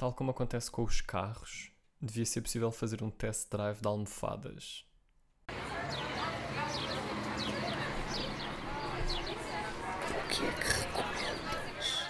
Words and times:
Tal 0.00 0.14
como 0.14 0.30
acontece 0.30 0.70
com 0.70 0.82
os 0.82 1.02
carros, 1.02 1.70
devia 2.00 2.24
ser 2.24 2.40
possível 2.40 2.72
fazer 2.72 3.02
um 3.02 3.10
test 3.10 3.50
drive 3.50 3.82
de 3.82 3.86
almofadas. 3.86 4.86
O 10.08 10.28
que 10.30 10.42
é 10.46 10.52
que 10.52 10.80
recomendas? 10.80 12.06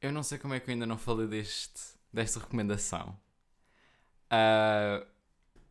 Eu 0.00 0.12
não 0.12 0.22
sei 0.22 0.38
como 0.38 0.54
é 0.54 0.60
que 0.60 0.70
eu 0.70 0.74
ainda 0.74 0.86
não 0.86 0.96
falei 0.96 1.26
deste, 1.26 1.80
desta 2.12 2.38
recomendação. 2.38 3.18
Ah, 4.30 5.04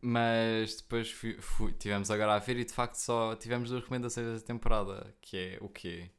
mas 0.02 0.76
depois 0.76 1.10
fui, 1.10 1.40
fui- 1.40 1.72
tivemos 1.72 2.10
agora 2.10 2.34
a 2.34 2.38
ver 2.38 2.58
e 2.58 2.66
de 2.66 2.72
facto 2.74 2.96
só 2.96 3.34
tivemos 3.34 3.70
duas 3.70 3.80
recomendações 3.80 4.26
desta 4.26 4.46
temporada, 4.46 5.14
que 5.22 5.38
é 5.38 5.58
o 5.62 5.70
quê? 5.70 6.10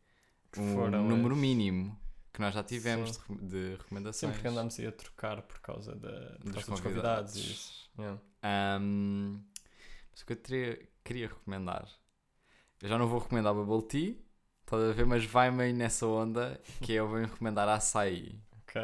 Que 0.51 0.59
Um 0.61 0.73
foram 0.73 1.03
número 1.03 1.35
as- 1.35 1.41
mínimo 1.41 2.06
que 2.37 2.41
nós 2.41 2.53
já 2.53 2.63
tivemos 2.63 3.15
Sim. 3.15 3.35
de, 3.35 3.57
re- 3.57 3.69
de 3.71 3.75
recomendações. 3.77 4.17
Sempre 4.31 4.41
que 4.43 4.47
andamos 4.47 4.79
aí 4.79 4.85
a 4.87 4.91
trocar 4.91 5.41
por 5.41 5.59
causa, 5.59 5.95
da, 5.95 6.09
por 6.39 6.43
dos 6.43 6.53
causa 6.53 6.71
dos 6.71 6.79
convidados 6.81 7.35
e 7.35 7.39
isso. 7.51 7.89
Yeah. 7.97 8.21
Ahm, 8.43 9.41
mas 10.11 10.21
o 10.21 10.25
que 10.27 10.33
eu 10.33 10.37
teria- 10.37 10.87
queria 11.03 11.27
recomendar, 11.29 11.87
eu 12.81 12.87
já 12.89 12.97
não 12.97 13.07
vou 13.07 13.19
recomendar 13.19 13.53
Bubble 13.55 13.87
Tea, 13.87 14.15
estás 14.61 14.83
a 14.83 14.91
ver, 14.93 15.05
mas 15.07 15.25
vai-me 15.25 15.63
aí 15.63 15.73
nessa 15.73 16.05
onda 16.05 16.61
que 16.81 16.93
eu 16.93 17.07
vou 17.07 17.17
recomendar 17.19 17.67
açaí, 17.67 18.39
Ok. 18.61 18.81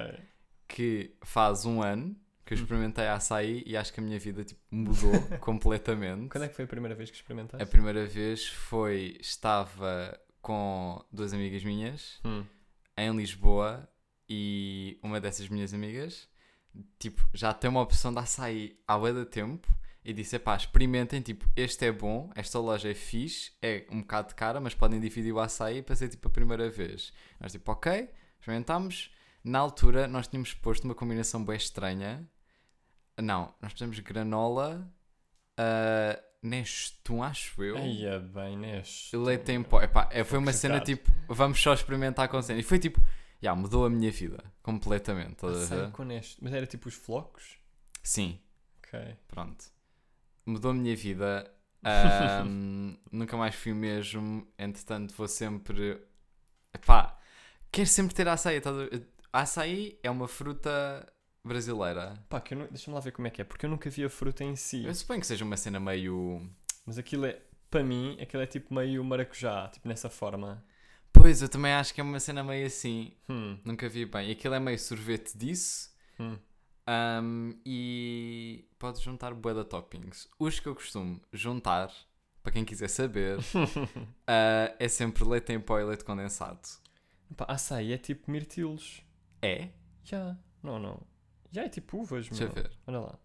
que 0.68 1.16
faz 1.24 1.64
um 1.66 1.82
ano 1.82 2.16
que 2.46 2.54
eu 2.56 2.58
Hum. 2.58 2.62
experimentei 2.62 3.08
açaí 3.08 3.64
e 3.68 3.78
acho 3.78 3.94
que 3.94 4.00
a 4.00 4.04
minha 4.04 4.18
vida 4.20 4.44
tipo, 4.44 4.60
mudou 4.72 5.12
completamente. 5.40 6.28
Quando 6.30 6.44
é 6.46 6.48
que 6.50 6.56
foi 6.56 6.66
a 6.66 6.68
primeira 6.68 6.96
vez 6.96 7.10
que 7.12 7.16
experimentaste? 7.18 7.64
A 7.64 7.68
primeira 7.68 8.06
vez 8.08 8.48
foi, 8.48 9.16
estava 9.22 10.20
com 10.42 11.06
duas 11.12 11.32
amigas 11.34 11.64
minhas 11.64 12.20
Hum. 12.26 12.44
Em 12.98 13.16
Lisboa 13.16 13.88
e 14.30 15.00
uma 15.04 15.20
dessas 15.20 15.50
minhas 15.50 15.74
amigas, 15.74 16.28
tipo, 17.00 17.28
já 17.34 17.54
tem 17.54 17.70
uma 17.70 17.82
opção 17.82 18.12
de 18.14 18.20
açaí 18.20 18.80
há 18.88 18.98
de 18.98 19.26
tempo 19.26 19.68
e 20.04 20.14
disse, 20.14 20.38
pá, 20.38 20.56
experimentem, 20.56 21.22
tipo, 21.22 21.48
este 21.56 21.86
é 21.86 21.92
bom, 21.92 22.30
esta 22.36 22.60
loja 22.60 22.90
é 22.90 22.94
fixe, 22.94 23.52
é 23.62 23.86
um 23.90 24.02
bocado 24.02 24.36
cara, 24.36 24.60
mas 24.60 24.76
podem 24.76 25.00
dividir 25.00 25.32
o 25.32 25.40
açaí 25.40 25.82
para 25.82 25.96
ser, 25.96 26.10
tipo, 26.10 26.28
a 26.28 26.32
primeira 26.32 26.70
vez. 26.70 27.14
Nós, 27.40 27.52
tipo, 27.52 27.72
ok, 27.72 28.10
experimentámos. 28.40 29.12
Na 29.44 29.60
altura, 29.60 30.08
nós 30.08 30.28
tínhamos 30.28 30.54
posto 30.54 30.84
uma 30.86 30.96
combinação 30.96 31.44
bem 31.44 31.56
estranha. 31.56 32.28
Não, 33.18 33.54
nós 33.62 33.74
pusemos 33.74 34.00
granola, 34.00 34.92
uh, 35.60 36.33
Nestum, 36.44 37.24
acho 37.24 37.64
eu. 37.64 37.78
Aí 37.78 38.06
é 38.06 38.20
bem, 38.20 38.58
neste. 38.58 39.16
Leite 39.16 39.52
em 39.54 39.64
pó. 39.64 39.82
Epá, 39.82 40.10
é, 40.12 40.24
foi 40.24 40.38
uma 40.40 40.52
cena 40.52 40.76
chocado. 40.76 40.86
tipo, 40.96 41.12
vamos 41.28 41.62
só 41.62 41.74
experimentar 41.74 42.28
com 42.28 42.42
cena. 42.42 42.60
E 42.60 42.64
foi 42.64 42.78
tipo, 42.80 43.02
já, 43.42 43.56
mudou 43.56 43.86
a 43.86 43.90
minha 43.90 44.12
vida 44.12 44.44
completamente. 44.62 45.34
estás 45.34 45.56
a 45.56 45.64
Açaí 45.64 45.80
ver? 45.80 45.92
com. 45.92 46.38
Mas 46.42 46.54
era 46.54 46.68
tipo 46.68 46.90
os 46.90 46.96
flocos? 46.96 47.58
Sim, 48.04 48.40
Ok. 48.86 49.00
pronto. 49.28 49.66
Mudou 50.46 50.72
a 50.72 50.74
minha 50.74 50.96
vida. 50.96 51.50
Ahm, 51.84 52.96
nunca 53.12 53.38
mais 53.38 53.56
fui 53.56 53.72
o 53.72 53.76
mesmo. 53.76 54.46
Entretanto, 54.60 55.14
vou 55.16 55.28
sempre. 55.28 56.02
Epá, 56.74 57.18
quero 57.72 57.88
sempre 57.88 58.14
ter 58.14 58.28
açaí. 58.28 58.60
ver? 58.60 59.08
Açaí 59.32 59.98
é 60.04 60.12
uma 60.12 60.28
fruta 60.28 61.12
brasileira. 61.44 62.18
Pá, 62.30 62.40
que 62.40 62.54
eu 62.54 62.60
não... 62.60 62.68
deixa-me 62.68 62.96
lá 62.96 63.02
ver 63.02 63.12
como 63.12 63.28
é 63.28 63.32
que 63.32 63.42
é, 63.42 63.44
porque 63.44 63.66
eu 63.66 63.70
nunca 63.70 63.90
vi 63.90 64.04
a 64.04 64.10
fruta 64.10 64.44
em 64.44 64.56
si. 64.56 64.86
Eu 64.86 64.96
suponho 64.96 65.20
que 65.20 65.28
seja 65.28 65.44
uma 65.44 65.58
cena 65.58 65.80
meio. 65.80 66.42
Mas 66.86 66.98
aquilo 66.98 67.26
é, 67.26 67.42
para 67.70 67.84
mim, 67.84 68.18
aquilo 68.22 68.44
é 68.44 68.46
tipo 68.46 68.74
meio 68.74 69.04
maracujá, 69.04 69.68
tipo 69.70 69.88
nessa 69.88 70.10
forma. 70.10 70.64
Pois, 71.12 71.42
eu 71.42 71.50
também 71.50 71.74
acho 71.74 71.94
que 71.94 72.02
é 72.02 72.04
uma 72.04 72.20
cena 72.20 72.44
meio 72.44 72.66
assim. 72.66 73.14
Hum, 73.30 73.58
Nunca 73.64 73.88
vi 73.88 74.06
bem. 74.06 74.32
Aquilo 74.32 74.56
é 74.56 74.60
meio 74.60 74.80
sorvete 74.80 75.38
disso. 75.38 75.92
hum. 76.20 76.38
Um, 76.86 77.58
e 77.66 78.68
podes 78.78 79.02
juntar 79.02 79.34
bué 79.34 79.54
de 79.54 79.64
toppings. 79.64 80.28
Os 80.38 80.60
que 80.60 80.68
eu 80.68 80.76
costumo 80.76 81.22
juntar, 81.32 81.90
para 82.42 82.52
quem 82.52 82.66
quiser 82.66 82.90
saber, 82.90 83.40
uh, 83.40 83.44
é 84.78 84.88
sempre 84.90 85.24
leite 85.24 85.54
em 85.54 85.62
pó 85.62 85.80
e 85.80 85.84
leite 85.86 86.04
condensado. 86.04 86.60
Pá, 87.38 87.46
açaí 87.48 87.94
é 87.94 87.98
tipo 87.98 88.30
mirtilos. 88.30 89.02
É? 89.42 89.70
Já, 90.04 90.38
não, 90.62 90.78
não. 90.78 91.13
Já 91.54 91.64
é 91.64 91.70
tipo 91.70 92.00
uvas, 92.00 92.28
Deixa 92.28 92.44
eu 92.46 92.52
ver. 92.52 92.72
Olha 92.88 93.00
lá. 93.00 93.20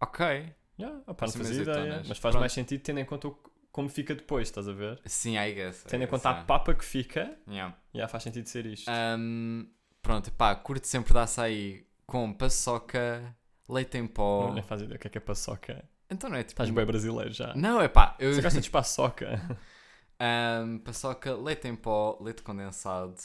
Ok. 0.00 0.52
Já, 0.78 0.88
opá, 1.06 1.26
não 1.26 1.32
São 1.32 1.42
fazia 1.42 1.62
ideia. 1.62 1.96
Mas 2.06 2.18
faz 2.18 2.20
Pronto. 2.20 2.38
mais 2.40 2.52
sentido 2.52 2.82
tendo 2.82 3.00
em 3.00 3.04
conta 3.04 3.28
o- 3.28 3.38
como 3.72 3.88
fica 3.88 4.14
depois, 4.14 4.48
estás 4.48 4.68
a 4.68 4.72
ver? 4.72 5.00
Sim, 5.06 5.36
I 5.38 5.52
guess. 5.54 5.82
I 5.82 5.84
Tendo 5.88 6.02
em 6.02 6.06
guess, 6.06 6.10
conta 6.10 6.28
a 6.28 6.32
yeah. 6.32 6.46
papa 6.46 6.74
que 6.74 6.84
fica, 6.84 7.38
Yeah. 7.48 7.76
já 7.94 8.08
faz 8.08 8.22
sentido 8.22 8.46
ser 8.48 8.66
isto. 8.66 8.90
Um, 8.90 9.68
pronto, 10.02 10.30
pá, 10.32 10.54
curto 10.54 10.86
sempre 10.86 11.12
de 11.12 11.18
açaí 11.18 11.86
com 12.06 12.32
paçoca, 12.32 13.34
leite 13.68 13.96
em 13.98 14.06
pó. 14.06 14.46
Não, 14.48 14.54
nem 14.54 14.62
faz 14.62 14.80
ideia 14.82 14.96
o 14.96 14.98
que 14.98 15.06
é 15.06 15.10
que 15.10 15.18
é 15.18 15.20
paçoca. 15.20 15.84
Então 16.08 16.30
não 16.30 16.36
é 16.36 16.42
tipo. 16.42 16.52
Estás 16.62 16.70
bem 16.70 16.86
brasileiro 16.86 17.32
já. 17.32 17.54
Não, 17.54 17.80
é 17.80 17.88
pá. 17.88 18.16
Eu... 18.18 18.32
Você 18.34 18.40
gosta 18.42 18.60
de 18.60 18.68
paçoca? 18.70 19.40
Um, 20.20 20.78
paçoca, 20.78 21.34
leite 21.34 21.68
em 21.68 21.76
pó, 21.76 22.18
leite 22.22 22.42
condensado. 22.42 23.16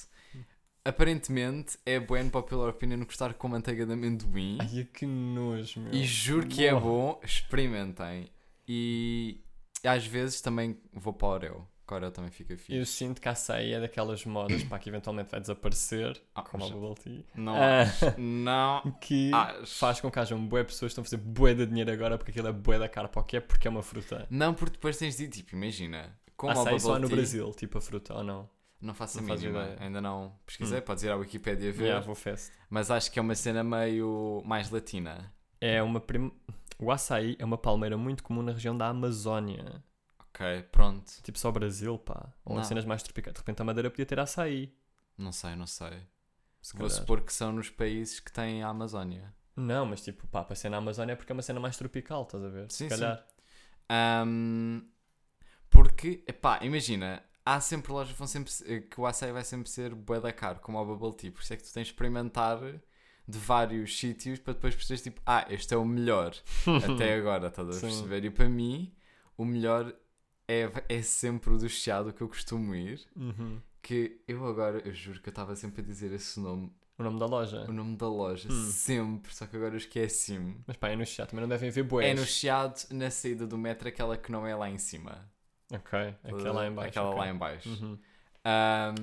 Aparentemente 0.84 1.78
é 1.86 2.00
bueno 2.00 2.32
popular 2.32 2.70
opinion 2.70 3.04
gostar 3.06 3.34
com 3.36 3.48
manteiga 3.48 3.86
de 3.86 3.94
amendoim. 3.94 4.58
Ai, 4.60 4.88
que 4.92 5.06
nojo, 5.06 5.80
meu. 5.80 5.94
E 5.94 6.04
juro 6.04 6.48
que 6.48 6.66
é 6.66 6.74
bom, 6.74 7.20
experimentem. 7.24 8.32
E 8.68 9.40
às 9.84 10.06
vezes 10.08 10.42
também 10.42 10.80
vou 10.92 11.14
para 11.14 11.28
o 11.28 11.32
Oreo, 11.32 11.68
que 11.88 11.94
o 11.94 11.96
Oreo 11.98 12.10
também 12.12 12.32
fica 12.32 12.58
fixe. 12.58 12.76
Eu 12.76 12.86
sinto 12.88 13.22
que 13.22 13.28
a 13.28 13.32
açaí 13.34 13.74
é 13.74 13.80
daquelas 13.80 14.26
modas 14.26 14.64
pá, 14.64 14.80
que 14.80 14.90
eventualmente 14.90 15.30
vai 15.30 15.40
desaparecer, 15.40 16.20
Ah, 16.34 16.42
como 16.42 16.64
a 16.64 16.68
já- 16.68 16.74
bubble 16.74 16.96
tea, 16.96 17.24
Não 17.36 17.56
Ah. 17.56 17.86
não 18.18 18.82
que 19.00 19.32
acho. 19.32 19.76
faz 19.78 20.02
com 20.02 20.10
que 20.10 20.18
hajam 20.20 20.44
bué 20.48 20.64
pessoas 20.64 20.90
que 20.94 21.00
estão 21.00 21.04
a 21.04 21.06
fazer 21.06 21.18
bué 21.18 21.54
de 21.54 21.66
dinheiro 21.68 21.92
agora 21.92 22.18
porque 22.18 22.32
aquilo 22.32 22.48
é 22.48 22.52
bué 22.52 22.80
da 22.80 22.90
cara 22.90 23.08
para 23.08 23.22
o 23.22 23.24
que 23.24 23.38
é, 23.38 23.40
porque 23.40 23.68
é 23.68 23.72
uma 23.72 23.84
fruta. 23.84 24.26
Não, 24.32 24.52
porque 24.56 24.74
depois 24.74 24.98
tens 24.98 25.16
de 25.18 25.28
tipo, 25.28 25.56
imagina, 25.56 26.18
como 26.36 26.52
a 26.58 26.62
açaí 26.62 26.80
só 26.80 26.90
há 26.90 26.94
bubble 26.94 27.02
no 27.04 27.08
tea, 27.10 27.18
Brasil, 27.18 27.52
tipo 27.54 27.78
a 27.78 27.82
fruta, 27.82 28.16
ou 28.16 28.24
não? 28.24 28.50
Não 28.82 28.94
faço 28.94 29.20
a 29.20 29.22
Não 29.22 29.34
mínima, 29.36 29.60
ideia. 29.62 29.76
Hum. 29.80 29.84
ainda 29.84 30.02
não 30.02 30.36
pesquisei, 30.46 30.82
podes 30.82 31.04
ir 31.04 31.12
à 31.12 31.16
Wikipedia 31.16 31.72
ver, 31.72 31.84
Yeah, 31.86 32.06
vou 32.06 32.16
fest. 32.16 32.52
mas 32.70 32.90
acho 32.92 33.12
que 33.12 33.20
é 33.20 33.22
uma 33.22 33.36
cena 33.36 33.64
meio 33.64 34.42
mais 34.46 34.70
latina. 34.70 35.32
É 35.60 35.82
uma 35.84 36.00
prim... 36.02 36.32
O 36.80 36.92
açaí 36.92 37.36
é 37.38 37.46
uma 37.46 37.58
palmeira 37.60 37.96
muito 37.96 38.24
comum 38.24 38.42
na 38.42 38.52
região 38.54 38.76
da 38.76 38.88
Amazónia. 38.88 39.84
Ok, 40.20 40.64
pronto. 40.72 41.12
Tipo 41.22 41.38
só 41.38 41.52
Brasil, 41.52 41.98
pá. 42.00 42.34
Ou 42.44 42.56
Não. 42.56 42.64
cenas 42.64 42.86
mais 42.86 43.04
tropicais. 43.04 43.34
De 43.36 43.40
repente 43.40 43.62
a 43.62 43.66
Madeira 43.66 43.90
podia 43.92 44.06
ter 44.06 44.20
açaí. 44.20 44.74
Não 45.18 45.32
sei, 45.32 45.56
não 45.56 45.68
sei. 45.68 45.92
Se 46.62 46.74
Vou 46.74 46.88
calhar. 46.88 47.00
supor 47.02 47.22
que 47.22 47.32
são 47.34 47.52
nos 47.52 47.70
países 47.70 48.20
que 48.20 48.32
têm 48.32 48.64
a 48.64 48.70
Amazónia. 48.70 49.32
Não, 49.56 49.86
mas 49.86 50.02
tipo, 50.04 50.26
pá, 50.28 50.44
para 50.44 50.56
ser 50.56 50.70
na 50.70 50.78
Amazónia 50.78 51.14
é 51.14 51.16
porque 51.16 51.32
é 51.32 51.36
uma 51.36 51.42
cena 51.44 51.60
mais 51.60 51.78
tropical, 51.78 52.24
estás 52.24 52.44
a 52.44 52.48
ver? 52.50 52.72
Sim, 52.72 52.90
Se 52.90 52.90
calhar. 52.90 53.24
Ahm, 53.90 54.82
porque, 55.70 56.24
epá, 56.28 56.60
imagina, 56.64 57.22
há 57.46 57.60
sempre 57.60 57.92
lojas 57.92 58.14
que 58.14 58.20
vão 58.20 58.28
sempre 58.28 58.52
se- 58.52 58.82
que 58.82 59.00
o 59.00 59.06
açaí 59.06 59.32
vai 59.32 59.44
sempre 59.44 59.70
ser 59.70 59.94
bué 59.96 60.20
da 60.20 60.32
caro, 60.32 60.60
como 60.60 60.78
o 60.80 60.86
bubble 60.86 61.16
tea. 61.16 61.32
Por 61.32 61.42
isso 61.42 61.54
é 61.54 61.58
que 61.58 61.64
tu 61.64 61.74
tens 61.74 61.88
de 61.88 61.94
experimentar 61.94 62.60
de 63.28 63.38
vários 63.38 63.98
sítios 63.98 64.40
para 64.40 64.54
depois 64.54 64.76
perceberes 64.76 65.04
tipo, 65.04 65.22
ah, 65.26 65.46
este 65.50 65.74
é 65.74 65.78
o 65.78 65.86
melhor 65.86 66.36
até 66.84 67.14
agora, 67.16 67.48
estás 67.48 67.70
a 67.70 67.74
Sim. 67.74 67.82
perceber? 67.82 68.26
E 68.26 68.30
para 68.30 68.50
mim, 68.50 68.94
o 69.38 69.46
melhor 69.46 69.94
é, 70.48 70.70
é 70.90 71.02
sempre 71.02 71.52
o 71.54 71.58
do 71.58 71.70
Chiado 71.70 72.12
que 72.12 72.22
eu 72.22 72.28
costumo 72.28 72.76
ir. 72.76 73.02
Uhum. 73.16 73.62
Que 73.82 74.22
eu 74.28 74.46
agora, 74.46 74.80
eu 74.86 74.94
juro 74.94 75.22
que 75.22 75.30
eu 75.30 75.32
estava 75.32 75.56
sempre 75.56 75.82
a 75.82 75.84
dizer 75.86 76.12
esse 76.12 76.40
nome, 76.40 76.72
O 77.00 77.04
nome 77.04 77.20
da 77.20 77.26
loja. 77.26 77.66
o 77.68 77.74
nome 77.74 77.96
da 77.96 78.08
loja, 78.08 78.48
Hum. 78.52 78.70
sempre, 78.72 79.34
só 79.34 79.48
que 79.48 79.56
agora 79.56 79.74
eu 79.74 79.78
esqueci-me. 79.78 80.62
Mas 80.68 80.78
pá, 80.78 80.90
é 80.90 80.96
no 80.96 81.06
chat, 81.06 81.30
também 81.30 81.42
não 81.42 81.50
devem 81.50 81.72
ver 81.72 81.84
bués. 81.84 82.08
É 82.08 82.14
no 82.14 82.24
Chiado, 82.26 82.80
na 82.92 83.10
saída 83.10 83.48
do 83.48 83.58
metro, 83.58 83.88
aquela 83.88 84.16
que 84.18 84.32
não 84.32 84.46
é 84.46 84.54
lá 84.56 84.70
em 84.70 84.78
cima. 84.78 85.28
Ok, 85.72 86.16
aquela 86.24 86.52
lá 86.52 86.68
em 86.68 86.74
baixo. 86.74 86.90
Aquela 86.90 87.10
ok. 87.10 87.20
lá 87.20 87.30
em 87.30 87.38
baixo. 87.38 87.70
Uhum. 87.70 87.98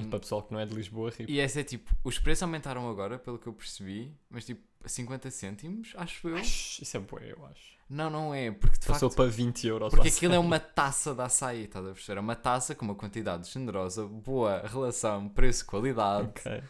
E 0.01 0.05
para 0.07 0.19
pessoal 0.19 0.43
que 0.43 0.53
não 0.53 0.61
é 0.61 0.67
de 0.67 0.75
Lisboa, 0.75 1.11
ri. 1.11 1.27
e 1.29 1.39
essa 1.41 1.61
é 1.61 1.65
tipo, 1.65 1.95
os 2.03 2.19
preços 2.19 2.43
aumentaram 2.43 2.89
agora, 2.91 3.19
pelo 3.19 3.39
que 3.39 3.47
eu 3.47 3.53
percebi, 3.53 4.13
mas 4.29 4.45
tipo 4.45 4.61
50 4.85 5.31
cêntimos, 5.31 5.93
acho 5.97 6.29
eu. 6.29 6.37
Acho- 6.37 6.83
Isso 6.83 6.97
é 6.97 7.01
bué, 7.01 7.33
eu 7.33 7.47
acho. 7.47 7.79
Não, 7.89 8.11
não 8.11 8.35
é, 8.35 8.51
porque 8.51 8.79
de 8.79 8.87
Passou 8.87 9.09
facto. 9.09 9.17
para 9.17 9.31
20 9.31 9.67
euros. 9.67 9.95
Porque 9.95 10.09
aquilo 10.09 10.35
é 10.35 10.39
uma 10.39 10.61
taça 10.61 11.15
de 11.15 11.23
açaí, 11.23 11.65
estás 11.65 11.87
a 11.87 11.93
perceber? 11.93 12.19
É 12.19 12.21
uma 12.21 12.37
taça 12.37 12.75
com 12.75 12.85
uma 12.85 12.95
quantidade 12.95 13.49
generosa, 13.49 14.07
boa 14.07 14.61
relação 14.67 15.29
preço-qualidade. 15.29 16.29
Ok. 16.29 16.63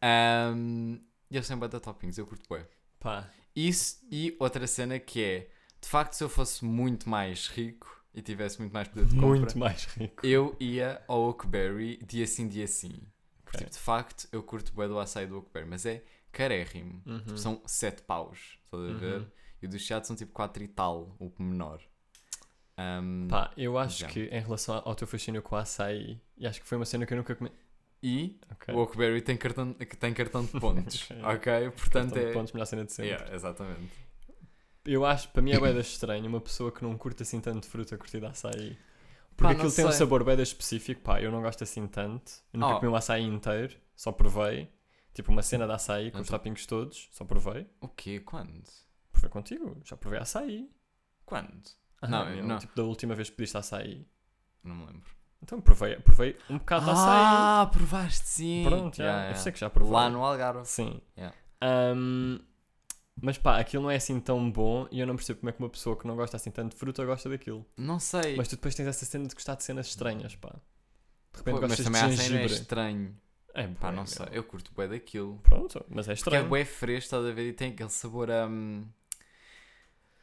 Ahm, 0.00 0.98
e 1.30 1.40
têm 1.40 1.56
bué 1.56 1.68
de 1.68 1.78
toppings, 1.80 2.18
eu 2.18 2.26
curto 2.26 2.48
bué. 2.48 2.66
Pá, 2.98 3.28
Isso 3.54 3.98
e 4.10 4.34
outra 4.38 4.66
cena 4.66 4.98
que 4.98 5.22
é, 5.22 5.48
de 5.80 5.88
facto, 5.88 6.14
se 6.14 6.24
eu 6.24 6.28
fosse 6.28 6.64
muito 6.64 7.08
mais 7.08 7.48
rico 7.48 8.01
e 8.14 8.20
tivesse 8.22 8.58
muito 8.60 8.72
mais 8.72 8.88
poder 8.88 9.06
de 9.06 9.14
compra, 9.14 9.28
muito 9.28 9.58
mais 9.58 9.84
rico. 9.86 10.26
eu 10.26 10.54
ia 10.60 11.02
ao 11.08 11.20
Oakberry 11.22 11.96
dia 12.06 12.26
sim, 12.26 12.46
dia 12.48 12.66
sim. 12.66 13.00
Porque, 13.44 13.58
Ok. 13.58 13.66
tipo, 13.66 13.70
de 13.72 13.78
facto, 13.78 14.28
eu 14.32 14.42
curto 14.42 14.72
bué 14.72 14.86
do 14.88 14.98
açaí 14.98 15.26
do 15.26 15.36
Oakberry, 15.36 15.66
mas 15.68 15.84
é 15.86 16.02
carérrimo. 16.30 17.02
Uhum. 17.06 17.18
Tipo, 17.20 17.38
são 17.38 17.62
7 17.66 18.02
paus, 18.02 18.58
estás 18.64 18.82
a 18.82 18.92
ver? 18.98 19.18
Uhum. 19.20 19.26
E 19.62 19.66
o 19.66 19.68
do 19.68 19.78
Chiado 19.78 20.06
são 20.06 20.16
tipo 20.16 20.32
4 20.32 20.62
e 20.62 20.68
tal, 20.68 21.14
o 21.18 21.30
menor. 21.38 21.80
Ahm, 22.76 23.28
Pá, 23.28 23.52
eu 23.56 23.76
acho 23.78 24.00
Já. 24.00 24.08
que 24.08 24.24
em 24.24 24.40
relação 24.40 24.80
ao 24.84 24.94
teu 24.94 25.06
fascínio 25.06 25.42
com 25.42 25.54
o 25.54 25.58
açaí, 25.58 26.18
e 26.38 26.46
acho 26.46 26.60
que 26.60 26.66
foi 26.66 26.76
uma 26.78 26.84
cena 26.86 27.04
que 27.06 27.12
eu 27.12 27.16
nunca 27.18 27.34
comi. 27.34 27.52
e 28.02 28.40
Ok. 28.50 28.74
o 28.74 28.78
Oakberry 28.78 29.20
tem 29.22 29.36
cartão, 29.36 29.72
tem 29.74 30.12
cartão 30.14 30.44
de 30.44 30.58
pontos. 30.58 31.08
Ok. 31.22 31.52
ok? 31.52 31.70
Portanto 31.70 32.10
Cartão 32.12 32.22
de 32.24 32.30
é. 32.30 32.32
pontos, 32.32 32.52
melhor 32.52 32.64
cena 32.66 32.84
de 32.84 32.92
sempre. 32.92 33.12
Yeah, 33.12 33.34
exatamente. 33.34 33.90
Eu 34.84 35.04
acho, 35.06 35.28
para 35.28 35.42
mim 35.42 35.52
é 35.52 35.60
bem 35.60 35.78
estranho 35.78 36.26
uma 36.26 36.40
pessoa 36.40 36.72
que 36.72 36.82
não 36.82 36.96
curte 36.98 37.22
assim 37.22 37.40
tanto 37.40 37.66
fruta 37.66 37.96
curtir 37.96 38.20
de 38.20 38.26
açaí. 38.26 38.76
Porque 39.36 39.44
Pá, 39.44 39.44
não 39.44 39.50
aquilo 39.52 39.72
tem 39.74 39.86
um 39.86 39.92
sabor 39.92 40.24
bem 40.24 40.40
específico, 40.42 41.00
pá, 41.02 41.20
eu 41.22 41.30
não 41.32 41.40
gosto 41.40 41.62
assim 41.64 41.86
tanto. 41.86 42.32
Eu 42.52 42.60
nunca 42.60 42.74
Oh. 42.74 42.80
comi 42.80 42.92
um 42.92 42.96
açaí 42.96 43.22
inteiro, 43.22 43.76
só 43.96 44.12
provei. 44.12 44.68
Tipo 45.14 45.30
uma 45.30 45.42
cena 45.42 45.66
de 45.66 45.72
açaí 45.72 46.10
com 46.10 46.18
os 46.18 46.26
Então. 46.26 46.38
toppings 46.38 46.66
todos, 46.66 47.08
só 47.12 47.24
provei. 47.24 47.66
O 47.80 47.88
quê? 47.88 48.20
Quando? 48.20 48.62
Provei 49.12 49.30
contigo, 49.30 49.80
já 49.84 49.96
provei 49.96 50.18
açaí. 50.18 50.70
Quando? 51.24 51.62
Ah, 52.00 52.08
Não, 52.08 52.26
meu, 52.30 52.44
não. 52.44 52.58
Tipo 52.58 52.74
da 52.74 52.82
última 52.82 53.14
vez 53.14 53.30
que 53.30 53.36
pediste 53.36 53.56
açaí. 53.56 54.06
Não 54.64 54.74
me 54.74 54.86
lembro. 54.86 55.10
Então 55.42 55.60
provei, 55.60 55.96
provei 55.96 56.36
um 56.50 56.58
bocado 56.58 56.84
de 56.86 56.90
açaí. 56.92 57.04
Ah, 57.08 57.68
provaste 57.72 58.28
sim. 58.28 58.64
Pronto, 58.66 58.96
já, 58.96 59.04
Yeah, 59.04 59.22
eu 59.22 59.26
yeah. 59.28 59.42
sei 59.42 59.52
que 59.52 59.58
já 59.60 59.70
provei. 59.70 59.92
Lá 59.92 60.08
no 60.10 60.24
Algarve. 60.24 60.64
Sim. 60.66 61.00
Yeah. 61.16 61.36
Ahm, 61.60 62.38
mas 63.20 63.38
pá, 63.38 63.58
aquilo 63.58 63.82
não 63.84 63.90
é 63.90 63.96
assim 63.96 64.18
tão 64.20 64.50
bom 64.50 64.86
e 64.90 65.00
eu 65.00 65.06
não 65.06 65.16
percebo 65.16 65.40
como 65.40 65.50
é 65.50 65.52
que 65.52 65.58
uma 65.60 65.68
pessoa 65.68 65.96
que 65.96 66.06
não 66.06 66.16
gosta 66.16 66.36
assim 66.36 66.50
tanto 66.50 66.72
de 66.72 66.78
fruta 66.78 67.04
gosta 67.04 67.28
daquilo. 67.28 67.64
Não 67.76 67.98
sei. 68.00 68.36
Mas 68.36 68.48
tu 68.48 68.56
depois 68.56 68.74
tens 68.74 68.86
essa 68.86 69.04
cena 69.04 69.26
de 69.26 69.34
gostar 69.34 69.54
de 69.54 69.62
cenas 69.64 69.86
estranhas, 69.88 70.34
pá. 70.36 70.50
De 71.32 71.38
repente 71.38 71.60
Pô, 71.60 71.60
mas 71.68 71.70
gostas 71.70 71.84
também 71.84 72.00
de 72.00 72.14
há 72.14 72.16
cena 72.16 72.40
é 72.40 72.44
estranho. 72.46 73.16
É, 73.54 73.66
Pá, 73.68 73.88
bué, 73.88 73.96
não 73.96 74.04
meu. 74.04 74.06
sei. 74.06 74.26
Eu 74.32 74.44
curto 74.44 74.72
bué 74.74 74.88
daquilo. 74.88 75.38
Pronto, 75.42 75.84
mas 75.88 76.08
é 76.08 76.14
Porque 76.16 76.36
é 76.36 76.40
estranho. 76.40 76.48
bué 76.48 76.64
fresco, 76.64 77.04
estás 77.04 77.24
a 77.26 77.32
ver? 77.32 77.48
E 77.48 77.52
tem 77.52 77.72
aquele 77.72 77.90
sabor 77.90 78.30
a... 78.30 78.46
hum, 78.46 78.86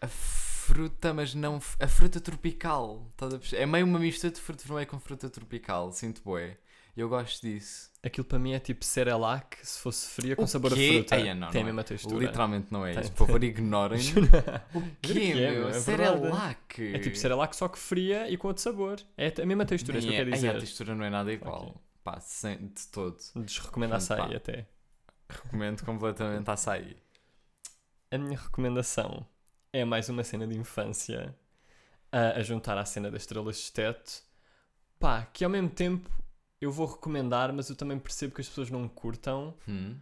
a 0.01 0.07
fruta, 0.07 1.13
mas 1.13 1.33
não... 1.35 1.59
A 1.79 1.87
fruta 1.87 2.19
tropical. 2.19 3.07
Estás 3.11 3.53
a? 3.53 3.57
É 3.57 3.65
meio 3.65 3.85
uma 3.85 3.99
mistura 3.99 4.31
de 4.33 4.39
fruta 4.41 4.63
vermelha 4.65 4.85
com 4.87 4.99
fruta 4.99 5.29
tropical. 5.29 5.91
Sinto 5.91 6.21
bué. 6.23 6.57
E 6.99 7.01
eu 7.01 7.07
gosto 7.07 7.47
disso. 7.47 7.89
Aquilo 8.03 8.25
para 8.25 8.37
mim 8.37 8.51
é 8.51 8.59
tipo 8.59 8.83
Cerelac 8.83 9.55
se 9.65 9.79
fosse 9.79 10.09
fria 10.09 10.35
com 10.35 10.43
O 10.43 10.47
sabor 10.47 10.73
quê? 10.73 10.89
a 10.89 10.93
fruta. 10.95 11.15
Eia, 11.15 11.33
não, 11.33 11.49
tem 11.49 11.61
não 11.61 11.67
a 11.67 11.69
é. 11.69 11.71
mesma 11.71 11.83
textura. 11.85 12.25
Literalmente 12.25 12.67
não 12.73 12.85
é 12.85 12.99
isso. 12.99 13.11
Por 13.13 13.25
favor, 13.25 13.41
ignorem. 13.41 14.01
O 14.75 14.81
que 15.01 15.13
quê, 15.13 15.31
é, 15.31 15.51
meu? 15.51 15.69
É 15.69 15.79
Cerelac. 15.79 16.93
É 16.93 16.99
tipo 16.99 17.15
Cerelac 17.15 17.55
só 17.55 17.69
que 17.69 17.79
fria 17.79 18.29
e 18.29 18.35
com 18.35 18.49
outro 18.49 18.61
sabor. 18.61 18.99
É 19.17 19.33
a 19.41 19.45
mesma 19.45 19.65
textura, 19.65 19.97
é 19.97 19.99
isso 19.99 20.07
que 20.09 20.13
eu 20.13 20.17
quero 20.17 20.31
dizer. 20.31 20.49
a 20.49 20.59
textura 20.59 20.93
não 20.93 21.05
é 21.05 21.09
nada 21.09 21.31
igual. 21.31 21.67
Ok. 21.67 21.75
Pá, 22.03 22.19
sem, 22.19 22.57
de 22.67 22.85
todo. 22.91 23.17
Desrecomendo 23.33 23.93
Portanto, 23.93 24.19
açaí 24.19 24.31
pá. 24.31 24.35
até. 24.35 24.67
Recomendo 25.29 25.85
completamente 25.85 26.51
açaí. 26.51 26.97
A 28.11 28.17
minha 28.17 28.37
recomendação 28.37 29.25
é 29.71 29.85
mais 29.85 30.09
uma 30.09 30.25
cena 30.25 30.45
de 30.45 30.57
infância 30.57 31.33
a, 32.11 32.31
a 32.31 32.43
juntar 32.43 32.77
à 32.77 32.83
cena 32.83 33.09
das 33.09 33.21
estrelas 33.21 33.55
de 33.55 33.71
teto. 33.71 34.21
Pá, 34.99 35.25
que 35.31 35.45
ao 35.45 35.49
mesmo 35.49 35.69
tempo 35.69 36.19
eu 36.61 36.71
vou 36.71 36.85
recomendar, 36.87 37.53
mas 37.53 37.69
eu 37.69 37.75
também 37.75 37.97
percebo 37.99 38.35
que 38.35 38.41
as 38.41 38.47
pessoas 38.47 38.69
não 38.69 38.87
curtam. 38.87 39.53
Hum. 39.67 39.95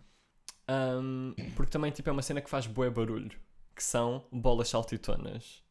ahm, 0.67 1.33
porque 1.55 1.71
também 1.71 1.91
tipo, 1.91 2.09
é 2.09 2.11
uma 2.11 2.21
cena 2.21 2.41
que 2.41 2.49
faz 2.49 2.67
bué 2.67 2.89
barulho. 2.89 3.31
Que 3.75 3.83
são 3.83 4.25
bolas 4.31 4.69
saltitonas. 4.69 5.61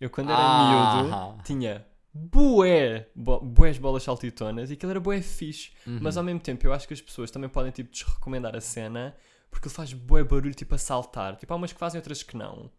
Eu 0.00 0.08
quando 0.10 0.30
era 0.30 1.02
miúdo 1.02 1.14
Ah. 1.14 1.38
tinha 1.44 1.84
bué, 2.14 3.08
bo, 3.14 3.40
bués 3.40 3.78
bolas 3.78 4.02
saltitonas 4.04 4.70
e 4.70 4.74
aquilo 4.74 4.90
era 4.90 5.00
bué 5.00 5.20
fixe. 5.20 5.72
Uhum. 5.86 5.98
Mas 6.00 6.16
ao 6.16 6.22
mesmo 6.22 6.40
tempo 6.40 6.66
eu 6.66 6.72
acho 6.72 6.86
que 6.86 6.94
as 6.94 7.00
pessoas 7.00 7.30
também 7.30 7.48
podem 7.50 7.72
tipo 7.72 7.90
desrecomendar 7.90 8.54
a 8.56 8.60
cena 8.60 9.14
porque 9.50 9.66
ele 9.66 9.74
faz 9.74 9.92
bué 9.92 10.22
barulho 10.22 10.54
tipo 10.54 10.74
a 10.74 10.78
saltar. 10.78 11.36
Tipo, 11.36 11.52
há 11.52 11.56
umas 11.56 11.72
que 11.72 11.78
fazem, 11.78 11.98
outras 11.98 12.22
que 12.22 12.36
não. 12.36 12.70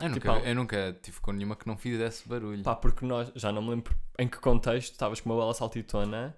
eu, 0.00 0.08
nunca, 0.08 0.20
tipo, 0.20 0.46
eu 0.48 0.54
nunca 0.54 0.98
tive 1.00 1.20
com 1.20 1.32
nenhuma 1.32 1.54
que 1.54 1.66
não 1.66 1.76
fizesse 1.76 2.28
barulho. 2.28 2.62
Pá, 2.64 2.74
porque 2.74 3.06
nós, 3.06 3.30
já 3.36 3.52
não 3.52 3.62
me 3.62 3.70
lembro 3.70 3.94
em 4.18 4.26
que 4.26 4.38
contexto, 4.38 4.92
estavas 4.92 5.20
com 5.20 5.30
uma 5.30 5.36
bola 5.36 5.54
saltitona 5.54 6.36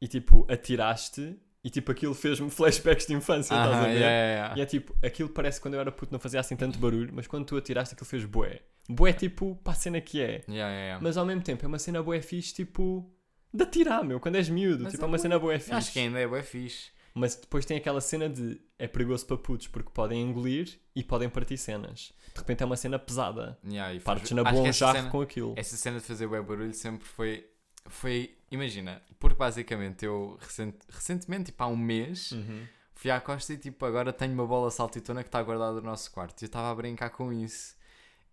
e 0.00 0.08
tipo 0.08 0.46
atiraste 0.50 1.36
e 1.62 1.68
tipo 1.70 1.90
aquilo 1.92 2.14
fez-me 2.14 2.48
flashbacks 2.50 3.06
de 3.06 3.14
infância, 3.14 3.54
estás 3.54 3.76
a 3.76 3.82
ver? 3.82 3.94
yeah, 3.94 4.10
yeah. 4.32 4.58
E 4.58 4.60
é 4.62 4.66
tipo, 4.66 4.94
aquilo 5.04 5.28
parece 5.28 5.58
que 5.58 5.62
quando 5.62 5.74
eu 5.74 5.80
era 5.80 5.92
puto 5.92 6.12
não 6.12 6.18
fazia 6.20 6.40
assim 6.40 6.56
tanto 6.56 6.78
barulho, 6.78 7.10
mas 7.12 7.26
quando 7.26 7.44
tu 7.44 7.56
atiraste 7.56 7.94
aquilo 7.94 8.08
fez 8.08 8.24
bué. 8.24 8.60
Bué 8.88 9.12
tipo, 9.12 9.56
para 9.62 9.72
a 9.74 9.76
cena 9.76 10.00
que 10.00 10.20
é. 10.20 10.42
Yeah. 10.48 10.98
Mas 11.02 11.16
ao 11.16 11.24
mesmo 11.26 11.42
tempo 11.42 11.64
é 11.64 11.68
uma 11.68 11.78
cena 11.78 12.02
bué 12.02 12.20
fixe, 12.22 12.54
tipo, 12.54 13.08
de 13.52 13.62
atirar, 13.62 14.02
meu, 14.02 14.18
quando 14.18 14.36
és 14.36 14.48
miúdo. 14.48 14.84
Mas 14.84 14.92
tipo, 14.92 15.02
é 15.02 15.04
é 15.04 15.06
uma 15.06 15.16
bué- 15.16 15.22
cena 15.22 15.38
bué 15.38 15.58
fixe. 15.58 15.72
Acho 15.74 15.92
que 15.92 15.98
ainda 15.98 16.18
é 16.18 16.26
bué 16.26 16.42
fixe. 16.42 16.90
Mas 17.12 17.34
depois 17.34 17.64
tem 17.66 17.76
aquela 17.76 18.00
cena 18.00 18.28
de 18.28 18.60
é 18.78 18.86
perigoso 18.86 19.26
para 19.26 19.36
putos 19.36 19.66
porque 19.66 19.90
podem 19.92 20.22
engolir 20.22 20.78
e 20.94 21.02
podem 21.02 21.28
partir 21.28 21.56
cenas. 21.56 22.12
De 22.32 22.38
repente 22.38 22.62
é 22.62 22.66
uma 22.66 22.76
cena 22.76 22.98
pesada. 23.00 23.58
Yeah, 23.68 24.00
Partes 24.00 24.30
na 24.30 24.44
boa 24.44 24.62
um 24.62 24.72
jarro 24.72 24.96
cena- 24.96 25.10
com 25.10 25.20
aquilo. 25.20 25.54
Essa 25.56 25.76
cena 25.76 25.98
de 25.98 26.04
fazer 26.06 26.26
bué 26.28 26.40
barulho 26.40 26.72
sempre 26.72 27.06
foi... 27.06 27.44
Foi... 27.90 28.36
Imagina, 28.50 29.00
porque 29.18 29.36
basicamente 29.36 30.04
eu 30.04 30.36
recent, 30.40 30.74
recentemente, 30.88 31.46
tipo 31.46 31.62
há 31.62 31.66
um 31.68 31.76
mês, 31.76 32.32
Uhum. 32.32 32.66
fui 32.94 33.10
à 33.10 33.20
costa 33.20 33.52
e 33.52 33.58
tipo 33.58 33.84
agora 33.84 34.12
tenho 34.12 34.32
uma 34.32 34.46
bola 34.46 34.70
saltitona 34.70 35.22
que 35.22 35.28
está 35.28 35.42
guardada 35.42 35.74
no 35.80 35.82
nosso 35.82 36.10
quarto. 36.10 36.40
E 36.40 36.44
eu 36.44 36.46
estava 36.46 36.70
a 36.70 36.74
brincar 36.74 37.10
com 37.10 37.32
isso. 37.32 37.76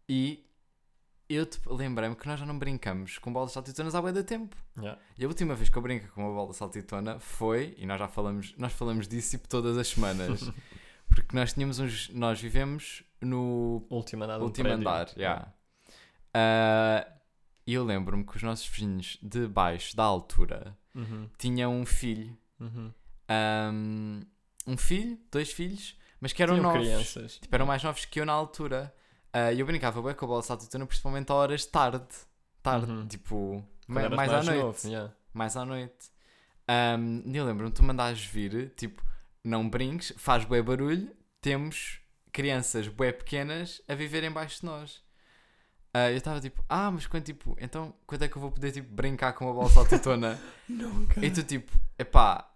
E 0.10 0.44
eu 1.30 1.46
tipo, 1.46 1.74
lembrei-me 1.74 2.16
que 2.16 2.26
nós 2.26 2.40
já 2.40 2.46
não 2.46 2.58
brincamos 2.58 3.18
com 3.18 3.32
bolas 3.34 3.52
saltitonas 3.52 3.94
há 3.94 4.02
bué 4.02 4.12
de 4.14 4.24
tempo. 4.24 4.56
Yeah. 4.78 5.00
E 5.18 5.26
a 5.26 5.28
última 5.28 5.54
vez 5.56 5.70
que 5.70 5.78
eu 5.78 5.82
brinco 5.82 6.08
com 6.14 6.24
uma 6.26 6.34
bola 6.34 6.54
saltitona 6.54 7.20
foi, 7.20 7.76
e 7.78 7.86
nós 7.86 8.00
já 8.00 8.08
falamos, 8.08 8.56
nós 8.58 8.72
falamos 8.74 9.08
disso 9.08 9.32
tipo 9.32 9.48
todas 9.48 9.78
as 9.78 9.90
semanas, 9.90 10.50
porque 11.10 11.36
nós 11.36 11.54
tínhamos 11.54 11.80
uns, 11.80 12.10
nós 12.10 12.40
vivemos 12.42 13.04
no 13.22 13.86
Último 13.90 14.24
andar 14.24 14.42
último 14.42 14.70
andar, 14.70 15.10
já. 15.18 15.52
Ah, 16.34 17.08
E 17.68 17.74
eu 17.74 17.84
lembro-me 17.84 18.24
que 18.26 18.36
os 18.38 18.42
nossos 18.44 18.66
vizinhos 18.68 19.18
de 19.22 19.46
baixo, 19.48 19.96
da 19.96 20.04
altura, 20.04 20.76
Uhum. 20.96 21.30
tinham 21.38 21.76
um 21.76 21.86
filho, 21.86 22.36
Uhum. 22.60 22.92
Ahm, 23.28 24.22
um 24.66 24.78
filho, 24.78 25.20
dois 25.32 25.52
filhos, 25.52 25.96
mas 26.22 26.32
que 26.34 26.42
eram 26.42 26.56
Tinham 26.56 26.72
novos. 26.72 26.88
crianças. 26.88 27.38
Tipo, 27.40 27.54
eram 27.56 27.66
mais 27.66 27.84
novos 27.84 28.06
que 28.06 28.20
eu 28.20 28.26
na 28.26 28.32
altura. 28.34 28.94
E 29.54 29.60
eu 29.60 29.66
brincava 29.68 30.02
bem 30.02 30.16
com 30.16 30.26
a 30.26 30.28
bola 30.28 30.42
saltitona, 30.42 30.86
principalmente 30.88 31.30
a 31.32 31.36
horas 31.36 31.62
de 31.62 31.68
tarde. 31.68 32.08
Tarde, 32.64 32.90
Uhum. 32.92 33.08
tipo, 33.08 33.64
Quando 33.86 33.94
ma- 33.96 34.02
eras 34.02 34.16
mais, 34.16 34.32
à 34.34 34.44
noite. 34.44 34.60
novo, 34.64 34.88
yeah. 34.88 35.14
Mais 35.34 35.56
à 35.58 35.66
noite. 35.66 36.10
E 37.28 37.38
eu 37.38 37.46
lembro-me, 37.46 37.72
tu 37.72 37.84
mandares 37.84 38.24
vir, 38.26 38.74
tipo, 38.76 39.04
não 39.44 39.70
brinques, 39.70 40.12
faz 40.18 40.44
bué 40.44 40.62
barulho, 40.62 41.16
temos 41.42 42.00
crianças 42.32 42.88
bué 42.88 43.12
pequenas 43.12 43.82
a 43.88 43.94
viver 43.94 44.24
embaixo 44.24 44.62
de 44.62 44.66
nós. 44.66 45.04
Ah, 45.98 46.12
eu 46.12 46.18
estava 46.18 46.40
tipo, 46.40 46.64
ah, 46.70 46.92
mas 46.92 47.08
quando 47.08 47.24
tipo, 47.24 47.58
então 47.60 47.92
quando 48.06 48.22
é 48.22 48.28
que 48.28 48.38
eu 48.38 48.42
vou 48.42 48.52
poder 48.52 48.72
tipo 48.72 48.94
brincar 48.94 49.34
com 49.34 49.46
uma 49.46 49.54
bola 49.54 49.68
saltitona? 49.68 50.40
Nunca. 50.70 51.26
e 51.26 51.32
tu 51.32 51.42
tipo, 51.42 51.72
epá, 51.98 52.48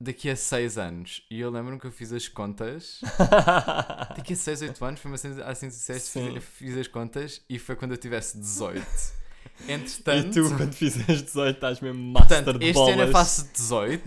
daqui 0.00 0.28
a 0.28 0.34
6 0.34 0.76
anos. 0.76 1.24
E 1.30 1.38
eu 1.38 1.50
lembro-me 1.50 1.78
que 1.78 1.86
eu 1.86 1.92
fiz 1.92 2.12
as 2.12 2.26
contas. 2.26 3.00
Daqui 4.16 4.32
a 4.32 4.36
6, 4.36 4.62
8 4.62 4.84
anos, 4.84 5.00
foi 5.00 5.08
uma 5.08 5.14
assim 5.14 5.68
que 5.68 5.72
disseste, 5.76 6.10
fiz, 6.10 6.44
fiz 6.44 6.76
as 6.78 6.88
contas 6.88 7.44
e 7.48 7.60
foi 7.60 7.76
quando 7.76 7.92
eu 7.92 7.96
tivesse 7.96 8.38
18. 8.38 8.84
e 9.68 9.72
Entretanto, 9.72 10.32
tu, 10.32 10.56
quando 10.56 10.72
fizeres 10.72 11.22
18, 11.22 11.54
estás 11.54 11.80
mesmo 11.80 12.02
master 12.12 12.38
portanto, 12.38 12.58
de 12.58 12.64
este 12.64 12.74
bolas. 12.74 12.94
ano 12.94 13.02
eu 13.02 13.12
faço 13.12 13.52
18. 13.52 14.02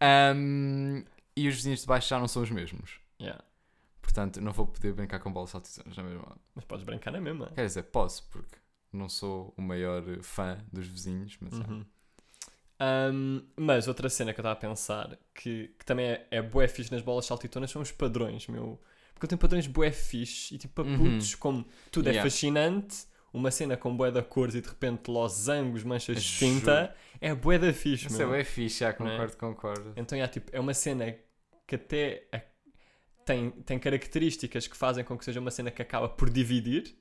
Ahm, 0.00 1.04
e 1.36 1.46
os 1.46 1.54
vizinhos 1.54 1.82
de 1.82 1.86
baixo 1.86 2.08
já 2.08 2.18
não 2.18 2.26
são 2.26 2.42
os 2.42 2.50
mesmos. 2.50 2.98
Yeah. 3.20 3.44
Portanto, 4.12 4.40
não 4.40 4.52
vou 4.52 4.66
poder 4.66 4.92
brincar 4.92 5.20
com 5.20 5.32
bolas 5.32 5.50
saltitonas 5.50 5.96
na 5.96 6.02
mesma. 6.02 6.36
Mas 6.52 6.64
podes 6.64 6.84
brincar 6.84 7.12
na 7.12 7.20
mesma. 7.20 7.46
Quer 7.54 7.64
dizer, 7.66 7.84
posso, 7.84 8.28
porque 8.28 8.56
não 8.92 9.08
sou 9.08 9.54
o 9.56 9.62
maior 9.62 10.02
fã 10.22 10.58
dos 10.72 10.86
vizinhos, 10.88 11.36
mas 11.40 11.52
é. 11.52 11.56
Uhum. 11.56 11.84
Um, 12.82 13.42
mas 13.56 13.86
outra 13.86 14.08
cena 14.08 14.32
que 14.32 14.40
eu 14.40 14.42
estava 14.42 14.54
a 14.54 14.56
pensar 14.56 15.16
que, 15.34 15.68
que 15.78 15.84
também 15.84 16.06
é, 16.06 16.26
é 16.30 16.42
bué 16.42 16.66
fixe 16.66 16.90
nas 16.90 17.02
bolas 17.02 17.26
saltitonas 17.26 17.70
são 17.70 17.82
os 17.82 17.92
padrões, 17.92 18.48
meu. 18.48 18.80
Porque 19.12 19.26
eu 19.26 19.28
tenho 19.28 19.38
padrões 19.38 19.66
bué 19.68 19.92
fixe 19.92 20.54
e 20.54 20.58
tipo 20.58 20.74
para 20.82 20.84
Uhum. 20.90 20.96
putos, 21.12 21.34
como 21.36 21.64
tudo 21.92 22.08
é 22.08 22.12
Yeah. 22.12 22.28
fascinante, 22.28 23.04
uma 23.32 23.50
cena 23.52 23.76
com 23.76 23.96
bué 23.96 24.10
da 24.10 24.22
cores 24.24 24.54
e 24.56 24.60
de 24.60 24.68
repente 24.68 25.08
losangos, 25.08 25.84
manchas 25.84 26.20
de 26.22 26.36
tinta, 26.38 26.96
é 27.20 27.32
bué 27.34 27.58
da 27.58 27.72
fixe, 27.72 28.06
Isso 28.06 28.16
é 28.16 28.24
meu. 28.24 28.30
bem 28.34 28.44
fixe, 28.44 28.80
já 28.80 28.96
Não 28.98 29.06
é? 29.06 29.10
concordo, 29.18 29.36
concordo. 29.36 29.92
Então 29.94 30.18
é, 30.18 30.26
tipo, 30.26 30.50
é 30.52 30.58
uma 30.58 30.72
cena 30.74 31.14
que 31.66 31.74
até 31.76 32.26
é- 32.32 32.49
tem, 33.32 33.50
tem 33.50 33.78
características 33.78 34.66
que 34.66 34.76
fazem 34.76 35.04
com 35.04 35.16
que 35.16 35.24
seja 35.24 35.40
uma 35.40 35.50
cena 35.50 35.70
que 35.70 35.80
acaba 35.82 36.08
por 36.08 36.28
dividir, 36.30 36.96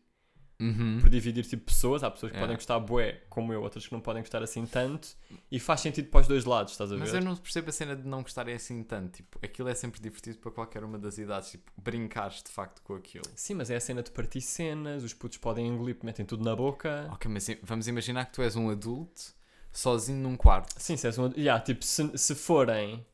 Uhum. 0.61 0.97
por 0.99 1.09
dividir 1.09 1.45
tipo 1.45 1.63
pessoas, 1.67 2.03
há 2.03 2.11
pessoas 2.11 2.33
que 2.33 2.37
É. 2.37 2.41
podem 2.41 2.57
gostar 2.57 2.77
bué 2.79 3.21
como 3.29 3.53
eu, 3.53 3.61
outras 3.61 3.87
que 3.87 3.93
não 3.93 4.01
podem 4.01 4.21
gostar 4.21 4.43
assim 4.43 4.65
tanto, 4.65 5.07
e 5.49 5.57
faz 5.57 5.79
sentido 5.79 6.09
para 6.09 6.19
os 6.19 6.27
dois 6.27 6.43
lados, 6.43 6.73
estás 6.73 6.91
a 6.91 6.95
ver? 6.95 6.99
Mas 6.99 7.13
eu 7.13 7.21
não 7.21 7.33
percebo 7.37 7.69
a 7.69 7.71
cena 7.71 7.95
de 7.95 8.05
não 8.05 8.21
gostarem 8.21 8.53
assim 8.53 8.83
tanto. 8.83 9.13
Tipo, 9.17 9.39
aquilo 9.41 9.69
é 9.69 9.73
sempre 9.75 10.01
divertido 10.01 10.37
para 10.39 10.51
qualquer 10.51 10.83
uma 10.83 10.99
das 10.99 11.17
idades. 11.17 11.51
Tipo, 11.51 11.71
brincares 11.77 12.43
de 12.43 12.49
facto 12.51 12.81
com 12.83 12.93
aquilo. 12.93 13.23
Sim, 13.35 13.53
mas 13.53 13.69
é 13.69 13.77
a 13.77 13.79
cena 13.79 14.03
de 14.03 14.11
partir 14.11 14.41
cenas, 14.41 15.01
os 15.01 15.13
putos 15.13 15.37
podem 15.37 15.65
engolir, 15.65 15.95
metem 16.03 16.25
tudo 16.25 16.43
na 16.43 16.53
boca. 16.53 17.07
Ok, 17.13 17.31
mas 17.31 17.47
vamos 17.63 17.87
imaginar 17.87 18.25
que 18.25 18.33
tu 18.33 18.41
és 18.41 18.57
um 18.57 18.69
adulto 18.69 19.33
sozinho 19.71 20.19
num 20.21 20.35
quarto. 20.35 20.73
Sim, 20.77 20.97
se 20.97 21.07
és 21.07 21.17
um. 21.17 21.31
Yeah, 21.37 21.63
tipo, 21.63 21.85
se, 21.85 22.17
se 22.17 22.35
forem. 22.35 23.05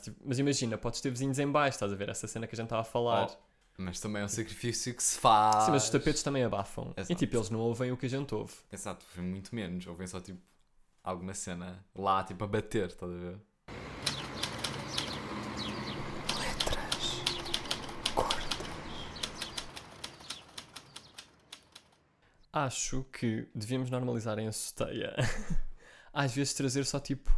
Tipo, 0.00 0.16
mas 0.24 0.38
imagina, 0.38 0.78
podes 0.78 1.02
ter 1.02 1.10
vizinhos 1.10 1.38
em 1.38 1.46
baixo, 1.46 1.76
estás 1.76 1.92
a 1.92 1.94
ver? 1.94 2.08
Essa 2.08 2.26
cena 2.26 2.46
que 2.46 2.54
a 2.54 2.56
gente 2.56 2.64
estava 2.64 2.80
a 2.80 2.84
falar. 2.84 3.28
Oh, 3.30 3.36
mas 3.76 4.00
também 4.00 4.22
é 4.22 4.24
um 4.24 4.28
sacrifício 4.28 4.94
que 4.94 5.02
se 5.02 5.18
faz. 5.18 5.64
Sim, 5.64 5.70
mas 5.72 5.84
os 5.84 5.90
tapetes 5.90 6.22
também 6.22 6.42
abafam. 6.42 6.94
Exato. 6.96 7.12
E 7.12 7.14
tipo, 7.14 7.36
eles 7.36 7.50
não 7.50 7.60
ouvem 7.60 7.92
o 7.92 7.96
que 7.96 8.06
a 8.06 8.08
gente 8.08 8.34
ouve. 8.34 8.54
Exato, 8.72 9.04
ouvem 9.10 9.30
muito 9.30 9.54
menos. 9.54 9.86
Ouvem 9.86 10.06
só 10.06 10.18
tipo 10.18 10.40
alguma 11.04 11.34
cena 11.34 11.84
lá, 11.94 12.24
tipo 12.24 12.42
a 12.42 12.46
bater, 12.46 12.86
estás 12.86 13.12
a 13.12 13.14
ver? 13.14 13.38
Letras. 16.38 17.22
cortas. 18.14 18.46
Acho 22.50 23.04
que 23.12 23.46
devíamos 23.54 23.90
normalizar 23.90 24.38
em 24.38 24.48
assoteia. 24.48 25.14
Às 26.14 26.34
vezes 26.34 26.54
trazer 26.54 26.86
só 26.86 26.98
tipo 26.98 27.30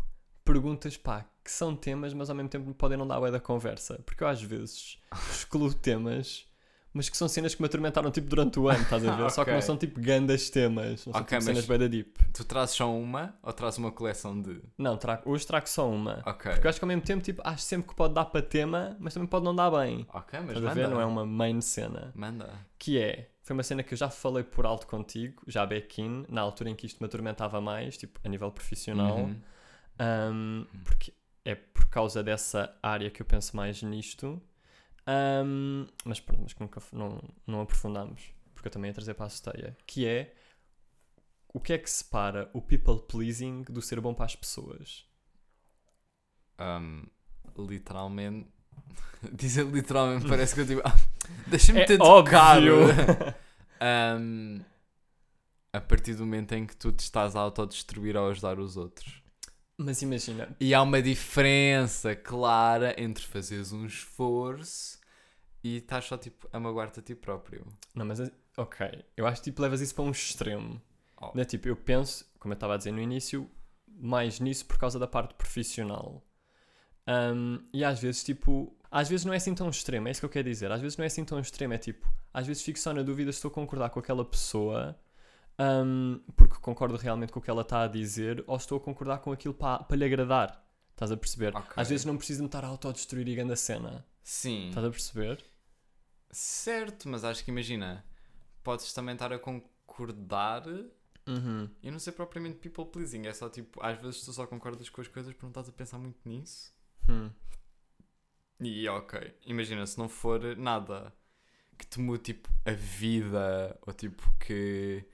perguntas, 0.45 0.97
para 0.97 1.27
que 1.49 1.55
são 1.55 1.75
temas, 1.75 2.13
mas 2.13 2.29
ao 2.29 2.37
mesmo 2.37 2.51
tempo 2.51 2.75
podem 2.75 2.99
não 2.99 3.09
dar 3.09 3.19
bué 3.19 3.31
da 3.31 3.41
conversa. 3.41 3.99
Porque 4.05 4.23
eu 4.23 4.29
às 4.29 4.43
vezes 4.43 4.99
excluo 5.33 5.73
temas, 5.73 6.47
mas 6.93 7.09
que 7.09 7.17
são 7.17 7.27
cenas 7.27 7.55
que 7.55 7.63
me 7.63 7.67
atormentaram 7.67 8.11
tipo 8.11 8.29
durante 8.29 8.61
o 8.61 8.69
ano, 8.69 8.83
estás 8.83 9.03
a 9.07 9.17
ver? 9.17 9.31
Só 9.33 9.47
que 9.47 9.53
não 9.53 9.63
são 9.63 9.75
tipo 9.75 9.99
grandes 9.99 10.51
temas, 10.51 11.07
não 11.07 11.15
são 11.15 11.25
tipo 11.25 11.41
cenas 11.41 11.65
bué 11.65 11.79
da 11.79 11.87
deep. 11.87 12.19
Tu 12.35 12.45
trazes 12.45 12.77
só 12.77 12.95
uma 12.95 13.35
ou 13.43 13.51
trazes 13.51 13.79
uma 13.79 13.91
coleção 13.91 14.39
de. 14.39 14.61
Não, 14.77 14.99
trago, 14.99 15.23
hoje 15.31 15.47
trago 15.47 15.67
só 15.67 15.89
uma. 15.89 16.23
Ok. 16.27 16.53
Porque 16.53 16.67
eu 16.67 16.69
acho 16.69 16.79
que 16.79 16.85
ao 16.85 16.89
mesmo 16.89 17.03
tempo, 17.03 17.25
tipo, 17.25 17.41
acho 17.43 17.63
sempre 17.63 17.89
que 17.89 17.95
pode 17.95 18.13
dar 18.13 18.27
para 18.27 18.43
tema, 18.43 18.95
mas 19.01 19.15
também 19.15 19.27
pode 19.27 19.47
não 19.47 19.57
dar 19.57 19.71
bem. 19.71 20.07
Ok, 20.13 20.39
mas 20.41 20.49
Estás 20.51 20.65
a 20.65 20.69
manda. 20.69 20.75
ver? 20.75 20.89
Não 20.89 21.01
é 21.01 21.07
uma 21.07 21.25
main 21.25 21.63
cena. 21.63 22.13
Manda. 22.15 22.53
Que 22.79 22.99
é, 22.99 23.31
foi 23.43 23.55
uma 23.55 23.63
cena 23.63 23.83
que 23.83 23.95
eu 23.95 23.99
já 23.99 24.11
falei 24.11 24.45
por 24.45 24.67
alto 24.67 24.87
contigo, 24.87 25.43
já 25.47 25.65
back-in, 25.65 26.27
na 26.29 26.43
altura 26.43 26.69
em 26.69 26.75
que 26.75 26.85
isto 26.85 27.01
me 27.01 27.07
atormentava 27.07 27.59
mais, 27.59 27.97
tipo, 27.97 28.21
a 28.23 28.29
nível 28.29 28.51
profissional. 28.53 29.17
Uhum. 29.17 29.37
Um, 30.01 30.67
porque 30.85 31.13
é 31.49 31.55
por 31.55 31.89
causa 31.89 32.23
dessa 32.23 32.79
área 32.83 33.11
que 33.11 33.23
eu 33.23 33.27
penso 33.27 33.57
mais 33.57 33.83
nisto. 33.83 34.41
Um, 35.09 35.87
mas 36.05 36.21
pronto, 36.21 36.43
mas 36.43 36.53
que 36.53 36.61
nunca 36.61 36.83
não, 36.93 37.19
não 37.47 37.63
aprofundamos, 37.63 38.23
porque 38.55 38.69
eu 38.69 38.73
também 38.73 38.91
ia 38.91 38.95
trazer 38.95 39.15
para 39.15 39.25
a 39.25 39.29
esteia. 39.29 39.75
Que 39.87 40.07
é 40.07 40.35
o 41.55 41.59
que 41.59 41.73
é 41.73 41.79
que 41.79 41.89
separa 41.89 42.51
o 42.53 42.61
people 42.61 43.01
pleasing 43.01 43.63
do 43.63 43.81
ser 43.81 43.99
bom 43.99 44.13
para 44.13 44.27
as 44.27 44.37
pessoas? 44.37 45.07
Um, 46.61 47.07
literalmente. 47.57 48.51
Dizer 49.33 49.65
literalmente 49.65 50.29
parece 50.29 50.55
que 50.55 50.61
eu 50.61 50.67
digo. 50.67 50.83
Ah, 50.85 50.95
Deixa-me 51.47 51.81
É 51.81 51.85
ter 51.87 52.01
óbvio. 52.03 52.75
Um, 53.81 54.61
a 55.73 55.81
partir 55.81 56.15
do 56.15 56.27
momento 56.27 56.53
em 56.53 56.67
que 56.67 56.75
tu 56.75 56.91
te 56.91 56.99
estás 56.99 57.37
a 57.37 57.41
autodestruir 57.41 58.17
ao 58.17 58.29
ajudar 58.29 58.59
os 58.59 58.77
outros. 58.77 59.23
Mas 59.81 60.03
imagina, 60.03 60.55
E 60.61 60.75
há 60.75 60.83
uma 60.83 61.01
diferença 61.01 62.15
clara 62.17 63.01
entre 63.01 63.25
fazeres 63.25 63.73
um 63.73 63.87
esforço 63.87 64.99
e 65.63 65.77
estás 65.77 66.05
só 66.05 66.19
tipo 66.19 66.49
a 66.53 66.59
magoar-te 66.59 66.99
a 66.99 67.03
ti 67.03 67.15
próprio. 67.15 67.65
não, 67.95 68.05
mas 68.05 68.19
é- 68.21 68.33
ok, 68.57 69.05
eu 69.17 69.25
acho 69.27 69.41
que 69.41 69.51
tipo 69.51 69.63
levas 69.63 69.81
isso 69.81 69.95
para 69.95 70.03
um 70.05 70.11
extremo. 70.11 70.83
Oh. 71.21 71.31
Né? 71.35 71.45
Tipo, 71.45 71.69
eu 71.69 71.77
penso, 71.77 72.25
como 72.41 72.53
eu 72.53 72.57
estava 72.57 72.75
a 72.75 72.77
dizer 72.77 72.91
no 72.93 73.01
início, 73.01 73.49
mais 73.87 74.41
nisso 74.41 74.67
por 74.67 74.79
causa 74.79 74.99
da 74.99 75.07
parte 75.07 75.35
profissional. 75.35 76.25
Um, 77.07 77.61
e 77.73 77.85
às 77.85 77.99
vezes, 78.01 78.23
tipo, 78.23 78.77
às 78.91 79.09
vezes 79.09 79.25
não 79.25 79.33
é 79.33 79.37
assim 79.37 79.55
tão 79.55 79.69
extremo, 79.71 80.09
é 80.09 80.11
isso 80.11 80.21
que 80.21 80.27
eu 80.27 80.31
quero 80.31 80.49
dizer. 80.49 80.71
Às 80.71 80.81
vezes 80.81 80.97
não 80.97 81.05
é 81.05 81.07
assim 81.07 81.25
tão 81.25 81.39
extremo, 81.41 81.73
é 81.75 81.79
tipo, 81.79 82.07
às 82.35 82.47
vezes 82.47 82.63
fico 82.63 82.79
só 82.79 82.93
na 82.93 83.03
dúvida 83.03 83.33
se 83.33 83.39
estou 83.39 83.51
a 83.51 83.55
concordar 83.55 83.91
com 83.91 83.99
aquela 84.01 84.25
pessoa 84.25 84.97
um, 85.59 86.21
porque 86.37 86.57
concordo 86.61 86.97
realmente 86.97 87.33
com 87.33 87.41
o 87.41 87.43
que 87.43 87.51
ela 87.51 87.63
está 87.63 87.83
a 87.83 87.89
dizer 87.89 88.45
ou 88.47 88.57
estou 88.57 88.79
a 88.79 88.81
concordar 88.81 89.19
com 89.19 89.33
aquilo 89.33 89.55
para, 89.55 89.85
lhe 89.97 90.05
agradar. 90.05 90.65
Estás 90.91 91.11
a 91.13 91.17
perceber? 91.17 91.55
Ok. 91.57 91.73
Às 91.77 91.89
vezes 91.89 92.05
não 92.05 92.17
preciso 92.17 92.41
me 92.43 92.47
estar 92.47 92.65
a 92.65 92.69
autodestruir 92.69 93.27
e 93.29 93.35
grande 93.35 93.53
a 93.53 93.57
cena. 93.57 94.05
Sim. 94.23 94.69
Estás 94.69 94.85
a 94.87 94.91
perceber? 94.91 95.45
Certo, 96.31 97.09
mas 97.09 97.25
acho 97.25 97.45
que 97.45 97.51
imagina, 97.51 98.05
podes 98.63 98.93
também 98.93 99.15
estar 99.15 99.33
a 99.33 99.39
concordar 99.39 100.65
Uhum. 101.27 101.69
e 101.83 101.91
não 101.91 101.99
ser 101.99 102.13
propriamente 102.13 102.57
people 102.59 102.87
pleasing. 102.87 103.27
É 103.27 103.33
só 103.35 103.49
tipo, 103.51 103.79
às 103.85 104.01
vezes 104.01 104.25
tu 104.25 104.33
só 104.33 104.47
concordas 104.47 104.89
com 104.89 105.01
as 105.01 105.09
coisas 105.09 105.33
porque 105.33 105.45
não 105.45 105.51
estás 105.51 105.69
a 105.69 105.73
pensar 105.73 105.99
muito 105.99 106.19
nisso. 106.29 106.73
Hum. 107.09 107.31
E 108.61 108.89
ok, 108.89 109.35
imagina 109.47 109.87
se 109.87 109.99
não 109.99 110.09
for 110.09 110.57
nada 110.57 111.13
que 111.79 111.87
te 111.87 112.01
mude 112.01 112.23
tipo 112.25 112.49
a 112.65 112.73
vida 112.73 113.79
ou 113.87 113.93
tipo 113.93 114.35
que 114.41 115.07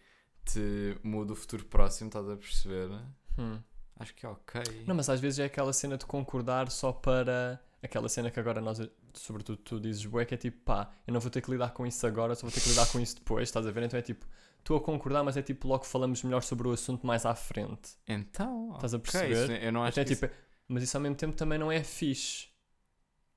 te 0.45 0.99
mude 1.03 1.33
o 1.33 1.37
futuro 1.37 1.65
próximo, 1.65 2.09
estás 2.09 2.29
a 2.29 2.37
perceber? 2.37 2.89
Hum. 3.39 3.59
Acho 3.97 4.15
que 4.15 4.27
é 4.27 4.29
ok. 4.29 4.63
Não, 4.87 4.95
mas 4.95 5.09
às 5.09 5.21
vezes 5.21 5.39
é 5.39 5.45
aquela 5.45 5.73
cena 5.73 5.97
de 5.97 6.05
concordar 6.05 6.71
só 6.71 6.93
para 6.93 7.61
aquela 7.83 8.09
cena 8.09 8.31
que 8.31 8.41
agora 8.41 8.61
nós, 8.61 8.79
sobretudo 9.13 9.59
tu 9.59 9.81
dizes, 9.81 10.05
bué, 10.07 10.25
que 10.25 10.35
é 10.35 10.37
tipo, 10.37 10.59
pá, 10.65 10.91
eu 11.07 11.13
não 11.13 11.21
vou 11.21 11.31
ter 11.31 11.41
que 11.41 11.51
lidar 11.51 11.73
com 11.73 11.87
isso 11.87 12.05
agora, 12.07 12.35
só 12.35 12.43
vou 12.43 12.51
ter 12.51 12.61
que 12.61 12.69
lidar 12.71 12.87
com 12.91 12.99
isso 12.99 13.15
depois, 13.17 13.49
estás 13.49 13.67
a 13.67 13.71
ver? 13.71 13.85
Então 13.85 13.99
é 13.99 14.03
tipo, 14.03 14.27
estou 14.59 14.77
a 14.77 14.81
concordar, 14.81 15.23
mas 15.23 15.37
é 15.37 15.43
tipo, 15.43 15.69
logo 15.69 15.85
falamos 15.85 16.23
melhor 16.25 16.43
sobre 16.43 16.67
o 16.67 16.73
assunto 16.73 17.07
mais 17.07 17.25
à 17.25 17.35
frente. 17.35 17.93
Então, 18.09 18.73
Estás 18.75 18.95
a 18.95 18.99
perceber? 18.99 19.45
isso- 19.45 19.53
eu 19.53 19.73
não 19.73 19.85
acho 19.85 20.01
Até 20.01 20.05
que 20.13 20.17
tipo, 20.17 20.35
mas 20.67 20.83
isso 20.83 20.97
ao 20.97 21.01
mesmo 21.03 21.17
tempo 21.17 21.37
também 21.37 21.59
não 21.59 21.71
é 21.71 21.85
fixe. 21.85 22.47
isso- 22.47 22.49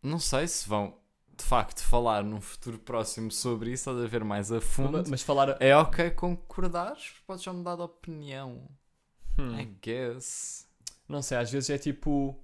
Não 0.01 0.17
sei 0.19 0.47
se 0.47 0.67
vão 0.67 0.97
de 1.38 1.44
facto 1.44 1.84
falar 1.84 2.24
num 2.24 2.41
futuro 2.41 2.79
próximo 2.79 3.32
sobre 3.32 3.72
isso, 3.72 3.89
estás 3.89 4.03
a 4.03 4.08
ver 4.08 4.24
mais 4.24 4.51
a 4.51 4.60
fundo. 4.60 5.03
Mas 5.10 5.22
falar. 5.22 5.56
É 5.62 5.75
ok 5.75 6.12
concordares, 6.12 7.13
podes 7.25 7.44
já 7.44 7.53
mudar 7.53 7.75
de 7.75 7.84
opinião. 7.84 8.67
Hum, 9.38 9.60
I 9.60 9.65
guess. 9.82 10.67
Não 11.08 11.22
sei, 11.22 11.38
às 11.38 11.51
vezes 11.51 11.70
é 11.70 11.77
tipo. 11.77 12.38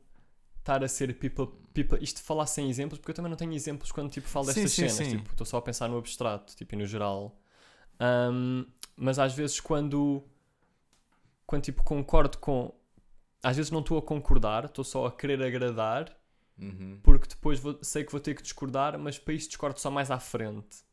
Estar 0.59 0.81
a 0.81 0.87
ser 0.87 1.13
people, 1.19 1.47
people. 1.73 2.01
Isto 2.01 2.17
de 2.17 2.23
falar 2.23 2.45
sem 2.45 2.69
exemplos, 2.69 2.97
porque 2.99 3.11
eu 3.11 3.15
também 3.15 3.29
não 3.29 3.35
tenho 3.35 3.51
exemplos 3.51 3.91
quando 3.91 4.09
tipo 4.09 4.27
falo 4.29 4.45
Sim, 4.45 4.53
destas 4.53 4.71
sim, 4.71 4.87
cenas. 4.87 4.95
sim. 4.95 5.17
Tipo, 5.17 5.31
estou 5.31 5.45
só 5.45 5.57
a 5.57 5.61
pensar 5.61 5.89
no 5.89 5.97
abstrato, 5.97 6.55
tipo, 6.55 6.73
e 6.73 6.77
no 6.77 6.85
geral. 6.85 7.37
Ahm, 7.99 8.63
mas 8.95 9.19
às 9.19 9.33
vezes 9.33 9.59
quando. 9.59 10.23
Quando 11.45 11.63
tipo 11.63 11.83
concordo 11.83 12.37
com. 12.37 12.73
Às 13.41 13.57
vezes 13.57 13.71
não 13.71 13.81
estou 13.81 13.97
a 13.97 14.01
concordar, 14.01 14.65
estou 14.65 14.85
só 14.85 15.05
a 15.05 15.11
querer 15.11 15.43
agradar, 15.43 16.15
Uhum. 16.57 16.99
porque 17.03 17.27
depois 17.27 17.59
vou- 17.59 17.79
sei 17.83 18.03
que 18.03 18.11
vou 18.11 18.21
ter 18.21 18.35
que 18.35 18.41
discordar, 18.43 18.97
mas 18.99 19.17
para 19.17 19.33
isso 19.33 19.47
discordo 19.47 19.79
só 19.79 19.89
mais 19.89 20.11
à 20.11 20.19
frente. 20.19 20.83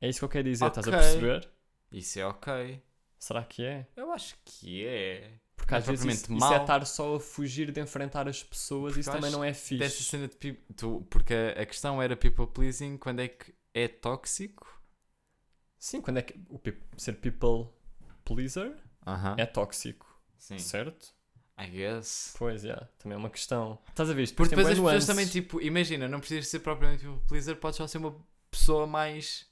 É 0.00 0.08
isso 0.08 0.20
que 0.20 0.24
eu 0.24 0.28
quero 0.28 0.48
dizer, 0.48 0.66
estás 0.66 0.86
a 0.86 0.90
perceber? 0.90 1.50
Isso 1.90 2.18
é 2.20 2.26
ok. 2.26 2.82
Será 3.18 3.42
que 3.44 3.64
é? 3.64 3.86
Eu 3.96 4.12
acho 4.12 4.36
que 4.44 4.86
é. 4.86 5.40
Porque 5.56 5.72
Não 5.72 5.76
é 5.78 5.80
às 5.80 5.86
vezes 5.86 6.04
isso, 6.04 6.20
propriamente 6.26 6.44
isso 6.46 6.54
é 6.54 6.62
estar 6.62 6.86
só 6.86 7.16
a 7.16 7.20
fugir 7.20 7.72
de 7.72 7.80
enfrentar 7.80 8.28
as 8.28 8.42
pessoas, 8.44 8.92
Porque 8.92 9.00
isso 9.00 9.10
também 9.10 9.30
não 9.32 9.42
é 9.42 9.52
fixe. 9.52 9.78
Dessa 9.78 10.02
cena 10.04 10.28
de 10.28 10.36
peop- 10.36 10.60
tu, 10.76 11.04
porque 11.10 11.34
a, 11.34 11.62
a 11.62 11.66
questão 11.66 12.00
era 12.00 12.16
people 12.16 12.46
pleasing 12.46 12.96
quando 12.96 13.20
é 13.20 13.26
que 13.28 13.52
é 13.74 13.88
tóxico. 13.88 14.80
Sim, 15.76 16.00
quando 16.00 16.18
é 16.18 16.22
que 16.22 16.40
o 16.48 16.60
ser 16.96 17.14
people 17.14 17.68
pleaser 18.24 18.76
Aham. 19.06 19.34
é 19.36 19.46
tóxico, 19.46 20.06
Sim. 20.36 20.58
certo? 20.58 21.12
I 21.60 21.66
guess. 21.68 22.34
Pois, 22.38 22.64
é, 22.64 22.74
também 22.98 23.16
é 23.16 23.18
uma 23.18 23.30
questão. 23.30 23.78
Estás 23.88 24.08
a 24.10 24.14
ver? 24.14 24.32
Porque 24.34 24.54
depois 24.54 24.68
as 24.68 24.78
bué 24.78 24.92
pessoas 24.94 25.06
nuances. 25.06 25.06
também, 25.06 25.26
tipo, 25.26 25.60
imagina, 25.60 26.06
não 26.08 26.20
precisas 26.20 26.46
ser 26.48 26.60
propriamente 26.60 27.04
people 27.04 27.20
pleaser, 27.26 27.56
podes 27.56 27.76
só 27.76 27.86
ser 27.86 27.98
uma 27.98 28.14
pessoa 28.50 28.86
mais. 28.86 29.46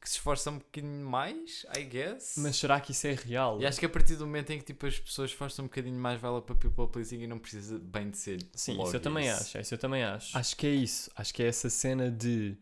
que 0.00 0.08
se 0.08 0.14
esforça 0.16 0.50
um 0.50 0.58
bocadinho 0.58 1.04
mais, 1.08 1.66
I 1.76 1.82
guess. 1.84 2.34
Mas 2.38 2.56
será 2.56 2.80
que 2.80 2.92
isso 2.92 3.06
é 3.06 3.14
real? 3.14 3.60
E 3.60 3.66
acho 3.66 3.80
que 3.80 3.86
a 3.86 3.88
partir 3.88 4.14
do 4.16 4.26
momento 4.26 4.50
em 4.50 4.58
que 4.58 4.64
tipo, 4.66 4.86
as 4.86 4.98
pessoas 4.98 5.30
esforçam 5.30 5.64
um 5.64 5.68
bocadinho 5.68 5.98
mais, 5.98 6.20
vai 6.20 6.30
lá 6.30 6.40
para 6.40 6.54
people 6.54 6.86
pleasing 6.88 7.20
e 7.22 7.26
não 7.26 7.38
precisa 7.38 7.78
bem 7.80 8.10
de 8.10 8.16
ser. 8.18 8.38
Sim, 8.54 8.80
isso 8.82 8.94
eu 8.94 9.00
também 9.00 9.28
acho. 9.30 9.58
Isso 9.58 9.74
eu 9.74 9.78
também 9.78 10.04
acho. 10.04 10.36
Acho 10.38 10.56
que 10.56 10.66
é 10.66 10.70
isso. 10.70 11.10
Acho 11.16 11.34
que 11.34 11.42
é 11.42 11.46
essa 11.48 11.68
cena 11.70 12.10
de 12.12 12.56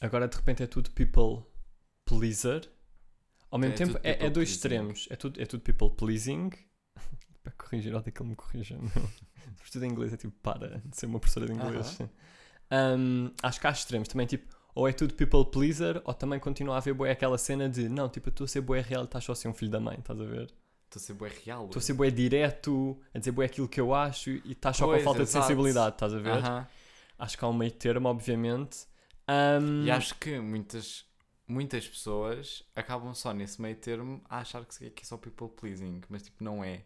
agora 0.00 0.28
de 0.28 0.36
repente 0.36 0.62
é 0.62 0.66
tudo 0.66 0.90
people 0.90 1.44
pleaser. 2.04 2.70
Ao 3.50 3.58
mesmo 3.58 3.74
É 3.74 3.76
tempo 3.78 3.98
é, 4.02 4.10
é 4.26 4.30
dois 4.30 4.32
pleasing. 4.32 4.52
extremos. 4.52 5.08
É 5.10 5.16
tudo, 5.16 5.40
é 5.42 5.46
tudo 5.46 5.60
people 5.62 5.90
pleasing. 5.90 6.50
Para 7.44 7.52
corrigir, 7.52 7.94
odeio 7.94 8.12
que 8.12 8.20
ele 8.22 8.30
me 8.30 8.34
corrija. 8.36 8.76
Se 9.56 9.64
estudo 9.64 9.84
em 9.84 9.90
inglês 9.90 10.12
é 10.12 10.16
tipo 10.16 10.34
para 10.42 10.78
de 10.84 10.96
ser 10.96 11.06
uma 11.06 11.20
professora 11.20 11.46
de 11.46 11.52
inglês. 11.52 11.98
Um, 12.72 13.30
acho 13.42 13.60
que 13.60 13.66
há 13.66 13.70
extremos 13.70 14.08
também, 14.08 14.26
tipo, 14.26 14.52
ou 14.74 14.88
é 14.88 14.92
tudo 14.92 15.14
people 15.14 15.44
pleaser, 15.44 16.00
ou 16.04 16.14
também 16.14 16.40
continua 16.40 16.74
a 16.74 16.78
haver 16.78 16.94
bué 16.94 17.10
aquela 17.12 17.38
cena 17.38 17.68
de 17.68 17.88
não, 17.88 18.08
tipo, 18.08 18.28
eu 18.28 18.30
estou 18.30 18.44
a 18.46 18.48
ser 18.48 18.62
bué 18.62 18.80
real 18.80 19.04
estás 19.04 19.22
só 19.22 19.32
a 19.32 19.36
ser 19.36 19.46
um 19.48 19.54
filho 19.54 19.70
da 19.70 19.78
mãe, 19.78 19.98
estás 19.98 20.20
a 20.20 20.24
ver? 20.24 20.52
Estou 20.86 20.96
a 20.96 20.98
ser 20.98 21.12
bué 21.12 21.30
real. 21.44 21.66
Estou 21.66 21.78
a 21.78 21.82
ser 21.82 21.92
bué 21.92 22.10
direto, 22.10 22.98
a 23.12 23.18
dizer 23.18 23.30
bué 23.32 23.46
aquilo 23.46 23.68
que 23.68 23.80
eu 23.80 23.94
acho 23.94 24.30
e 24.30 24.52
estás 24.52 24.76
só 24.76 24.86
Pois, 24.86 24.98
com 24.98 25.04
falta 25.04 25.22
exato. 25.22 25.38
de 25.42 25.46
sensibilidade, 25.46 25.94
estás 25.94 26.14
a 26.14 26.18
ver? 26.18 26.30
Aham. 26.32 26.66
Acho 27.18 27.38
que 27.38 27.44
há 27.44 27.48
um 27.48 27.52
meio 27.52 27.70
termo, 27.72 28.08
obviamente. 28.08 28.86
Um, 29.28 29.84
E 29.84 29.90
acho 29.90 30.14
que 30.16 30.40
muitas, 30.40 31.04
muitas 31.46 31.86
pessoas 31.86 32.64
acabam 32.74 33.14
só 33.14 33.32
nesse 33.32 33.60
meio 33.62 33.76
termo 33.76 34.20
a 34.28 34.38
achar 34.38 34.64
que 34.64 34.86
é 34.86 35.04
só 35.04 35.16
people 35.16 35.48
pleasing, 35.48 36.00
mas 36.08 36.22
tipo, 36.22 36.42
não 36.42 36.64
é. 36.64 36.84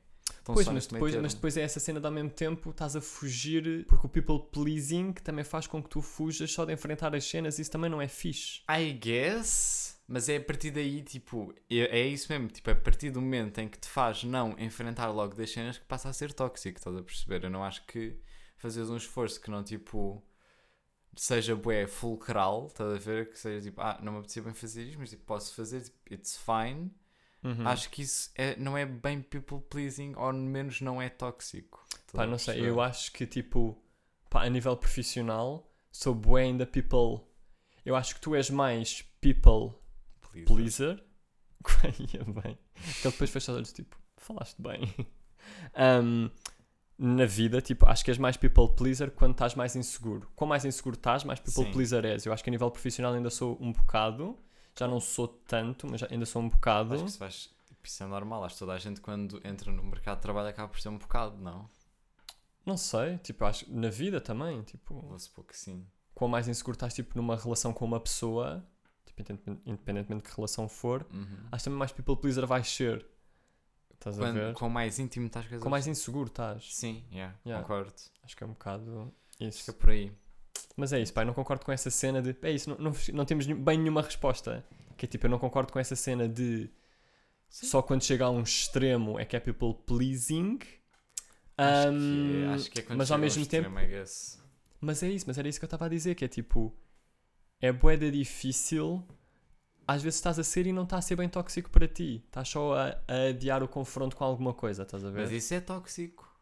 Estão 0.48 0.54
Pois, 0.54 0.66
só 0.66 0.72
mas 0.72 0.86
depois, 0.86 1.14
mas 1.16 1.34
depois 1.34 1.56
é 1.58 1.60
essa 1.60 1.78
cena 1.78 2.00
de 2.00 2.06
ao 2.06 2.12
mesmo 2.12 2.30
tempo 2.30 2.70
estás 2.70 2.96
a 2.96 3.02
fugir, 3.02 3.84
porque 3.86 4.06
o 4.06 4.08
people 4.08 4.40
pleasing 4.50 5.12
também 5.12 5.44
faz 5.44 5.66
com 5.66 5.82
que 5.82 5.90
tu 5.90 6.00
fujas 6.00 6.50
só 6.50 6.64
de 6.64 6.72
enfrentar 6.72 7.14
as 7.14 7.24
cenas 7.24 7.58
e 7.58 7.62
isso 7.62 7.70
também 7.70 7.90
não 7.90 8.00
é 8.00 8.08
fixe. 8.08 8.62
I 8.70 8.92
guess, 8.92 10.00
mas 10.08 10.26
é 10.28 10.36
a 10.36 10.40
partir 10.40 10.70
daí, 10.70 11.02
tipo, 11.02 11.54
é, 11.70 12.00
é 12.00 12.06
isso 12.06 12.32
mesmo, 12.32 12.48
tipo, 12.48 12.70
a 12.70 12.74
partir 12.74 13.10
do 13.10 13.20
momento 13.20 13.58
em 13.58 13.68
que 13.68 13.78
te 13.78 13.88
faz 13.88 14.24
não 14.24 14.56
enfrentar 14.58 15.10
logo 15.10 15.34
das 15.34 15.50
cenas 15.50 15.76
que 15.76 15.84
passa 15.84 16.08
a 16.08 16.12
ser 16.14 16.32
tóxico, 16.32 16.78
estás 16.78 16.96
a 16.96 17.02
perceber? 17.02 17.44
Eu 17.44 17.50
não 17.50 17.62
acho 17.62 17.84
que 17.84 18.18
fazeres 18.56 18.88
um 18.88 18.96
esforço 18.96 19.38
que 19.38 19.50
não, 19.50 19.62
tipo, 19.62 20.24
seja 21.14 21.54
bué 21.54 21.86
fulcral, 21.86 22.68
estás 22.68 22.90
a 22.90 22.98
ver? 22.98 23.30
Que 23.30 23.38
seja 23.38 23.62
tipo, 23.62 23.82
ah, 23.82 23.98
não 24.02 24.12
me 24.12 24.18
apetecia 24.20 24.42
bem 24.42 24.54
fazer 24.54 24.84
isto, 24.84 24.98
mas 24.98 25.10
tipo, 25.10 25.24
posso 25.24 25.54
fazer, 25.54 25.82
tipo, 25.82 25.98
it's 26.10 26.38
fine. 26.38 26.90
Uhum. 27.42 27.66
Acho 27.66 27.88
que 27.90 28.02
isso 28.02 28.30
é, 28.35 28.57
não 28.57 28.76
é 28.76 28.85
bem 28.85 29.23
people 29.23 29.61
pleasing, 29.61 30.14
ou 30.16 30.33
menos 30.33 30.80
não 30.80 31.00
é 31.00 31.09
tóxico. 31.09 31.87
Pá, 32.12 32.26
não 32.26 32.38
sei, 32.38 32.61
eu 32.68 32.80
acho 32.80 33.12
que 33.12 33.26
tipo, 33.26 33.80
pá, 34.28 34.45
a 34.45 34.49
nível 34.49 34.76
profissional, 34.76 35.71
sou 35.92 36.14
bué 36.14 36.42
ainda 36.45 36.66
people. 36.66 37.26
Eu 37.85 37.95
acho 37.95 38.14
que 38.14 38.21
tu 38.21 38.35
és 38.35 38.50
mais 38.50 39.02
people 39.21 39.75
Pleaser. 40.21 40.47
pleaser, 40.47 41.04
Ia 42.14 42.25
bem. 42.25 42.59
Que 43.00 43.07
ele 43.07 43.12
depois 43.12 43.30
fecha 43.30 43.52
os 43.52 43.57
olhos, 43.57 43.73
tipo, 43.73 43.97
falaste 44.16 44.61
bem. 44.61 44.92
Ahm, 45.75 46.30
na 46.99 47.25
vida, 47.26 47.61
tipo, 47.61 47.87
acho 47.88 48.04
que 48.04 48.11
és 48.11 48.18
mais 48.18 48.37
people 48.37 48.75
pleaser 48.75 49.11
quando 49.12 49.33
estás 49.33 49.54
mais 49.54 49.76
inseguro. 49.76 50.28
Quanto 50.35 50.50
mais 50.50 50.64
inseguro 50.64 50.97
estás, 50.97 51.25
mais 51.25 51.38
people 51.40 51.64
Sim. 51.64 51.73
pleaser 51.73 52.04
és. 52.04 52.26
Eu 52.26 52.33
acho 52.33 52.42
que 52.42 52.50
a 52.50 52.52
nível 52.52 52.71
profissional 52.71 53.12
ainda 53.14 53.30
sou 53.30 53.57
um 53.61 53.73
bocado. 53.73 54.37
Já 54.78 54.87
não 54.87 55.00
sou 55.00 55.26
tanto, 55.28 55.87
mas 55.88 56.02
ainda 56.04 56.25
sou 56.26 56.40
um 56.42 56.49
bocado. 56.49 56.94
Acho 56.94 57.02
que 57.04 57.11
isso, 57.11 57.18
vais, 57.18 57.50
isso 57.82 58.02
é 58.02 58.06
normal. 58.06 58.44
Acho 58.44 58.54
que 58.54 58.58
toda 58.61 58.73
a 58.75 58.78
gente, 58.78 59.00
quando 59.00 59.40
entra 59.47 59.73
no 59.73 59.82
mercado 59.82 60.16
de 60.16 60.23
trabalho, 60.23 60.49
acaba 60.49 60.68
por 60.68 60.80
ser 60.80 60.88
um 60.88 60.99
bocado, 60.99 61.37
não? 61.38 61.68
Não 62.64 62.76
sei, 62.76 63.18
tipo, 63.18 63.44
acho 63.44 63.64
que 63.64 63.73
na 63.73 63.88
vida 63.88 64.20
também, 64.20 64.62
tipo, 64.62 65.00
Vou 65.00 65.18
supor 65.18 65.44
que 65.44 65.56
sim. 65.56 65.87
quanto 66.14 66.30
mais 66.30 66.47
inseguro 66.49 66.75
estás, 66.75 66.92
tipo, 66.94 67.16
numa 67.16 67.35
relação 67.35 67.73
com 67.73 67.85
uma 67.85 67.99
pessoa, 67.99 68.62
tipo, 69.06 69.23
independente- 69.23 69.62
independentemente 69.64 70.23
de 70.25 70.28
que 70.30 70.37
relação 70.37 70.68
for, 70.68 71.06
Uhum. 71.12 71.26
acho 71.50 71.62
que 71.62 71.64
também 71.64 71.78
mais 71.78 71.92
people 71.92 72.16
pleaser 72.16 72.47
vais 72.47 72.68
ser. 72.68 73.06
Estás 73.94 74.20
a 74.20 74.30
ver? 74.30 74.42
Quando, 74.44 74.54
com 74.58 74.68
mais 74.68 74.99
íntimo 74.99 75.26
estás 75.26 75.47
com 75.49 75.54
as 75.56 75.62
Com 75.62 75.68
mais 75.70 75.87
inseguro 75.87 76.28
estás. 76.28 76.73
Sim, 76.76 77.04
yeah, 77.11 77.35
Yeah. 77.44 77.62
concordo. 77.66 77.92
Acho 78.23 78.37
que 78.37 78.44
é 78.44 78.47
um 78.47 78.50
bocado 78.50 79.12
Acho 79.32 79.38
que 79.38 79.44
isso. 79.47 79.70
é 79.70 79.75
por 79.75 79.90
aí. 79.90 80.12
Mas 80.76 80.92
é 80.92 81.00
isso, 81.00 81.12
pai, 81.12 81.24
não 81.24 81.34
concordo 81.34 81.64
com 81.64 81.72
essa 81.72 81.90
cena 81.90 82.20
de. 82.22 82.36
É 82.42 82.50
isso, 82.50 82.70
não, 82.70 82.76
não, 82.78 82.92
não 83.12 83.24
temos 83.24 83.46
bem 83.46 83.78
nenhuma 83.78 84.02
resposta. 84.02 84.64
Que 84.96 85.04
é 85.06 85.08
tipo, 85.08 85.26
eu 85.26 85.30
não 85.30 85.38
concordo 85.38 85.72
com 85.72 85.78
essa 85.78 85.94
cena 85.96 86.28
de. 86.28 86.70
Sim. 87.48 87.66
Só 87.66 87.80
quando 87.82 88.02
chega 88.04 88.24
a 88.26 88.30
um 88.30 88.42
extremo 88.42 89.18
é 89.18 89.24
que 89.24 89.36
é 89.36 89.40
people 89.40 89.74
pleasing. 89.86 90.58
Acho, 91.56 91.88
Ahm, 91.88 92.28
que, 92.30 92.36
é- 92.44 92.48
acho 92.54 92.70
que 92.70 92.78
é 92.78 92.82
quando 92.82 92.98
mas 92.98 93.10
ao 93.10 93.18
mesmo 93.18 93.42
extremo, 93.42 93.66
tempo. 93.74 93.80
I 93.80 93.86
guess. 93.88 94.42
Mas 94.80 95.02
é 95.02 95.08
isso, 95.10 95.24
mas 95.26 95.38
era 95.38 95.48
isso 95.48 95.58
que 95.58 95.64
eu 95.64 95.66
estava 95.68 95.86
a 95.86 95.88
dizer, 95.88 96.14
que 96.14 96.24
é 96.24 96.28
tipo, 96.28 96.72
é 97.60 97.72
boeda 97.72 98.08
difícil, 98.12 99.04
às 99.86 100.02
vezes 100.02 100.18
estás 100.18 100.38
a 100.38 100.44
ser 100.44 100.66
e 100.68 100.72
não 100.72 100.84
está 100.84 100.98
a 100.98 101.02
ser 101.02 101.16
bem 101.16 101.28
tóxico 101.28 101.68
para 101.70 101.88
ti, 101.88 102.22
estás 102.26 102.48
só 102.48 102.74
a, 102.74 103.00
a 103.08 103.28
adiar 103.30 103.60
o 103.62 103.66
confronto 103.68 104.14
com 104.14 104.22
alguma 104.22 104.54
coisa, 104.54 104.84
estás 104.84 105.04
a 105.04 105.10
ver? 105.10 105.22
Mas 105.22 105.32
isso 105.32 105.52
é 105.54 105.60
tóxico. 105.60 106.32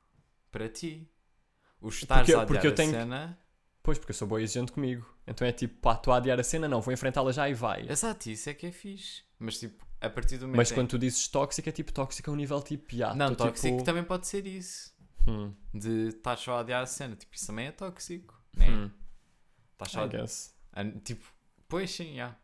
Para 0.50 0.68
ti. 0.68 1.08
O 1.80 1.88
Porque- 1.88 2.06
a 2.12 2.16
adiar 2.18 2.46
porque 2.46 2.66
eu 2.66 2.72
a 2.72 2.74
tenho 2.74 2.90
que- 2.92 2.98
cena... 2.98 3.38
Pois, 3.86 3.98
porque 3.98 4.10
eu 4.10 4.16
sou 4.16 4.26
boa 4.26 4.42
exigente 4.42 4.72
comigo, 4.72 5.08
então 5.28 5.46
é 5.46 5.52
tipo, 5.52 5.76
pá, 5.80 5.92
estou 5.94 6.12
a 6.12 6.16
adiar 6.16 6.38
a 6.40 6.42
cena, 6.42 6.66
não, 6.68 6.80
vou 6.80 6.92
enfrentá-la 6.92 7.30
já 7.32 7.48
e 7.48 7.54
vai. 7.54 7.88
Exato, 7.88 8.28
isso 8.28 8.50
é 8.50 8.54
que 8.54 8.66
é 8.66 8.72
fixe. 8.72 9.22
Mas 9.38 9.58
tipo, 9.60 9.86
a 10.00 10.10
partir 10.10 10.38
do 10.38 10.42
momento 10.46 10.56
Mas 10.56 10.72
em- 10.72 10.74
quando 10.74 10.88
tu 10.88 10.98
dizes 10.98 11.28
tóxico, 11.28 11.68
é 11.68 11.72
tipo 11.72 11.92
tóxico 11.92 12.28
a 12.28 12.32
um 12.32 12.36
nível 12.36 12.60
tipo, 12.60 12.94
já, 12.96 13.14
Não, 13.14 13.28
tô, 13.28 13.44
tóxico 13.44 13.68
tipo, 13.76 13.84
também 13.84 14.02
pode 14.02 14.26
ser 14.26 14.44
isso. 14.44 14.92
hum, 15.28 15.52
De 15.72 16.08
estar 16.08 16.36
só 16.36 16.56
a 16.56 16.60
adiar 16.60 16.82
a 16.82 16.86
cena. 16.86 17.14
Tipo, 17.16 17.34
isso 17.36 17.46
também 17.46 17.66
é 17.68 17.72
tóxico. 17.72 18.34
Né? 18.56 18.68
hum, 18.70 18.90
Estás 19.72 19.92
só 19.92 20.04
I 20.04 20.08
guess. 20.08 20.54
a... 20.72 20.84
Tipo, 20.84 21.24
pois 21.68 21.90
sim, 21.90 22.12
yeah. 22.14 22.36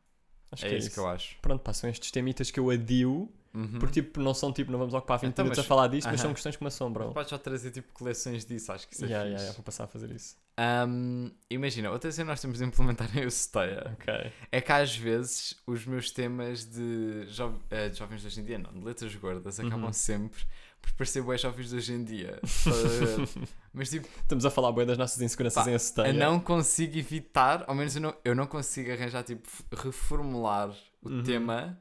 Acho 0.52 0.64
é, 0.66 0.68
que 0.68 0.74
é 0.76 0.78
isso 0.78 0.90
que 0.92 0.98
eu 0.98 1.08
acho. 1.08 1.36
Pronto, 1.42 1.60
pá, 1.62 1.72
são 1.72 1.90
estes 1.90 2.10
temitas 2.12 2.50
que 2.52 2.60
eu 2.60 2.70
adio, 2.70 3.28
Uhum. 3.54 3.78
porque 3.80 4.00
tipo, 4.02 4.20
não 4.20 4.32
são 4.34 4.52
tipo, 4.52 4.70
não 4.70 4.78
vamos 4.78 4.94
ocupar 4.94 5.18
20 5.18 5.30
Então, 5.32 5.44
minutos 5.44 5.58
mas- 5.58 5.66
a 5.66 5.68
falar 5.68 5.88
disto, 5.88 6.06
mas 6.06 6.20
Aham. 6.20 6.28
são 6.28 6.34
questões 6.34 6.56
que 6.56 6.62
me 6.62 6.68
assombram. 6.68 7.12
Podes 7.12 7.30
só 7.30 7.38
trazer 7.38 7.70
tipo 7.72 7.92
coleções 7.92 8.44
disso, 8.44 8.70
acho 8.72 8.86
que 8.86 8.94
isso 8.94 9.04
é 9.04 9.08
Yeah, 9.08 9.24
fixe. 9.24 9.30
yeah, 9.32 9.42
yeah, 9.44 9.56
vou 9.56 9.64
passar 9.64 9.84
a 9.84 9.86
fazer 9.88 10.10
isso. 10.10 10.36
Ahm, 10.56 11.30
imagina, 11.48 11.90
outra 11.90 12.12
cena 12.12 12.26
que 12.26 12.30
nós 12.32 12.40
temos 12.40 12.58
de 12.58 12.64
implementar 12.64 13.08
em 13.16 13.22
Euceteia 13.22 13.90
Ok. 13.94 14.32
é 14.52 14.60
que 14.60 14.70
às 14.72 14.94
vezes 14.94 15.54
os 15.66 15.86
meus 15.86 16.10
temas 16.10 16.64
de, 16.66 17.24
jo 17.28 17.58
eh, 17.70 17.88
de 17.88 17.98
jovens 17.98 18.20
de 18.20 18.26
hoje 18.26 18.40
em 18.40 18.44
dia, 18.44 18.58
não, 18.58 18.70
de 18.72 18.84
letras 18.84 19.14
gordas, 19.14 19.58
acabam 19.58 19.84
Uhum. 19.86 19.92
sempre 19.92 20.44
por 20.82 20.92
parecer 20.92 21.22
bué 21.22 21.38
jovens 21.38 21.70
de 21.70 21.76
hoje 21.76 21.92
em 21.94 22.04
dia. 22.04 22.38
Mas 23.72 23.88
tipo, 23.90 24.06
Estamos 24.20 24.44
a 24.44 24.50
falar 24.50 24.72
bem 24.72 24.84
das 24.84 24.98
nossas 24.98 25.20
inseguranças 25.22 25.64
Pá, 25.64 25.70
em 25.70 25.74
aceteia. 25.74 26.08
eu 26.08 26.14
não 26.14 26.38
consigo 26.40 26.98
evitar, 26.98 27.64
ao 27.66 27.74
menos 27.74 27.94
eu 27.96 28.02
não, 28.02 28.14
eu 28.24 28.34
não 28.34 28.46
consigo 28.46 28.92
arranjar, 28.92 29.22
tipo, 29.24 29.48
reformular 29.74 30.70
o 31.00 31.08
Uhum. 31.08 31.22
tema 31.22 31.80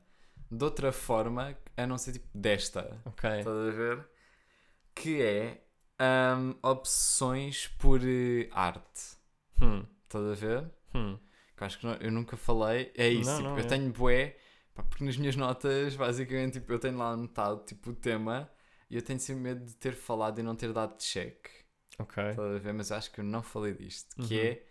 de 0.50 0.64
outra 0.64 0.92
forma 0.92 1.58
a 1.78 1.86
não 1.88 1.98
ser 1.98 2.14
tipo 2.14 2.28
desta. 2.34 3.02
Ok. 3.06 3.30
Estás 3.40 3.48
a 3.68 3.72
ver? 3.72 4.08
Que 4.96 5.22
é 5.22 5.62
obsessões 6.62 7.68
por 7.80 8.02
eh, 8.04 8.48
arte. 8.52 9.18
Hum, 9.62 9.86
Estás 10.04 10.26
a 10.26 10.34
ver? 10.34 10.72
hum. 10.96 11.18
Que 11.56 11.64
eu 11.64 11.68
acho 11.68 11.80
que 11.80 11.86
não- 11.86 11.96
eu 11.96 12.12
nunca 12.12 12.36
falei. 12.38 12.92
É 12.96 13.08
isso, 13.08 13.30
Não, 13.30 13.38
tipo, 13.38 13.50
não, 13.50 13.58
eu 13.60 13.64
é. 13.64 13.68
tenho 13.68 13.92
bué, 13.92 14.38
pá, 14.74 14.84
porque 14.84 15.04
nas 15.04 15.18
minhas 15.18 15.36
notas, 15.36 15.96
basicamente, 15.96 16.54
tipo, 16.60 16.72
eu 16.74 16.80
tenho 16.80 16.98
lá 16.98 17.12
anotado 17.12 17.64
tipo, 17.66 17.92
o 17.92 17.94
tema 17.96 18.50
e 18.90 18.96
eu 18.96 19.02
tenho 19.02 19.20
sempre 19.20 19.44
medo 19.44 19.66
de 19.66 19.76
ter 19.76 19.94
falado 19.94 20.40
e 20.40 20.44
não 20.44 20.56
ter 20.56 20.74
dado 20.74 20.98
check. 20.98 21.48
Ok. 22.00 22.24
Estás 22.32 22.56
a 22.56 22.58
ver? 22.58 22.74
Mas 22.74 22.92
acho 22.92 23.12
que 23.12 23.20
eu 23.20 23.24
não 23.24 23.44
falei 23.44 23.74
disto. 23.74 24.16
Que 24.28 24.36
Uhum. 24.36 24.46
é 24.48 24.62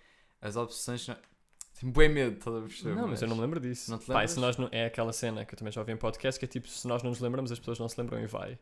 as 0.40 0.56
obsessões. 0.56 1.06
Não... 1.06 1.16
Tenho 1.78 1.92
bué 1.92 2.08
medo, 2.08 2.36
estás 2.36 2.56
a 2.56 2.60
perceber? 2.60 2.94
Não, 2.96 3.08
mas 3.08 3.22
eu 3.22 3.28
não 3.28 3.36
me 3.36 3.42
lembro 3.42 3.60
disso. 3.60 3.90
Não 3.90 3.98
te 3.98 4.06
Pá, 4.06 4.14
lembras? 4.14 4.30
se 4.32 4.40
nós 4.40 4.56
não... 4.58 4.68
É 4.72 4.84
aquela 4.86 5.12
cena 5.12 5.44
que 5.46 5.54
eu 5.54 5.58
também 5.58 5.72
já 5.72 5.80
ouvi 5.80 5.92
em 5.92 5.96
podcast 5.96 6.38
que 6.38 6.44
é 6.44 6.48
tipo, 6.48 6.66
se 6.68 6.86
nós 6.88 7.02
não 7.02 7.10
nos 7.10 7.20
lembramos, 7.20 7.50
as 7.52 7.58
pessoas 7.58 7.78
não 7.78 7.88
se 7.88 7.98
lembram 8.00 8.20
e 8.20 8.26
vai. 8.26 8.58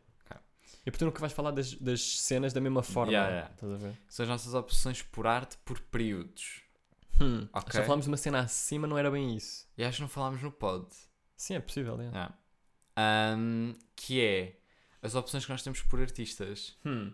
E 0.89 0.91
porque 0.91 0.97
tu 0.97 1.05
nunca 1.05 1.19
vais 1.19 1.31
falar 1.31 1.51
das, 1.51 1.75
das 1.75 2.01
cenas 2.01 2.51
da 2.51 2.59
mesma 2.59 2.81
forma. 2.81 3.11
Yeah, 3.11 3.29
yeah. 3.29 3.53
Estás 3.53 3.71
a 3.71 3.75
ver? 3.77 3.97
São 4.07 4.23
as 4.23 4.29
nossas 4.29 4.53
obsessões 4.55 5.03
por 5.03 5.27
arte 5.27 5.55
por 5.63 5.79
períodos. 5.79 6.63
Hum. 7.21 7.47
Ok. 7.53 7.73
Já 7.73 7.83
falámos 7.83 8.05
de 8.05 8.11
uma 8.11 8.17
cena 8.17 8.39
acima, 8.39 8.87
não 8.87 8.97
era 8.97 9.11
bem 9.11 9.35
isso. 9.35 9.67
E 9.77 9.83
acho 9.83 9.97
que 9.97 10.01
não 10.01 10.09
falámos 10.09 10.41
no 10.41 10.51
pod. 10.51 10.87
Sim, 11.37 11.53
é 11.53 11.59
possível, 11.59 12.01
é. 12.01 12.09
Ah. 12.11 12.33
Ahm, 12.97 13.73
que 13.95 14.19
é 14.19 14.57
as 14.99 15.13
opções 15.13 15.45
que 15.45 15.51
nós 15.51 15.61
temos 15.61 15.79
por 15.83 16.01
artistas. 16.01 16.75
Hum. 16.83 17.13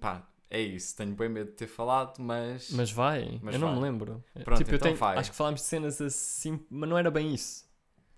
Pá, 0.00 0.26
é 0.48 0.62
isso. 0.62 0.96
Tenho 0.96 1.14
bem 1.14 1.28
medo 1.28 1.50
de 1.50 1.56
ter 1.56 1.66
falado, 1.66 2.14
mas. 2.18 2.70
Mas 2.70 2.90
vai, 2.90 3.38
Mas 3.42 3.56
eu 3.56 3.60
não 3.60 3.74
me 3.74 3.80
vai. 3.80 3.90
lembro. 3.90 4.24
Pronto, 4.42 4.56
tipo, 4.56 4.74
então 4.74 4.88
tenho... 4.88 4.96
vai. 4.96 5.18
acho 5.18 5.32
que 5.32 5.36
falámos 5.36 5.60
de 5.60 5.66
cenas 5.66 6.00
assim, 6.00 6.64
mas 6.70 6.88
não 6.88 6.96
era 6.96 7.10
bem 7.10 7.34
isso. 7.34 7.68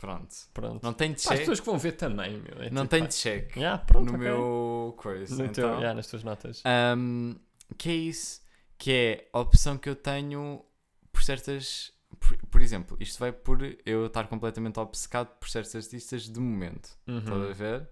Pronto. 0.02 0.34
Pronto. 0.52 0.82
Não 0.82 0.92
tem 0.92 1.12
de 1.12 1.22
Pá, 1.22 1.32
as 1.34 1.38
pessoas 1.38 1.60
que 1.60 1.66
vão 1.66 1.78
ver 1.78 1.92
também, 1.92 2.32
meu. 2.38 2.60
É 2.60 2.70
Não 2.70 2.82
tipo, 2.82 2.88
tem 2.88 3.06
de 3.06 3.14
check. 3.14 3.56
Yeah, 3.56 3.78
pronto, 3.78 4.06
no 4.10 4.18
ok. 4.18 4.18
meu 4.28 4.94
coisa. 4.98 5.36
No 5.36 5.44
então, 5.44 5.54
teu, 5.54 5.68
yeah, 5.76 5.94
nas 5.94 6.08
tuas 6.08 6.24
notas. 6.24 6.60
Um, 6.96 7.36
que 7.78 7.88
é 7.88 7.94
isso? 7.94 8.42
Que 8.76 8.92
é 8.92 9.28
a 9.32 9.38
opção 9.38 9.78
que 9.78 9.88
eu 9.88 9.94
tenho 9.94 10.64
por 11.12 11.22
certas. 11.22 11.92
Por, 12.18 12.36
por 12.48 12.60
exemplo, 12.60 12.96
isto 13.00 13.16
vai 13.20 13.30
por 13.32 13.58
eu 13.86 14.06
estar 14.06 14.26
completamente 14.26 14.78
obcecado 14.80 15.28
por 15.38 15.48
certos 15.48 15.74
artistas 15.76 16.28
de 16.28 16.40
momento. 16.40 16.90
Estás 17.06 17.28
a 17.30 17.34
Uhum. 17.34 17.52
ver? 17.54 17.88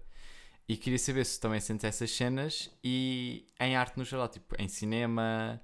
E 0.67 0.75
queria 0.77 0.99
saber 0.99 1.25
se 1.25 1.39
também 1.39 1.59
sentes 1.61 1.85
essas 1.85 2.11
cenas 2.11 2.69
e 2.83 3.47
em 3.59 3.75
arte 3.77 3.97
no 3.97 4.03
geral, 4.03 4.27
tipo 4.27 4.53
em 4.61 4.67
cinema, 4.67 5.59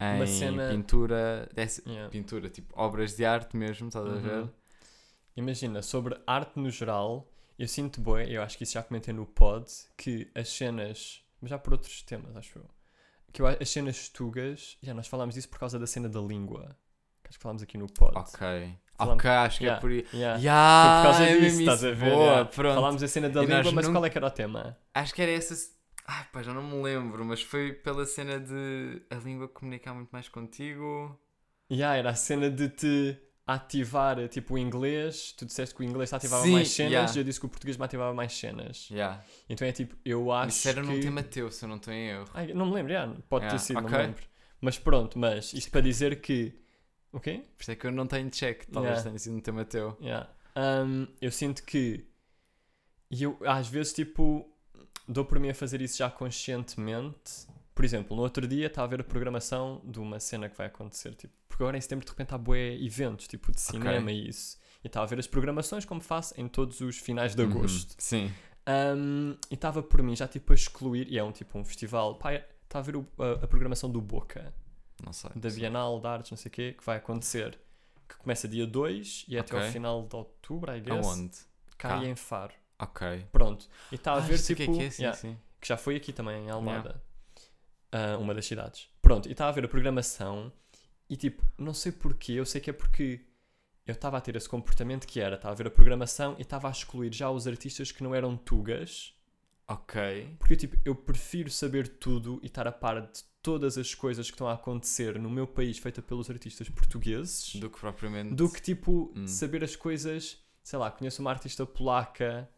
em 0.00 0.26
cena- 0.26 0.68
pintura, 0.70 1.48
dessa, 1.54 1.82
Yeah. 1.88 2.08
pintura, 2.10 2.48
tipo 2.50 2.72
obras 2.76 3.16
de 3.16 3.24
arte 3.24 3.56
mesmo, 3.56 3.88
estás 3.88 4.06
a 4.06 4.10
Uhum. 4.10 4.20
ver? 4.20 4.48
Imagina, 5.38 5.82
sobre 5.82 6.18
arte 6.26 6.58
no 6.58 6.68
geral, 6.68 7.30
eu 7.56 7.68
sinto 7.68 8.00
bem, 8.00 8.28
eu 8.30 8.42
acho 8.42 8.58
que 8.58 8.64
isso 8.64 8.72
já 8.74 8.82
comentei 8.82 9.14
no 9.14 9.24
pod, 9.24 9.64
que 9.96 10.28
as 10.34 10.48
cenas, 10.48 11.22
mas 11.40 11.50
já 11.50 11.58
por 11.58 11.74
outros 11.74 12.02
temas, 12.02 12.36
acho 12.36 12.58
eu, 12.58 12.64
que 13.32 13.40
eu, 13.40 13.46
a- 13.46 13.56
as 13.60 13.70
cenas 13.70 14.08
tugas, 14.08 14.76
já 14.82 14.92
nós 14.92 15.06
falámos 15.06 15.36
disso 15.36 15.48
por 15.48 15.60
causa 15.60 15.78
da 15.78 15.86
cena 15.86 16.08
da 16.08 16.20
língua, 16.20 16.76
que 17.22 17.28
acho 17.28 17.38
que 17.38 17.42
falámos 17.42 17.62
aqui 17.62 17.78
no 17.78 17.86
pod. 17.86 18.16
Ok. 18.18 18.74
Ok, 19.00 19.30
acho 19.30 19.58
que 19.58 19.64
Yeah, 19.64 19.78
é 19.78 19.80
por 19.80 19.90
aí. 19.90 20.06
yeah. 20.12 20.40
Yeah, 20.40 20.82
Foi 20.82 21.12
por 21.12 21.18
causa 21.18 21.30
é 21.30 21.38
disso, 21.40 21.60
estás 21.60 21.78
isso. 21.78 21.86
a 21.86 21.92
ver? 21.92 22.10
Boa, 22.10 22.24
yeah. 22.24 22.44
pronto. 22.50 22.74
Falámos 22.74 23.00
da 23.00 23.06
cena 23.08 23.28
da 23.30 23.42
E 23.44 23.46
língua, 23.46 23.72
mas 23.72 23.86
nunca- 23.86 23.92
qual 23.92 24.04
é 24.06 24.10
que 24.10 24.18
era 24.18 24.26
o 24.26 24.30
tema? 24.32 24.76
Acho 24.92 25.14
que 25.14 25.22
era 25.22 25.30
essa. 25.30 25.54
Ai, 26.04 26.26
pá, 26.32 26.42
já 26.42 26.52
não 26.52 26.64
me 26.64 26.82
lembro, 26.82 27.24
mas 27.24 27.40
foi 27.42 27.72
pela 27.72 28.04
cena 28.06 28.40
de 28.40 29.00
a 29.08 29.14
língua 29.16 29.46
comunicar 29.46 29.94
muito 29.94 30.08
mais 30.10 30.28
contigo. 30.28 31.16
Yeah, 31.70 31.96
era 31.96 32.10
a 32.10 32.14
cena 32.16 32.50
de 32.50 32.68
te 32.70 33.16
ativar, 33.48 34.28
tipo, 34.28 34.54
o 34.54 34.58
inglês, 34.58 35.32
tu 35.32 35.46
disseste 35.46 35.74
que 35.74 35.80
o 35.80 35.84
inglês 35.84 36.12
ativava 36.12 36.42
Sim, 36.42 36.52
mais 36.52 36.68
cenas, 36.68 36.92
yeah. 36.92 37.12
e 37.14 37.18
eu 37.18 37.24
disse 37.24 37.40
que 37.40 37.46
o 37.46 37.48
português 37.48 37.78
me 37.78 37.84
ativava 37.86 38.12
mais 38.12 38.34
cenas. 38.34 38.90
Yeah. 38.90 39.24
Então 39.48 39.66
é 39.66 39.72
tipo, 39.72 39.96
eu 40.04 40.30
acho 40.30 40.50
Isso 40.50 40.68
era 40.68 40.82
que... 40.82 40.86
num 40.86 41.00
tema 41.00 41.22
teu, 41.22 41.50
se 41.50 41.64
eu 41.64 41.68
não 41.70 41.76
estou 41.76 41.90
em 41.94 42.08
erro. 42.10 42.26
Ai, 42.34 42.52
não 42.52 42.66
me 42.66 42.74
lembro, 42.74 42.92
já, 42.92 43.08
pode 43.26 43.46
Yeah, 43.46 43.58
ter 43.58 43.64
sido, 43.64 43.76
não 43.76 43.86
ok. 43.86 43.98
me 43.98 44.04
lembro. 44.04 44.22
Mas 44.60 44.78
pronto, 44.78 45.18
mas 45.18 45.54
isto 45.54 45.70
para 45.70 45.80
dizer 45.80 46.20
que... 46.20 46.52
O 47.10 47.18
quê? 47.18 47.42
Por 47.56 47.62
isso 47.62 47.70
é 47.70 47.74
que 47.74 47.86
eu 47.86 47.90
não 47.90 48.06
tenho 48.06 48.28
check, 48.28 48.66
talvez 48.66 48.96
Yeah. 48.96 49.08
tenha 49.08 49.18
sido 49.18 49.36
um 49.36 49.40
tema 49.40 49.64
teu. 49.64 49.96
Yeah. 49.98 50.28
Um, 50.54 51.06
eu 51.18 51.32
sinto 51.32 51.62
que... 51.62 52.06
E 53.10 53.22
eu, 53.22 53.38
às 53.46 53.66
vezes, 53.66 53.94
tipo, 53.94 54.46
dou 55.08 55.24
por 55.24 55.40
mim 55.40 55.48
a 55.48 55.54
fazer 55.54 55.80
isso 55.80 55.96
já 55.96 56.10
conscientemente. 56.10 57.46
Por 57.74 57.82
exemplo, 57.82 58.14
no 58.14 58.22
outro 58.22 58.46
dia 58.46 58.66
estava 58.66 58.84
a 58.84 58.90
ver 58.90 59.00
a 59.00 59.04
programação 59.04 59.80
de 59.86 59.98
uma 59.98 60.20
cena 60.20 60.50
que 60.50 60.56
vai 60.58 60.66
acontecer, 60.66 61.14
tipo, 61.14 61.32
porque 61.58 61.64
agora 61.64 61.76
em 61.76 61.80
setembro 61.80 62.04
de 62.04 62.10
repente 62.12 62.32
há 62.34 62.38
bué 62.38 62.74
eventos, 62.80 63.26
tipo, 63.26 63.50
de 63.50 63.60
cinema 63.60 64.12
e 64.12 64.28
isso. 64.28 64.56
E 64.84 64.86
estava 64.86 65.04
a 65.04 65.08
ver 65.08 65.18
as 65.18 65.26
programações 65.26 65.84
como 65.84 66.00
faço 66.00 66.32
em 66.40 66.46
todos 66.46 66.80
os 66.80 66.96
finais 66.98 67.34
de 67.34 67.42
agosto. 67.42 67.90
Uhum, 67.90 67.96
Sim. 67.98 68.32
Um, 68.96 69.36
e 69.50 69.54
estava 69.54 69.82
por 69.82 70.00
mim 70.02 70.14
já 70.14 70.28
tipo 70.28 70.52
a 70.52 70.54
excluir, 70.54 71.08
e 71.10 71.18
é 71.18 71.24
um 71.24 71.32
tipo 71.32 71.58
um 71.58 71.64
festival, 71.64 72.14
pá, 72.14 72.34
estava 72.34 72.78
a 72.78 72.82
ver 72.82 72.96
o- 72.96 73.08
a, 73.18 73.44
a 73.44 73.48
programação 73.48 73.90
do 73.90 74.00
Boca, 74.00 74.54
Não 75.04 75.12
sei. 75.12 75.30
da 75.34 75.50
Bienal 75.50 75.98
de 75.98 76.06
Artes, 76.06 76.30
não 76.30 76.38
sei 76.38 76.48
o 76.48 76.52
quê, 76.52 76.74
que 76.78 76.84
vai 76.84 76.98
acontecer, 76.98 77.58
que 78.08 78.16
começa 78.18 78.46
dia 78.46 78.66
2 78.66 79.24
e 79.26 79.36
é 79.36 79.40
até 79.40 79.56
Ok. 79.56 79.66
ao 79.66 79.72
final 79.72 80.06
de 80.06 80.14
outubro, 80.14 80.72
I 80.76 80.80
guess, 80.80 81.06
Aonde? 81.06 81.36
cá 81.76 81.88
Cá. 81.88 82.04
em 82.04 82.14
Faro. 82.14 82.52
Ok. 82.78 83.26
Pronto. 83.32 83.66
E 83.90 83.96
está 83.96 84.12
a 84.12 84.16
Ah, 84.18 84.20
ver 84.20 84.38
sei 84.38 84.54
o 84.54 84.56
tipo, 84.58 84.72
que 84.72 84.78
é 84.78 84.82
que 84.82 84.86
é, 84.86 84.90
sim, 84.90 85.02
yeah, 85.02 85.18
sim. 85.18 85.36
que 85.60 85.66
já 85.66 85.76
foi 85.76 85.96
aqui 85.96 86.12
também 86.12 86.44
em 86.44 86.50
Almada, 86.50 87.02
Ah, 87.90 88.16
uma 88.18 88.32
das 88.34 88.44
cidades. 88.46 88.88
Pronto, 89.02 89.28
e 89.28 89.32
está 89.32 89.48
a 89.48 89.50
ver 89.50 89.64
a 89.64 89.68
programação 89.68 90.52
e 91.08 91.16
tipo, 91.16 91.42
não 91.56 91.72
sei 91.74 91.92
porquê, 91.92 92.32
eu 92.32 92.44
sei 92.46 92.60
que 92.60 92.70
é 92.70 92.72
porque 92.72 93.20
eu 93.86 93.92
estava 93.92 94.18
a 94.18 94.20
ter 94.20 94.36
esse 94.36 94.48
comportamento 94.48 95.06
que 95.06 95.18
era, 95.20 95.36
estava 95.36 95.54
a 95.54 95.56
ver 95.56 95.66
a 95.66 95.70
programação 95.70 96.34
e 96.38 96.42
estava 96.42 96.68
a 96.68 96.70
excluir 96.70 97.12
já 97.14 97.30
os 97.30 97.46
artistas 97.46 97.90
que 97.90 98.02
não 98.02 98.14
eram 98.14 98.36
tugas, 98.36 99.14
Ok. 99.66 100.34
porque 100.38 100.56
tipo, 100.56 100.76
eu 100.84 100.94
prefiro 100.94 101.50
saber 101.50 101.88
tudo 101.88 102.38
e 102.42 102.46
estar 102.46 102.66
a 102.66 102.72
par 102.72 103.00
de 103.02 103.22
todas 103.42 103.78
as 103.78 103.94
coisas 103.94 104.26
que 104.30 104.34
estão 104.34 104.46
a 104.48 104.54
acontecer 104.54 105.18
no 105.18 105.30
meu 105.30 105.46
país 105.46 105.78
feita 105.78 106.02
pelos 106.02 106.28
artistas 106.28 106.68
portugueses 106.68 107.54
Do 107.56 107.70
que 107.70 107.78
propriamente. 107.80 108.34
do 108.34 108.50
que 108.50 108.60
tipo 108.60 109.12
Hum. 109.16 109.26
saber 109.26 109.62
as 109.64 109.74
coisas, 109.76 110.38
sei 110.62 110.78
lá, 110.78 110.90
conheço 110.90 111.20
uma 111.22 111.30
artista 111.30 111.64
polaca, 111.64 112.48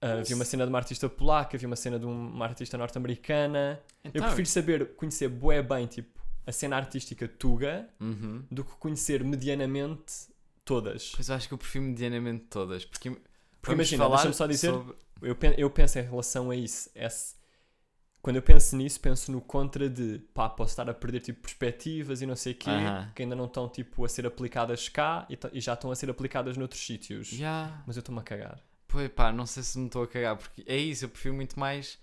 ah, 0.00 0.22
vi 0.22 0.34
uma 0.34 0.44
cena 0.44 0.64
de 0.64 0.68
uma 0.70 0.78
artista 0.78 1.08
polaca, 1.08 1.56
vi 1.56 1.64
uma 1.64 1.76
cena 1.76 1.98
de 1.98 2.04
uma 2.04 2.44
artista 2.44 2.76
norte-americana. 2.76 3.80
Então, 4.04 4.20
Eu 4.20 4.26
prefiro 4.26 4.48
saber, 4.48 4.94
conhecer 4.96 5.28
bué 5.28 5.62
bem, 5.62 5.86
tipo, 5.86 6.20
a 6.46 6.52
cena 6.52 6.76
artística 6.76 7.26
tuga 7.28 7.88
Uhum. 8.00 8.44
do 8.50 8.64
que 8.64 8.72
conhecer 8.76 9.22
medianamente 9.24 10.12
todas. 10.64 11.12
Pois 11.14 11.28
eu 11.28 11.34
acho 11.34 11.48
que 11.48 11.54
eu 11.54 11.58
prefiro 11.58 11.84
medianamente 11.84 12.44
todas. 12.50 12.84
Porque, 12.84 13.10
Porque 13.10 13.20
vamos 13.64 13.90
imagina, 13.92 14.08
deixa-me 14.08 14.34
só 14.34 14.46
dizer, 14.46 14.70
sobre- 14.70 14.94
eu, 15.22 15.36
pen- 15.36 15.54
eu 15.58 15.70
penso 15.70 15.98
em 15.98 16.02
relação 16.02 16.50
a 16.50 16.56
isso. 16.56 16.90
esse- 16.94 17.34
quando 18.20 18.36
eu 18.36 18.42
penso 18.42 18.76
nisso, 18.76 19.00
penso 19.00 19.32
no 19.32 19.40
contra 19.40 19.90
de 19.90 20.20
pá, 20.32 20.48
posso 20.48 20.70
estar 20.72 20.88
a 20.88 20.94
perder 20.94 21.18
tipo 21.20 21.40
perspectivas 21.42 22.22
e 22.22 22.26
não 22.26 22.36
sei 22.36 22.52
o 22.52 22.56
quê, 22.56 22.70
que 23.16 23.22
ainda 23.22 23.34
não 23.34 23.46
estão 23.46 23.68
tipo 23.68 24.04
a 24.04 24.08
ser 24.08 24.24
aplicadas 24.26 24.88
cá 24.88 25.26
e, 25.28 25.36
e 25.52 25.60
já 25.60 25.74
estão 25.74 25.90
a 25.90 25.96
ser 25.96 26.08
aplicadas 26.08 26.56
noutros 26.56 26.80
sítios. 26.84 27.32
Ya. 27.32 27.82
Mas 27.86 27.96
eu 27.96 28.00
estou-me 28.00 28.20
a 28.20 28.24
cagar. 28.24 28.60
Pois 28.86 29.08
pá, 29.10 29.32
não 29.32 29.44
sei 29.46 29.62
se 29.64 29.76
me 29.78 29.86
estou 29.86 30.04
a 30.04 30.06
cagar, 30.06 30.36
porque 30.36 30.62
é 30.66 30.76
isso, 30.76 31.04
eu 31.04 31.08
prefiro 31.08 31.34
muito 31.34 31.58
mais 31.58 31.98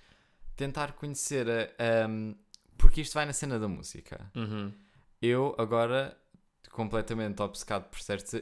tentar 0.57 0.91
conhecer 0.93 1.47
a. 1.49 2.03
ahm, 2.05 2.33
porque 2.79 3.01
isto 3.01 3.13
vai 3.13 3.25
na 3.25 3.33
cena 3.33 3.59
da 3.59 3.67
música. 3.67 4.31
Uhum. 4.35 4.73
Eu 5.21 5.53
agora, 5.59 6.17
completamente 6.71 7.41
obcecado 7.41 7.89
por 7.89 7.99
certos. 8.01 8.41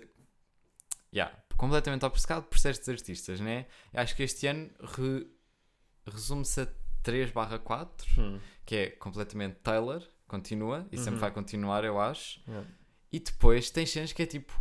Yeah, 1.14 1.36
completamente 1.58 2.06
obcecado 2.06 2.44
por 2.44 2.60
certos 2.60 2.88
artistas, 2.88 3.40
né? 3.40 3.66
Acho 3.94 4.16
que 4.16 4.24
este 4.24 4.46
ano 4.48 4.70
re- 4.96 5.28
resume-se 6.06 6.62
a 6.62 6.68
3/4, 7.04 8.06
Hum. 8.20 8.40
que 8.66 8.76
é 8.76 8.90
completamente 8.92 9.56
Taylor, 9.64 10.04
continua, 10.28 10.88
e 10.92 10.98
sempre 10.98 11.14
Uhum. 11.16 11.20
vai 11.20 11.32
continuar, 11.32 11.84
eu 11.84 12.00
acho. 12.00 12.40
Yeah. 12.48 12.68
E 13.12 13.20
depois 13.20 13.72
tem 13.72 13.86
cenas 13.86 14.12
que 14.14 14.22
é 14.22 14.26
tipo, 14.26 14.54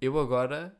eu 0.00 0.18
agora, 0.18 0.76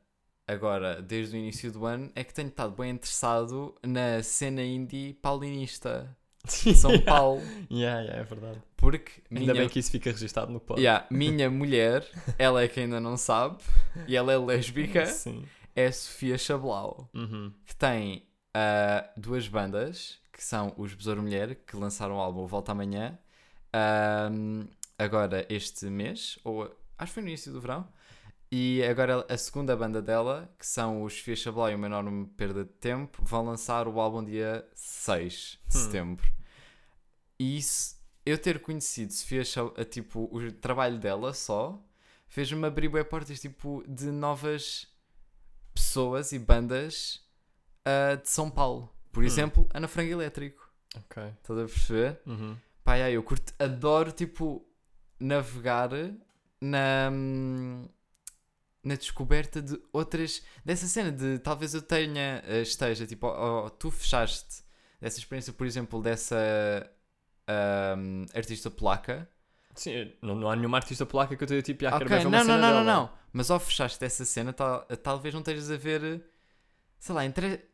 agora, 0.47 1.01
desde 1.01 1.37
o 1.37 1.39
início 1.39 1.71
do 1.73 1.87
ano, 1.87 2.11
é 2.15 2.25
que 2.25 2.35
tenho 2.35 2.49
estado 2.49 2.75
bem 2.75 2.91
interessado 2.91 3.75
na 3.87 4.21
cena 4.23 4.63
indie 4.63 5.15
paulinista 5.15 6.17
de 6.47 6.75
São. 6.75 6.99
Paulo. 7.03 7.43
Yeah, 7.71 8.01
yeah, 8.01 8.21
é 8.21 8.25
verdade. 8.25 8.63
Porque 8.77 9.13
Ainda 9.31 9.41
minha, 9.53 9.55
bem 9.55 9.69
que 9.69 9.79
isso 9.79 9.91
fica 9.91 10.11
registado 10.11 10.51
no 10.51 10.59
pod. 10.61 10.81
Yeah, 10.81 11.07
minha 11.11 11.51
mulher, 11.51 12.07
ela 12.39 12.63
é 12.63 12.69
que 12.69 12.81
ainda 12.81 12.99
não 13.01 13.17
sabe, 13.17 13.59
e 14.07 14.17
ela 14.17 14.33
é 14.33 14.39
lésbica, 14.39 15.05
Sim. 15.05 15.45
é 15.77 15.91
Sofia 15.93 16.39
Chablau, 16.39 17.11
Uhum. 17.13 17.53
que 17.67 17.77
tem 17.77 18.23
ah, 18.55 19.09
duas 19.17 19.47
bandas, 19.49 20.19
que 20.33 20.43
são 20.43 20.73
os 20.79 20.95
Besouro 20.95 21.23
Mulher, 21.23 21.57
que 21.67 21.77
lançaram 21.77 22.17
o 22.17 22.21
álbum 22.21 22.47
Volta 22.47 22.73
Amanhã, 22.73 23.19
ahm, 23.73 24.65
agora 24.99 25.45
este 25.49 25.87
mês, 25.87 26.39
ou 26.45 26.65
acho 26.97 27.11
que 27.11 27.15
foi 27.15 27.23
no 27.23 27.29
início 27.29 27.53
do 27.53 27.61
verão, 27.61 27.87
e 28.51 28.83
agora 28.85 29.25
a 29.29 29.37
segunda 29.37 29.77
banda 29.77 30.01
dela, 30.01 30.51
que 30.59 30.67
são 30.67 31.03
os 31.03 31.15
Sofia 31.15 31.37
Chablau 31.37 31.71
e 31.71 31.75
uma 31.75 31.87
enorme 31.87 32.27
perda 32.37 32.65
de 32.65 32.71
tempo, 32.73 33.23
vão 33.25 33.45
lançar 33.45 33.87
o 33.87 34.01
álbum 34.01 34.25
dia 34.25 34.67
6 34.75 35.59
de 35.67 35.77
Hum. 35.77 35.81
setembro. 35.83 36.33
E 37.39 37.59
isso, 37.59 37.97
eu 38.25 38.39
ter 38.39 38.61
conhecido 38.61 39.13
Sofia 39.13 39.43
tipo, 39.91 40.29
o 40.33 40.51
trabalho 40.53 40.99
dela 40.99 41.33
só, 41.35 41.79
fez-me 42.29 42.67
abrir 42.67 42.89
bué 42.89 43.05
portas, 43.05 43.41
tipo, 43.41 43.85
de 43.87 44.07
novas 44.07 44.87
pessoas 45.75 46.33
e 46.33 46.39
bandas 46.39 47.23
ah, 47.85 48.15
de 48.17 48.29
São 48.29 48.51
Paulo. 48.51 48.93
Por 49.13 49.23
Hum. 49.23 49.27
exemplo, 49.27 49.69
Ana 49.75 49.89
Frango 49.89 50.11
Elétrico. 50.13 50.69
Ok. 50.97 51.23
Estás 51.43 51.59
a 51.59 51.63
perceber? 51.65 52.21
Uhum. 52.27 52.57
Pá, 52.83 52.95
yeah, 52.95 53.13
eu 53.15 53.23
curto, 53.23 53.53
adoro, 53.59 54.11
tipo, 54.11 54.67
navegar 55.21 55.91
na, 56.61 57.11
na 58.89 58.95
descoberta 58.97 59.61
de 59.63 59.79
outras, 59.93 60.43
dessa 60.65 60.87
cena 60.87 61.13
de 61.13 61.39
talvez 61.39 61.75
eu 61.75 61.83
tenha, 61.83 62.43
eh, 62.47 62.63
esteja, 62.63 63.07
tipo, 63.07 63.27
oh, 63.27 63.67
oh, 63.67 63.71
tu 63.71 63.91
fechaste 63.91 64.63
dessa 65.01 65.19
experiência, 65.19 65.53
por 65.53 65.67
exemplo, 65.67 66.03
dessa 66.03 66.37
ahm, 67.47 68.25
artista 68.35 68.71
polaca. 68.71 69.29
Sim, 69.75 70.13
não, 70.23 70.35
não 70.35 70.51
há 70.51 70.57
nenhuma 70.57 70.79
artista 70.79 71.07
polaca 71.07 71.37
que 71.37 71.45
eu 71.45 71.49
tenha 71.49 71.63
tipo, 71.63 71.87
ah, 71.87 71.93
quero 71.93 72.05
Ok, 72.07 72.19
ver 72.19 72.27
uma 72.27 72.31
não, 72.31 72.39
não, 72.39 72.45
cena 72.45 72.59
não, 72.59 72.75
não, 72.75 72.85
dela. 72.85 72.97
não. 72.97 73.11
Mas 73.33 73.51
ao 73.51 73.61
fechaste 73.61 74.01
dessa 74.01 74.25
cena, 74.25 74.53
tal, 74.53 74.85
talvez 75.03 75.33
não 75.35 75.41
estejas 75.41 75.71
a 75.71 75.77
ver, 75.77 76.25
sei 76.99 77.15
lá, 77.15 77.25
entre... 77.25 77.65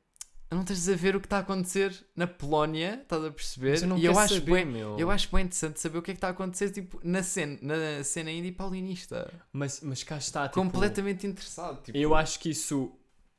não 0.54 0.62
estejas 0.62 0.88
a 0.88 0.96
ver 0.96 1.16
o 1.16 1.20
que 1.20 1.26
está 1.26 1.38
a 1.38 1.40
acontecer 1.40 1.94
na 2.16 2.26
Polónia, 2.26 3.00
estás 3.02 3.24
a 3.24 3.30
perceber? 3.30 3.82
Eu 3.82 3.98
e 3.98 4.04
eu 4.04 4.18
acho 4.18 4.34
saber, 4.34 4.46
bué- 4.50 4.64
meu. 4.64 4.98
eu 4.98 5.10
acho 5.10 5.28
bem 5.34 5.44
interessante 5.44 5.80
saber 5.80 5.98
o 5.98 6.02
que 6.02 6.10
é 6.10 6.14
que 6.14 6.18
está 6.18 6.28
a 6.28 6.30
acontecer 6.30 6.70
tipo, 6.70 7.00
na, 7.02 7.22
cena, 7.22 7.58
na 7.62 8.04
cena 8.04 8.30
indie 8.30 8.52
paulinista. 8.52 9.32
Mas, 9.52 9.80
mas 9.80 10.02
cá 10.02 10.16
está, 10.16 10.48
tipo... 10.48 10.60
Completamente 10.60 11.26
interessado. 11.26 11.82
Tipo, 11.82 11.96
Eu 11.98 12.14
acho 12.14 12.38
que 12.40 12.50
isso... 12.50 12.92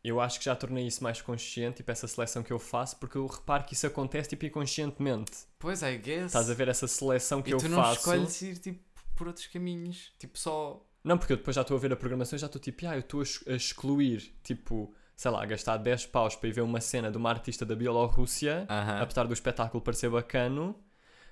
Eu 0.03 0.21
acho 0.21 0.37
que 0.37 0.45
já 0.45 0.55
tornei 0.55 0.85
isso 0.85 1.03
mais 1.03 1.19
consciente, 1.19 1.77
tipo, 1.77 1.91
essa 1.91 2.07
seleção 2.07 2.43
que 2.43 2.53
eu 2.53 2.59
faço, 2.59 2.95
porque 2.97 3.17
eu 3.17 3.25
reparo 3.25 3.63
que 3.63 3.73
isso 3.73 3.87
acontece, 3.87 4.29
tipo, 4.29 4.45
inconscientemente. 4.45 5.31
Pois, 5.57 5.81
I 5.81 5.97
guess. 5.97 6.27
Estás 6.27 6.47
a 6.47 6.53
ver 6.53 6.67
essa 6.67 6.87
seleção 6.87 7.41
que 7.41 7.49
e 7.49 7.53
eu 7.53 7.57
tu 7.57 7.67
não 7.67 7.81
faço. 7.81 7.97
escolhes 7.97 8.41
ir 8.43 8.57
tipo, 8.59 8.79
por 9.15 9.25
outros 9.25 9.47
caminhos. 9.47 10.11
Tipo, 10.19 10.37
só. 10.37 10.85
Não, 11.03 11.17
porque 11.17 11.33
eu 11.33 11.37
depois 11.37 11.55
já 11.55 11.61
estou 11.63 11.75
a 11.75 11.79
ver 11.79 11.91
a 11.91 11.95
programação 11.95 12.37
e 12.37 12.39
já 12.39 12.45
estou 12.45 12.61
tipo, 12.61 12.85
ah, 12.85 12.93
eu 12.95 12.99
estou 12.99 13.21
a 13.47 13.53
excluir, 13.55 14.31
tipo, 14.43 14.93
sei 15.15 15.31
lá, 15.31 15.45
gastar 15.45 15.77
10 15.77 16.05
paus 16.07 16.35
para 16.35 16.49
ir 16.49 16.51
ver 16.53 16.61
uma 16.61 16.81
cena 16.81 17.09
de 17.11 17.17
uma 17.17 17.29
artista 17.29 17.65
da 17.65 17.75
Bielorrússia, 17.75 18.65
Aham. 18.69 19.01
apesar 19.01 19.25
do 19.25 19.33
espetáculo 19.33 19.81
parecer 19.81 20.09
bacano, 20.09 20.75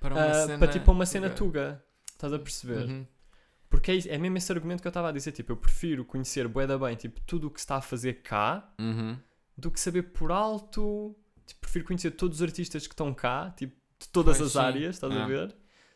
Para 0.00 0.14
ah, 0.54 0.58
para 0.58 0.68
tipo 0.68 0.90
uma 0.92 1.04
cena 1.06 1.28
tuga. 1.30 1.36
tuga. 1.80 1.84
Estás 2.12 2.32
a 2.32 2.38
perceber? 2.38 2.86
Uhum. 2.86 3.06
Porque 3.68 3.90
é, 3.90 4.14
é 4.14 4.18
mesmo 4.18 4.36
esse 4.38 4.50
argumento 4.52 4.80
que 4.80 4.86
eu 4.86 4.90
estava 4.90 5.08
a 5.08 5.12
dizer, 5.12 5.32
tipo, 5.32 5.50
eu 5.52 5.56
prefiro 5.56 6.04
conhecer 6.04 6.46
bué 6.48 6.66
da 6.66 6.78
bem, 6.78 6.94
tipo, 6.96 7.20
tudo 7.22 7.48
o 7.48 7.50
que 7.50 7.60
se 7.60 7.64
está 7.64 7.76
a 7.76 7.80
fazer 7.82 8.22
cá, 8.22 8.72
Uhum. 8.78 9.18
do 9.56 9.70
que 9.70 9.80
saber 9.80 10.02
por 10.04 10.30
alto, 10.30 11.14
tipo, 11.44 11.60
prefiro 11.60 11.84
conhecer 11.84 12.12
todos 12.12 12.38
os 12.38 12.42
artistas 12.42 12.86
que 12.86 12.92
estão 12.94 13.12
cá, 13.12 13.50
tipo, 13.56 13.74
de 13.98 14.08
todas 14.08 14.38
Pois 14.38 14.46
as 14.48 14.52
sim. 14.52 14.58
áreas, 14.66 14.96
estás 14.96 15.12
a 15.16 15.26
ver? 15.26 15.54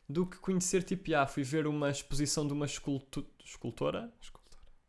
Do 0.09 0.27
que 0.27 0.39
conhecer, 0.39 0.83
tipo, 0.83 1.15
ah, 1.15 1.27
fui 1.27 1.43
ver 1.45 1.67
uma 1.67 1.91
exposição 1.91 2.47
de 2.47 2.53
uma 2.53 2.67
escultu 2.67 3.25
escultora, 3.45 4.13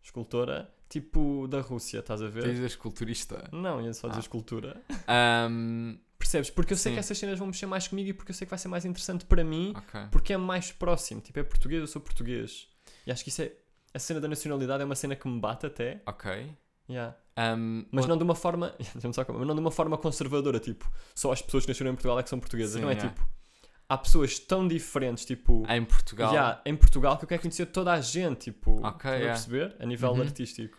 escultora, 0.02 0.74
tipo, 0.90 1.48
da 1.48 1.62
Rússia, 1.62 2.00
estás 2.00 2.22
a 2.22 2.28
ver? 2.28 2.44
Tens 2.44 2.60
a 2.62 2.66
esculturista. 2.66 3.48
Não, 3.52 3.82
ia 3.82 3.94
só 3.94 4.08
dizer 4.08 4.20
Ah. 4.20 4.22
escultura. 4.22 4.82
Ahm, 5.08 5.98
Percebes? 6.18 6.50
Porque 6.50 6.74
eu 6.74 6.78
sei 6.78 6.92
Sim. 6.92 6.96
que 6.96 7.00
essas 7.00 7.18
cenas 7.18 7.40
vão 7.40 7.48
mexer 7.48 7.66
mais 7.66 7.88
comigo 7.88 8.10
e 8.10 8.14
porque 8.14 8.32
eu 8.32 8.36
sei 8.36 8.46
que 8.46 8.50
vai 8.50 8.60
ser 8.60 8.68
mais 8.68 8.84
interessante 8.84 9.24
para 9.24 9.42
mim, 9.42 9.74
ok. 9.78 10.02
porque 10.12 10.34
é 10.34 10.38
mais 10.38 10.70
próximo. 10.70 11.22
Tipo, 11.22 11.40
é 11.40 11.44
português, 11.44 11.80
eu 11.80 11.88
sou 11.88 12.02
português. 12.02 12.68
E 13.08 13.12
acho 13.12 13.24
que 13.24 13.30
isso 13.30 13.42
é. 13.42 13.54
A 13.94 14.00
cena 14.00 14.20
da 14.20 14.28
nacionalidade 14.28 14.82
é 14.84 14.86
uma 14.86 14.96
cena 14.96 15.16
que 15.16 15.26
me 15.28 15.40
bate 15.40 15.66
até. 15.66 16.02
Ok. 16.06 16.54
Yeah. 16.90 17.16
Ahm, 17.38 17.86
Mas 17.92 18.06
não 18.06 18.18
de 18.18 18.24
uma 18.24 18.36
forma. 18.36 18.76
não 19.02 19.56
de 19.56 19.62
uma 19.62 19.72
forma 19.72 19.98
conservadora, 19.98 20.60
tipo, 20.60 20.92
só 21.16 21.32
as 21.32 21.42
pessoas 21.42 21.64
que 21.66 21.72
nasceram 21.72 21.92
em 21.92 21.96
Portugal 21.96 22.20
é 22.20 22.24
que 22.24 22.30
são 22.30 22.40
portuguesas. 22.40 22.74
Sim, 22.76 22.82
não 22.82 22.90
é 22.90 22.94
yeah. 22.96 23.10
tipo. 23.14 23.26
Há 23.88 23.98
pessoas 23.98 24.38
tão 24.40 24.68
diferentes, 24.68 25.24
tipo. 25.26 25.64
Em 25.72 25.84
Portugal. 25.86 26.32
yeah, 26.32 26.62
em 26.66 26.76
Portugal 26.76 27.18
que 27.18 27.24
eu 27.24 27.30
quero 27.30 27.42
conhecer 27.42 27.66
toda 27.68 27.94
a 27.94 28.02
gente, 28.02 28.52
tipo. 28.52 28.72
Ok, 28.86 28.90
estás 28.98 29.06
a 29.14 29.16
yeah. 29.16 29.34
perceber? 29.34 29.76
A 29.80 29.86
nível 29.86 30.12
Uhum. 30.12 30.22
artístico. 30.22 30.78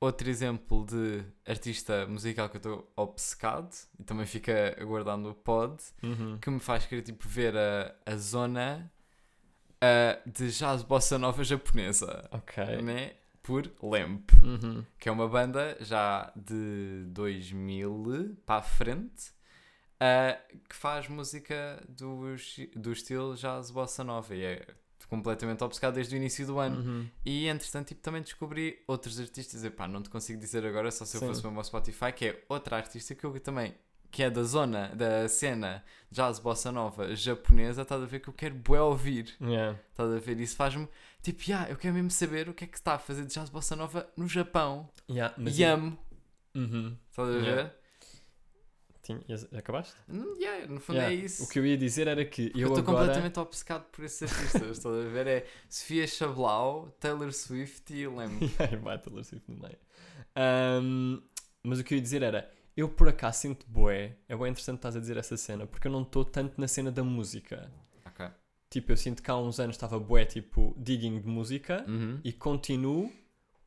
Outro 0.00 0.30
exemplo 0.30 0.86
de 0.86 1.24
artista 1.44 2.06
musical 2.06 2.48
que 2.48 2.56
eu 2.56 2.58
estou 2.58 2.92
obcecado 2.96 3.74
e 3.98 4.04
também 4.04 4.26
fica 4.26 4.76
aguardando 4.80 5.30
o 5.30 5.34
pod, 5.34 5.82
Uhum. 6.02 6.38
que 6.38 6.48
me 6.50 6.60
faz 6.60 6.86
querer 6.86 7.02
tipo, 7.02 7.28
ver 7.28 7.56
a, 7.56 7.94
a 8.06 8.16
zona 8.16 8.92
ah, 9.80 10.18
de 10.24 10.50
jazz 10.52 10.82
bossa 10.82 11.18
nova 11.18 11.42
japonesa, 11.42 12.28
Ok. 12.30 12.64
né? 12.82 13.14
Por 13.42 13.68
Lemp, 13.82 14.30
Uhum. 14.44 14.84
que 15.00 15.08
é 15.08 15.12
uma 15.12 15.26
banda 15.26 15.76
já 15.80 16.30
de 16.36 17.04
2000 17.08 18.36
para 18.46 18.56
a 18.60 18.62
frente 18.62 19.32
ah, 19.98 20.38
que 20.68 20.76
faz 20.76 21.08
música 21.08 21.82
do, 21.88 22.36
do 22.76 22.92
estilo 22.92 23.34
jazz 23.34 23.70
bossa 23.72 24.04
nova 24.04 24.32
e 24.36 24.44
é 24.44 24.66
completamente 25.08 25.64
obcecado 25.64 25.94
desde 25.94 26.14
o 26.14 26.16
início 26.16 26.46
do 26.46 26.58
ano. 26.58 26.80
Uhum. 26.80 27.08
E 27.24 27.46
entretanto, 27.46 27.88
tipo, 27.88 28.00
também 28.00 28.22
descobri 28.22 28.82
outros 28.86 29.18
artistas. 29.18 29.64
Epá, 29.64 29.88
não 29.88 30.02
te 30.02 30.10
consigo 30.10 30.38
dizer 30.38 30.64
agora, 30.64 30.90
só 30.90 31.04
se 31.04 31.16
eu 31.16 31.20
Sim. 31.20 31.26
fosse 31.26 31.42
mesmo 31.42 31.58
ao 31.58 31.64
Spotify, 31.64 32.12
que 32.12 32.26
é 32.26 32.44
outra 32.48 32.76
artista 32.76 33.14
que 33.14 33.24
eu 33.24 33.40
também, 33.40 33.74
que 34.10 34.22
é 34.22 34.30
da 34.30 34.42
zona, 34.42 34.88
da 34.94 35.28
cena 35.28 35.84
jazz 36.10 36.38
bossa 36.38 36.70
nova 36.70 37.14
japonesa, 37.14 37.82
estás 37.82 38.02
a 38.02 38.06
ver 38.06 38.20
que 38.20 38.28
eu 38.28 38.34
quero 38.34 38.54
bué 38.54 38.80
ouvir. 38.80 39.34
Yeah. 39.40 39.78
Estás 39.90 40.10
a 40.10 40.18
ver? 40.18 40.38
Isso 40.40 40.56
faz-me 40.56 40.88
tipo, 41.22 41.42
yeah, 41.42 41.70
eu 41.70 41.76
quero 41.76 41.94
mesmo 41.94 42.10
saber 42.10 42.48
o 42.48 42.54
que 42.54 42.64
é 42.64 42.66
que 42.66 42.76
está 42.76 42.94
a 42.94 42.98
fazer 42.98 43.24
de 43.24 43.34
jazz 43.34 43.48
bossa 43.50 43.74
nova 43.74 44.08
no 44.16 44.28
Japão. 44.28 44.88
Yeah, 45.10 45.34
mas 45.38 45.58
e 45.58 45.64
amo. 45.64 45.98
Uhum. 46.54 46.96
Estás 47.10 47.28
a 47.28 47.32
ver? 47.32 47.42
Yeah. 47.42 47.74
Tinha- 49.16 49.58
Acabaste? 49.58 49.94
Hum, 50.08 50.36
yeah, 50.38 50.66
no 50.66 50.78
fundo 50.80 50.96
Yeah. 50.98 51.14
é 51.14 51.18
isso. 51.24 51.44
O 51.44 51.48
que 51.48 51.58
eu 51.58 51.64
ia 51.66 51.76
dizer 51.78 52.06
era 52.08 52.24
que 52.24 52.52
eu 52.54 52.60
eu 52.60 52.68
estou 52.68 52.78
agora... 52.80 52.98
completamente 53.06 53.40
obcecado 53.40 53.84
por 53.90 54.04
esses 54.04 54.22
artistas. 54.30 54.62
Estás 54.78 54.94
a 55.06 55.08
ver? 55.08 55.26
É 55.26 55.46
Sofia 55.68 56.06
Chablau, 56.06 56.90
Taylor 57.00 57.32
Swift 57.32 57.92
e 57.94 58.06
Leme. 58.06 58.38
E 58.46 58.62
aí 58.62 58.76
vai 58.76 58.98
Taylor 58.98 59.24
Swift 59.24 59.50
no 59.50 59.58
meio. 59.60 59.78
Ahm, 60.36 61.20
mas 61.62 61.78
o 61.80 61.84
que 61.84 61.94
eu 61.94 61.96
ia 61.96 62.02
dizer 62.02 62.22
era, 62.22 62.50
eu 62.76 62.88
por 62.88 63.08
acaso 63.08 63.40
sinto 63.40 63.66
bué, 63.68 64.16
é 64.28 64.36
bem 64.36 64.48
interessante 64.50 64.76
estás 64.76 64.94
a 64.96 65.00
dizer 65.00 65.16
essa 65.16 65.36
cena, 65.36 65.66
porque 65.66 65.88
eu 65.88 65.92
não 65.92 66.02
estou 66.02 66.24
tanto 66.24 66.60
na 66.60 66.68
cena 66.68 66.90
da 66.92 67.02
música. 67.02 67.70
ok. 68.04 68.26
Tipo, 68.70 68.92
eu 68.92 68.96
sinto 68.98 69.22
que 69.22 69.30
há 69.30 69.36
uns 69.36 69.58
anos 69.58 69.76
estava 69.76 69.98
bué, 69.98 70.26
tipo, 70.26 70.74
digging 70.76 71.20
de 71.20 71.26
música, 71.26 71.84
Uhum. 71.88 72.20
e 72.22 72.32
continuo, 72.32 73.10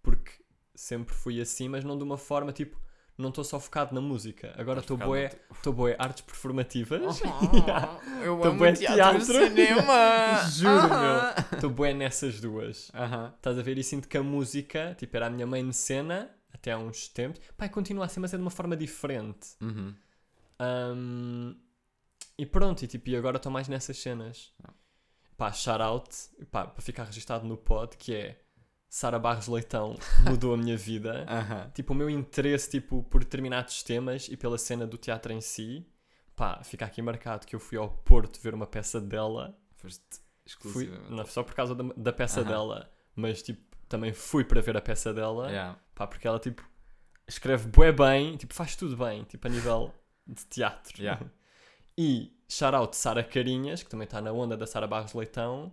porque 0.04 0.32
sempre 0.76 1.14
fui 1.16 1.42
assim, 1.42 1.68
mas 1.68 1.84
não 1.84 1.98
de 1.98 2.04
uma 2.04 2.18
forma, 2.18 2.52
tipo, 2.54 2.80
não 3.22 3.30
estou 3.30 3.44
só 3.44 3.60
focado 3.60 3.94
na 3.96 4.02
música. 4.02 4.54
Agora 4.58 4.80
estou 4.82 4.98
no 4.98 5.16
estou 5.54 5.72
bué 5.74 5.96
artes 5.98 6.22
performativas. 6.24 7.22
Eu 8.24 8.38
Tô 8.40 8.50
amo 8.50 8.58
bué 8.58 8.74
teatro, 8.74 8.96
teatro. 9.26 9.46
cinema. 9.48 10.44
Juro, 10.52 10.94
Ah. 10.94 11.36
Estou 11.54 11.70
bué 11.70 11.94
nessas 11.94 12.42
duas. 12.42 12.92
Aham. 12.94 13.34
Estás 13.36 13.58
a 13.58 13.62
ver? 13.62 13.78
E 13.78 13.84
sinto 13.84 14.08
que 14.08 14.18
a 14.18 14.24
música, 14.24 14.96
tipo, 14.98 15.16
era 15.16 15.28
a 15.28 15.30
minha 15.30 15.48
main 15.48 15.72
cena 15.72 16.30
até 16.54 16.72
há 16.72 16.78
uns 16.78 17.08
tempos. 17.08 17.40
Pá, 17.58 17.66
e 17.66 17.70
continua 17.70 18.06
a 18.06 18.08
ser, 18.10 18.20
mas 18.20 18.34
é 18.34 18.38
de 18.38 18.42
uma 18.44 18.52
forma 18.52 18.76
diferente. 18.76 19.50
Uhum. 19.62 19.94
Ahm, 20.60 21.56
e 22.38 22.46
pronto, 22.46 22.84
e, 22.84 22.88
tipo, 22.88 23.10
e 23.10 23.16
agora 23.16 23.38
estou 23.38 23.52
mais 23.52 23.68
nessas 23.68 23.98
cenas. 23.98 24.52
Ah. 24.64 24.74
Pá, 25.38 25.52
shout 25.52 25.82
out, 25.82 26.10
pá, 26.52 26.66
para 26.68 26.82
ficar 26.82 27.06
registado 27.06 27.48
no 27.48 27.58
pod, 27.58 27.98
que 27.98 28.14
é 28.14 28.40
Sara 28.94 29.18
Barros 29.18 29.48
Leitão 29.48 29.96
mudou 30.30 30.54
a 30.54 30.58
minha 30.58 30.76
vida. 30.76 31.26
Aham. 31.26 31.72
Tipo, 31.74 31.94
o 31.94 31.96
meu 31.96 32.10
interesse, 32.10 32.70
tipo, 32.70 33.04
por 33.04 33.24
determinados 33.24 33.82
temas 33.84 34.28
e 34.28 34.36
pela 34.36 34.58
cena 34.58 34.86
do 34.86 34.98
teatro 34.98 35.32
em 35.32 35.40
si. 35.40 35.88
Pá, 36.36 36.62
fica 36.62 36.84
aqui 36.86 37.02
marcado 37.02 37.48
que 37.48 37.56
eu 37.56 37.60
fui 37.60 37.78
ao 37.78 37.90
Porto 37.90 38.38
ver 38.42 38.54
uma 38.54 38.68
peça 38.68 39.00
dela. 39.00 39.58
Foste 39.78 40.04
Fui, 40.60 40.84
exclusivamente. 40.84 41.10
não 41.10 41.26
só 41.26 41.42
por 41.42 41.54
causa 41.56 41.74
da, 41.74 41.86
da 41.96 42.12
peça 42.12 42.42
Aham. 42.42 42.50
dela, 42.50 42.92
mas, 43.16 43.42
tipo, 43.42 43.62
também 43.88 44.12
fui 44.12 44.44
para 44.44 44.60
ver 44.62 44.76
a 44.76 44.82
peça 44.82 45.14
dela. 45.14 45.48
Yeah. 45.50 45.80
Pá, 45.96 46.06
porque 46.06 46.28
ela, 46.28 46.38
tipo, 46.40 46.62
escreve 47.26 47.70
bué 47.70 47.94
bem, 47.94 48.36
tipo, 48.36 48.54
faz 48.54 48.76
tudo 48.76 48.98
bem, 48.98 49.24
tipo, 49.24 49.48
a 49.48 49.50
nível 49.50 49.94
de 50.28 50.46
teatro. 50.48 51.02
Yeah. 51.02 51.26
E 51.98 52.34
shout-out 52.50 52.96
Sara 52.96 53.22
Carinhas, 53.24 53.84
que 53.84 53.90
também 53.90 54.06
está 54.06 54.22
na 54.22 54.32
onda 54.32 54.56
da 54.58 54.66
Sara 54.66 54.88
Barros 54.88 55.14
Leitão. 55.14 55.72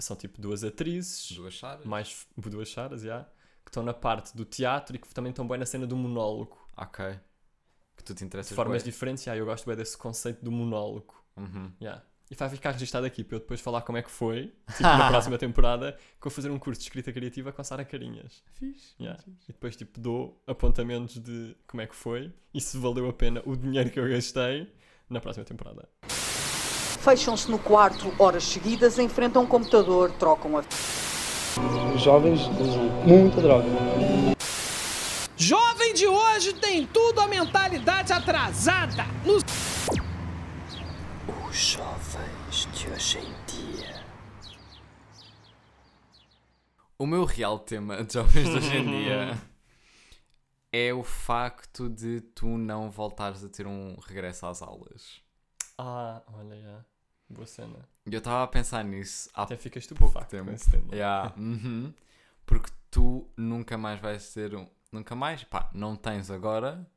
São, 0.00 0.16
tipo, 0.16 0.40
duas 0.40 0.62
atrizes, 0.62 1.32
Duas 1.32 1.54
charas. 1.54 1.84
mais 1.84 2.26
duas 2.36 2.70
Saras, 2.70 3.02
já, 3.02 3.24
que 3.64 3.70
estão 3.70 3.82
na 3.82 3.92
parte 3.92 4.36
do 4.36 4.44
teatro 4.44 4.94
e 4.96 4.98
que 4.98 5.12
também 5.12 5.30
estão 5.30 5.46
bem 5.46 5.58
na 5.58 5.66
cena 5.66 5.86
do 5.86 5.96
monólogo. 5.96 6.56
Ok. 6.76 7.04
Que 7.96 8.04
tu 8.04 8.14
te 8.14 8.24
interessas 8.24 8.50
De 8.50 8.54
formas 8.54 8.82
bué. 8.82 8.90
diferentes, 8.90 9.24
já, 9.24 9.36
eu 9.36 9.44
gosto 9.44 9.66
bem 9.66 9.76
desse 9.76 9.98
conceito 9.98 10.44
do 10.44 10.52
monólogo. 10.52 11.14
Uhum. 11.36 11.72
já. 11.80 12.02
E 12.30 12.34
vai 12.34 12.48
ficar 12.50 12.72
registado 12.72 13.06
aqui 13.06 13.24
para 13.24 13.36
eu 13.36 13.40
depois 13.40 13.58
falar 13.58 13.80
como 13.82 13.96
é 13.96 14.02
que 14.02 14.10
foi, 14.10 14.54
tipo, 14.72 14.82
na 14.82 15.08
próxima 15.08 15.38
temporada, 15.38 15.92
que 15.92 15.98
eu 16.26 16.30
vou 16.30 16.30
fazer 16.30 16.50
um 16.50 16.58
curso 16.58 16.78
de 16.78 16.84
escrita 16.86 17.10
criativa 17.10 17.50
com 17.50 17.60
a 17.62 17.64
Sara 17.64 17.84
Carinhas. 17.86 18.44
Fixe. 18.52 18.94
Yeah. 19.00 19.18
E 19.48 19.52
depois 19.52 19.74
tipo 19.74 19.98
dou 19.98 20.40
apontamentos 20.46 21.18
de 21.18 21.56
como 21.66 21.80
é 21.80 21.86
que 21.86 21.96
foi 21.96 22.30
e 22.52 22.60
se 22.60 22.76
valeu 22.76 23.08
a 23.08 23.12
pena 23.14 23.42
o 23.46 23.56
dinheiro 23.56 23.90
que 23.90 23.98
eu 23.98 24.06
gastei 24.08 24.70
na 25.08 25.20
próxima 25.22 25.46
temporada. 25.46 25.88
Fecham-se 27.08 27.50
no 27.50 27.58
quarto 27.58 28.12
horas 28.18 28.44
seguidas, 28.44 28.98
enfrentam 28.98 29.44
um 29.44 29.46
computador, 29.46 30.12
trocam 30.12 30.58
a 30.58 30.62
Os 31.94 32.02
jovens 32.02 32.42
usam 32.60 32.84
muita 33.06 33.40
droga. 33.40 33.66
Jovem 35.34 35.94
de 35.94 36.06
hoje 36.06 36.52
tem 36.52 36.86
tudo 36.86 37.22
a 37.22 37.26
mentalidade 37.26 38.12
atrasada. 38.12 39.06
No 39.24 39.38
Os 41.48 41.56
jovens 41.56 42.68
de 42.74 42.90
hoje 42.90 43.18
em 43.20 43.34
dia. 43.46 44.04
O 46.98 47.06
meu 47.06 47.24
real 47.24 47.58
tema 47.58 48.04
de 48.04 48.12
jovens 48.12 48.50
de 48.50 48.56
hoje 48.58 48.76
em 48.76 48.84
dia 48.84 49.38
é 50.70 50.92
o 50.92 51.02
facto 51.02 51.88
de 51.88 52.20
tu 52.20 52.58
não 52.58 52.90
voltares 52.90 53.42
a 53.42 53.48
ter 53.48 53.66
um 53.66 53.96
regresso 53.98 54.44
às 54.44 54.60
aulas. 54.60 55.26
Ah, 55.78 56.22
olha, 56.34 56.60
já. 56.60 56.84
Boa 57.28 57.46
cena. 57.46 57.88
Eu 58.06 58.18
estava 58.18 58.42
a 58.42 58.46
pensar 58.46 58.82
nisso 58.84 59.28
há 59.34 59.42
Até 59.42 59.56
ficas 59.56 59.86
pouco 59.86 60.04
estupefacto 60.06 60.30
tempo. 60.36 60.50
esse 60.50 60.70
tema. 60.70 60.94
Yeah, 60.94 61.34
uhum. 61.38 61.92
Porque 62.46 62.70
tu 62.90 63.28
nunca 63.36 63.76
mais 63.76 64.00
vais 64.00 64.32
ter 64.32 64.54
um. 64.54 64.66
Nunca 64.90 65.14
mais? 65.14 65.44
Pá, 65.44 65.70
não 65.74 65.94
tens 65.96 66.30
agora 66.30 66.88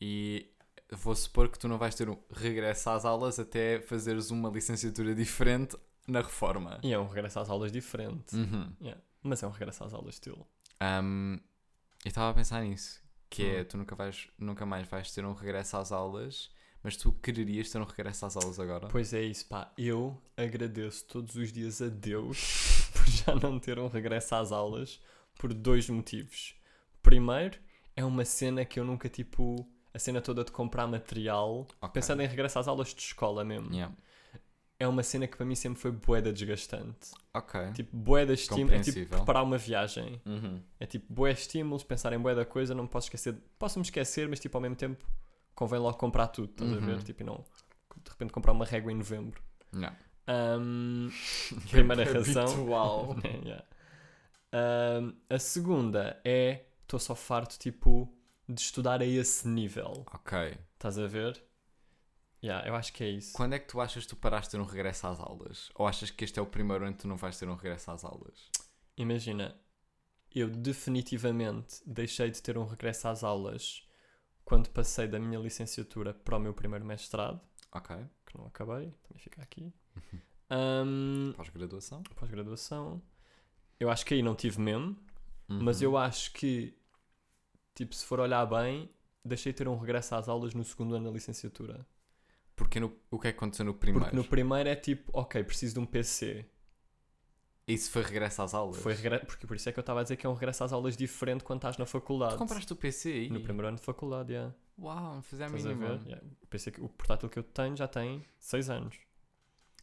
e 0.00 0.48
vou 0.92 1.14
supor 1.16 1.48
que 1.48 1.58
tu 1.58 1.66
não 1.68 1.78
vais 1.78 1.94
ter 1.94 2.08
um 2.08 2.16
regresso 2.32 2.90
às 2.90 3.04
aulas 3.04 3.38
até 3.38 3.80
fazeres 3.80 4.30
uma 4.30 4.48
licenciatura 4.48 5.14
diferente 5.14 5.76
na 6.06 6.20
reforma. 6.20 6.78
E 6.82 6.92
é 6.92 6.98
um 6.98 7.08
regresso 7.08 7.40
às 7.40 7.50
aulas 7.50 7.72
diferente. 7.72 8.34
Uhum. 8.36 8.72
Yeah. 8.80 9.00
Mas 9.22 9.42
é 9.42 9.46
um 9.46 9.50
regresso 9.50 9.84
às 9.84 9.92
aulas 9.92 10.14
estilo. 10.14 10.46
Um, 10.82 11.34
eu 12.04 12.08
estava 12.08 12.30
a 12.30 12.34
pensar 12.34 12.62
nisso, 12.62 13.02
que 13.28 13.44
é 13.44 13.60
Hum. 13.60 13.64
tu 13.64 13.76
nunca, 13.76 13.94
vais, 13.94 14.28
nunca 14.38 14.64
mais 14.64 14.86
vais 14.88 15.10
ter 15.12 15.24
um 15.24 15.32
regresso 15.34 15.76
às 15.76 15.92
aulas, 15.92 16.50
mas 16.82 16.96
tu 16.96 17.12
quererias 17.12 17.70
ter 17.70 17.78
um 17.80 17.84
regresso 17.84 18.26
às 18.26 18.36
aulas 18.36 18.58
agora? 18.58 18.88
Pois 18.88 19.12
é 19.12 19.22
isso, 19.22 19.46
pá. 19.46 19.72
Eu 19.76 20.20
agradeço 20.36 21.04
todos 21.06 21.34
os 21.36 21.52
dias 21.52 21.80
a 21.82 21.88
Deus 21.88 22.88
por 22.92 23.06
já 23.08 23.34
não 23.34 23.58
ter 23.58 23.78
um 23.78 23.88
regresso 23.88 24.34
às 24.34 24.52
aulas 24.52 25.00
por 25.38 25.52
dois 25.52 25.88
motivos. 25.88 26.54
Primeiro, 27.02 27.58
é 27.96 28.04
uma 28.04 28.24
cena 28.24 28.64
que 28.64 28.78
eu 28.78 28.84
nunca, 28.84 29.08
tipo, 29.08 29.66
a 29.92 29.98
cena 29.98 30.20
toda 30.20 30.44
de 30.44 30.52
comprar 30.52 30.86
material, 30.86 31.66
Ok. 31.80 31.92
pensando 31.94 32.22
em 32.22 32.26
regresso 32.26 32.58
às 32.58 32.68
aulas 32.68 32.94
de 32.94 33.00
escola 33.02 33.44
mesmo. 33.44 33.72
Yeah. 33.72 33.94
É 34.78 34.88
uma 34.88 35.02
cena 35.02 35.26
que 35.26 35.36
para 35.36 35.44
mim 35.44 35.54
sempre 35.54 35.78
foi 35.78 35.90
boeda 35.92 36.32
desgastante. 36.32 37.10
Ok. 37.34 37.72
Tipo, 37.74 37.94
boeda 37.94 38.32
estímulo. 38.32 38.74
É 38.74 38.80
tipo 38.80 39.06
preparar 39.14 39.42
uma 39.44 39.58
viagem. 39.58 40.20
Uhum. 40.24 40.62
É 40.78 40.86
tipo, 40.86 41.12
boé 41.12 41.32
estímulos, 41.32 41.82
pensar 41.82 42.14
em 42.14 42.18
boé 42.18 42.34
da 42.34 42.46
coisa, 42.46 42.74
não 42.74 42.84
me 42.84 42.88
posso 42.88 43.08
esquecer. 43.08 43.36
Posso-me 43.58 43.84
esquecer, 43.84 44.26
mas 44.26 44.40
tipo, 44.40 44.56
ao 44.56 44.60
mesmo 44.62 44.76
tempo, 44.76 45.04
convém 45.60 45.78
logo 45.78 45.98
comprar 45.98 46.28
tudo, 46.28 46.50
estás 46.52 46.72
a 46.72 46.74
Uhum. 46.74 46.80
ver? 46.80 47.02
Tipo, 47.02 47.22
e 47.22 47.24
não 47.26 47.44
de 48.02 48.10
repente 48.10 48.32
comprar 48.32 48.52
uma 48.52 48.64
régua 48.64 48.90
em 48.90 48.94
novembro. 48.96 49.42
Yeah. 49.74 49.94
Ahm, 50.26 51.10
primeira 51.70 52.04
razão. 52.10 52.44
Habitual. 52.46 53.16
É, 53.24 53.36
yeah. 53.46 53.64
Ahm, 54.52 55.12
a 55.28 55.38
segunda 55.38 56.18
é, 56.24 56.64
estou 56.82 56.98
só 56.98 57.14
farto, 57.14 57.58
tipo, 57.58 58.10
de 58.48 58.60
estudar 58.60 59.02
a 59.02 59.04
esse 59.06 59.46
nível. 59.46 60.04
ok. 60.14 60.56
Estás 60.74 60.98
a 60.98 61.06
ver? 61.06 61.42
Yeah, 62.42 62.66
eu 62.66 62.74
acho 62.74 62.90
que 62.94 63.04
é 63.04 63.08
isso. 63.10 63.34
Quando 63.34 63.52
é 63.52 63.58
que 63.58 63.68
tu 63.68 63.80
achas 63.82 64.04
que 64.04 64.08
tu 64.08 64.16
paraste 64.16 64.46
de 64.50 64.52
ter 64.56 64.62
um 64.62 64.64
regresso 64.66 65.06
às 65.06 65.20
aulas? 65.20 65.68
Ou 65.74 65.86
achas 65.86 66.10
que 66.10 66.24
este 66.24 66.38
é 66.38 66.42
o 66.42 66.46
primeiro 66.46 66.84
ano 66.86 66.94
que 66.94 67.02
tu 67.02 67.08
não 67.08 67.16
vais 67.18 67.38
ter 67.38 67.46
um 67.46 67.54
regresso 67.54 67.90
às 67.90 68.02
aulas? 68.02 68.48
Imagina, 68.96 69.54
eu 70.34 70.48
definitivamente 70.48 71.82
deixei 71.86 72.30
de 72.30 72.40
ter 72.40 72.56
um 72.56 72.64
regresso 72.64 73.08
às 73.08 73.22
aulas 73.22 73.86
quando 74.44 74.68
passei 74.70 75.06
da 75.06 75.18
minha 75.18 75.38
licenciatura 75.38 76.12
para 76.14 76.36
o 76.36 76.40
meu 76.40 76.52
primeiro 76.54 76.84
mestrado, 76.84 77.40
Ok. 77.72 77.96
que 78.26 78.36
não 78.38 78.46
acabei, 78.46 78.92
também 79.02 79.18
fica 79.18 79.42
aqui. 79.42 79.72
Ahm, 80.48 81.32
Pós-graduação? 81.36 82.02
Pós-graduação. 82.16 83.00
Eu 83.78 83.90
acho 83.90 84.04
que 84.04 84.14
aí 84.14 84.22
não 84.22 84.34
tive 84.34 84.60
mesmo, 84.60 84.96
mas 85.48 85.78
Uhum. 85.80 85.84
eu 85.88 85.96
acho 85.96 86.32
que, 86.32 86.76
tipo, 87.74 87.94
se 87.94 88.04
for 88.04 88.20
olhar 88.20 88.44
bem, 88.46 88.90
deixei 89.24 89.52
de 89.52 89.58
ter 89.58 89.68
um 89.68 89.78
regresso 89.78 90.14
às 90.14 90.28
aulas 90.28 90.54
no 90.54 90.64
segundo 90.64 90.94
ano 90.96 91.06
da 91.06 91.10
licenciatura. 91.12 91.86
Porque 92.56 92.78
no, 92.78 92.94
o 93.10 93.18
que 93.18 93.28
é 93.28 93.32
que 93.32 93.38
aconteceu 93.38 93.64
no 93.64 93.72
primeiro? 93.74 94.04
Porque 94.06 94.16
no 94.16 94.24
primeiro 94.24 94.68
é 94.68 94.76
tipo, 94.76 95.10
ok, 95.18 95.42
preciso 95.44 95.74
de 95.74 95.80
um 95.80 95.86
PC. 95.86 96.44
Isso 97.66 97.90
foi 97.90 98.02
regresso 98.02 98.42
às 98.42 98.52
aulas? 98.54 98.78
Foi 98.80 98.94
regre... 98.94 99.20
Porque 99.20 99.46
por 99.46 99.54
isso 99.56 99.68
é 99.68 99.72
que 99.72 99.78
eu 99.78 99.82
estava 99.82 100.00
a 100.00 100.02
dizer 100.02 100.16
que 100.16 100.26
é 100.26 100.28
um 100.28 100.34
regresso 100.34 100.64
às 100.64 100.72
aulas 100.72 100.96
diferente 100.96 101.44
quando 101.44 101.58
estás 101.58 101.76
na 101.78 101.86
faculdade. 101.86 102.34
Tu 102.34 102.38
compraste 102.38 102.72
o 102.72 102.76
PC 102.76 103.08
aí? 103.12 103.28
No 103.30 103.40
primeiro 103.40 103.68
ano 103.68 103.76
de 103.76 103.82
faculdade, 103.82 104.32
yeah. 104.32 104.52
Uau, 104.78 105.14
não 105.16 105.22
fazia 105.22 105.46
a 105.46 105.48
ver? 105.48 106.00
Yeah. 106.06 106.20
O 106.42 106.46
PC 106.48 106.70
que- 106.72 106.80
o 106.80 106.88
portátil 106.88 107.28
que 107.28 107.38
eu 107.38 107.42
tenho 107.44 107.76
já 107.76 107.86
tem 107.86 108.24
6 108.38 108.70
anos. 108.70 108.96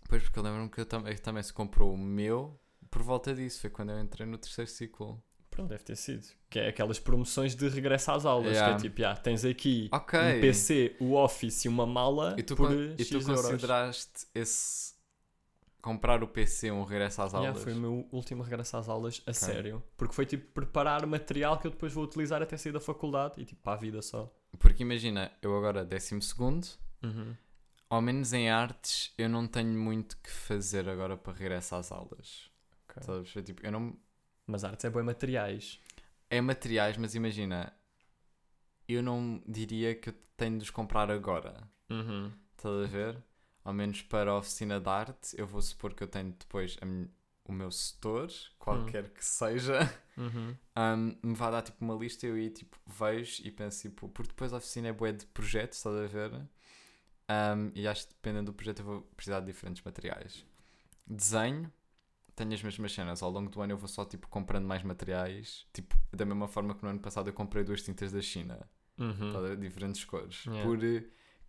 Pois, 0.09 0.21
porque 0.23 0.37
eu 0.39 0.43
lembro-me 0.43 0.69
que 0.69 0.81
eu 0.81 0.85
tam- 0.85 1.07
eu 1.07 1.19
também 1.19 1.43
se 1.43 1.53
comprou 1.53 1.93
o 1.93 1.97
meu 1.97 2.59
por 2.89 3.01
volta 3.03 3.33
disso. 3.33 3.61
Foi 3.61 3.69
quando 3.69 3.91
eu 3.91 3.99
entrei 3.99 4.25
no 4.27 4.37
terceiro 4.37 4.69
ciclo. 4.69 5.21
Pronto, 5.49 5.69
deve 5.69 5.83
ter 5.83 5.95
sido. 5.95 6.27
Que 6.49 6.59
é 6.59 6.67
aquelas 6.69 6.99
promoções 6.99 7.55
de 7.55 7.67
regresso 7.69 8.11
às 8.11 8.25
aulas. 8.25 8.51
Yeah. 8.53 8.75
Que 8.75 8.79
é 8.85 8.89
tipo, 8.89 9.01
yeah, 9.01 9.19
tens 9.19 9.43
aqui 9.45 9.87
Ok. 9.91 10.19
um 10.19 10.41
PC, 10.41 10.95
o 10.99 11.13
Office 11.13 11.65
e 11.65 11.67
uma 11.69 11.85
mala 11.85 12.35
E 12.37 12.43
tu, 12.43 12.55
por 12.55 12.67
con- 12.69 12.73
X 12.97 12.99
e 12.99 13.05
tu 13.05 13.15
euros. 13.15 13.41
consideraste 13.45 14.27
esse. 14.35 14.96
Comprar 15.81 16.23
o 16.23 16.27
PC 16.27 16.71
um 16.71 16.83
regresso 16.83 17.21
às 17.21 17.31
Yeah, 17.33 17.49
aulas? 17.49 17.63
foi 17.63 17.73
o 17.73 17.77
meu 17.77 18.07
último 18.11 18.43
regresso 18.43 18.77
às 18.77 18.89
aulas 18.89 19.21
a 19.25 19.33
sério. 19.33 19.83
Porque 19.95 20.13
foi 20.13 20.25
tipo 20.25 20.51
preparar 20.51 21.05
material 21.05 21.57
que 21.59 21.67
eu 21.67 21.71
depois 21.71 21.93
vou 21.93 22.03
utilizar 22.03 22.41
até 22.41 22.57
sair 22.57 22.71
da 22.71 22.79
faculdade 22.79 23.39
e 23.41 23.45
tipo 23.45 23.61
para 23.61 23.73
a 23.73 23.77
vida 23.77 24.01
só. 24.01 24.33
Porque 24.59 24.83
imagina, 24.83 25.31
eu 25.41 25.55
agora, 25.57 25.85
décimo 25.85 26.21
segundo, 26.21 26.67
Uhum. 27.03 27.35
ao 27.89 28.01
menos 28.01 28.33
em 28.33 28.49
artes, 28.49 29.13
eu 29.17 29.29
não 29.29 29.47
tenho 29.47 29.77
muito 29.79 30.17
que 30.17 30.29
fazer 30.31 30.89
agora 30.89 31.15
para 31.15 31.33
regresso 31.33 31.75
às 31.75 31.91
aulas. 31.91 32.49
Ok. 32.89 33.03
Sabes? 33.03 33.35
É 33.37 33.41
tipo, 33.41 33.65
eu 33.65 33.71
não. 33.71 33.95
Mas 34.45 34.63
artes 34.63 34.83
é 34.85 34.89
bem 34.89 35.03
materiais. 35.03 35.79
É 36.29 36.41
materiais, 36.41 36.97
mas 36.97 37.15
imagina, 37.15 37.71
eu 38.87 39.01
não 39.03 39.41
diria 39.47 39.93
que 39.95 40.09
eu 40.09 40.13
tenho 40.35 40.57
de 40.57 40.63
os 40.63 40.69
comprar 40.69 41.09
agora. 41.11 41.67
Uhum. 41.89 42.31
Estás 42.57 42.75
a 42.83 42.87
ver? 42.87 43.23
Ao 43.67 43.73
menos 43.73 44.01
para 44.01 44.31
a 44.31 44.37
oficina 44.37 44.79
de 44.79 44.87
arte, 44.87 45.35
eu 45.37 45.45
vou 45.45 45.61
supor 45.61 45.93
que 45.93 46.01
eu 46.01 46.07
tenho 46.07 46.31
depois 46.31 46.77
o 47.43 47.51
meu 47.51 47.69
setor, 47.69 48.29
qualquer 48.57 49.09
que 49.09 49.25
seja, 49.25 49.79
Uhum. 50.17 50.55
um, 50.77 51.29
me 51.29 51.35
vai 51.35 51.51
dar 51.51 51.61
tipo 51.61 51.83
uma 51.83 51.93
lista 51.93 52.25
e 52.25 52.29
eu 52.29 52.35
aí 52.35 52.49
tipo 52.49 52.77
vejo 52.87 53.45
e 53.45 53.51
penso 53.51 53.81
tipo, 53.81 54.07
porque 54.07 54.29
depois 54.29 54.53
a 54.53 54.57
oficina 54.57 54.87
é 54.87 54.93
bué 54.93 55.11
de 55.11 55.25
projetos, 55.25 55.79
estás 55.79 55.97
a 55.97 56.07
ver? 56.07 56.31
Um, 57.29 57.69
e 57.75 57.85
acho 57.85 58.07
que 58.07 58.13
dependendo 58.13 58.53
do 58.53 58.55
projeto 58.55 58.79
eu 58.79 58.85
vou 58.85 59.01
precisar 59.17 59.41
de 59.41 59.47
diferentes 59.47 59.83
materiais. 59.83 60.45
Desenho, 61.05 61.69
tenho 62.37 62.53
as 62.53 62.63
mesmas 62.63 62.93
cenas. 62.93 63.21
Ao 63.21 63.29
longo 63.29 63.49
do 63.49 63.61
ano 63.61 63.73
eu 63.73 63.77
vou 63.77 63.89
só 63.89 64.05
tipo 64.05 64.29
comprando 64.29 64.65
mais 64.65 64.81
materiais, 64.81 65.67
tipo, 65.73 65.99
da 66.13 66.23
mesma 66.25 66.47
forma 66.47 66.73
que 66.73 66.83
no 66.83 66.89
ano 66.89 66.99
passado 67.01 67.27
eu 67.29 67.33
comprei 67.33 67.65
duas 67.65 67.81
tintas 67.83 68.13
da 68.13 68.21
China. 68.21 68.65
Uhum. 68.97 69.41
Ver? 69.41 69.57
diferentes 69.57 70.05
cores. 70.05 70.45
Yeah. 70.45 70.63
Por 70.63 70.79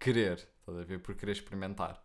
querer, 0.00 0.48
estás 0.60 0.78
a 0.78 0.82
ver? 0.82 0.98
Por 0.98 1.14
querer 1.14 1.32
experimentar. 1.32 2.04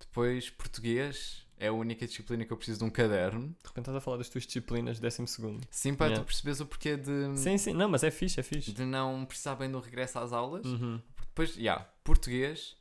Depois, 0.00 0.50
português 0.50 1.46
é 1.56 1.68
a 1.68 1.72
única 1.72 2.06
disciplina 2.06 2.44
que 2.44 2.52
eu 2.52 2.56
preciso 2.56 2.78
de 2.80 2.84
um 2.84 2.90
caderno. 2.90 3.48
De 3.48 3.68
repente 3.68 3.80
estás 3.80 3.96
a 3.96 4.00
falar 4.00 4.16
das 4.16 4.28
tuas 4.28 4.46
disciplinas 4.46 4.98
décimo 4.98 5.28
segundo. 5.28 5.66
Sim, 5.70 5.94
para 5.94 6.06
Yeah. 6.06 6.24
tu 6.24 6.26
perceberes 6.26 6.60
o 6.60 6.66
porquê 6.66 6.96
de, 6.96 7.36
Sim, 7.36 7.58
sim. 7.58 7.72
Não, 7.74 7.88
mas 7.88 8.02
é 8.02 8.10
fixe, 8.10 8.40
é 8.40 8.42
fixe. 8.42 8.72
de 8.72 8.84
não 8.84 9.24
precisar 9.26 9.54
bem 9.56 9.70
do 9.70 9.78
regresso 9.78 10.18
às 10.18 10.32
aulas. 10.32 10.64
Uhum. 10.64 11.00
Depois, 11.20 11.54
já, 11.54 11.80
português 12.02 12.76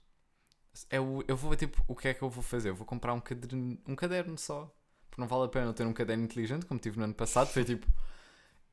é 0.90 1.00
o, 1.00 1.24
eu 1.28 1.36
vou 1.36 1.56
tipo, 1.56 1.84
o 1.88 1.96
que 1.96 2.08
é 2.08 2.14
que 2.14 2.22
eu 2.22 2.30
vou 2.30 2.42
fazer? 2.44 2.70
Eu 2.70 2.76
vou 2.76 2.86
comprar 2.86 3.14
um 3.14 3.20
caderno, 3.20 3.78
um 3.88 3.96
caderno 3.96 4.38
só. 4.38 4.74
Porque 5.10 5.20
não 5.22 5.28
vale 5.28 5.46
a 5.46 5.48
pena 5.50 5.66
eu 5.66 5.74
ter 5.74 5.86
um 5.86 5.94
caderno 5.94 6.24
inteligente, 6.24 6.66
como 6.66 6.80
tive 6.80 6.98
no 6.98 7.04
ano 7.04 7.14
passado. 7.14 7.48
Foi 7.48 7.66
tipo, 7.66 7.86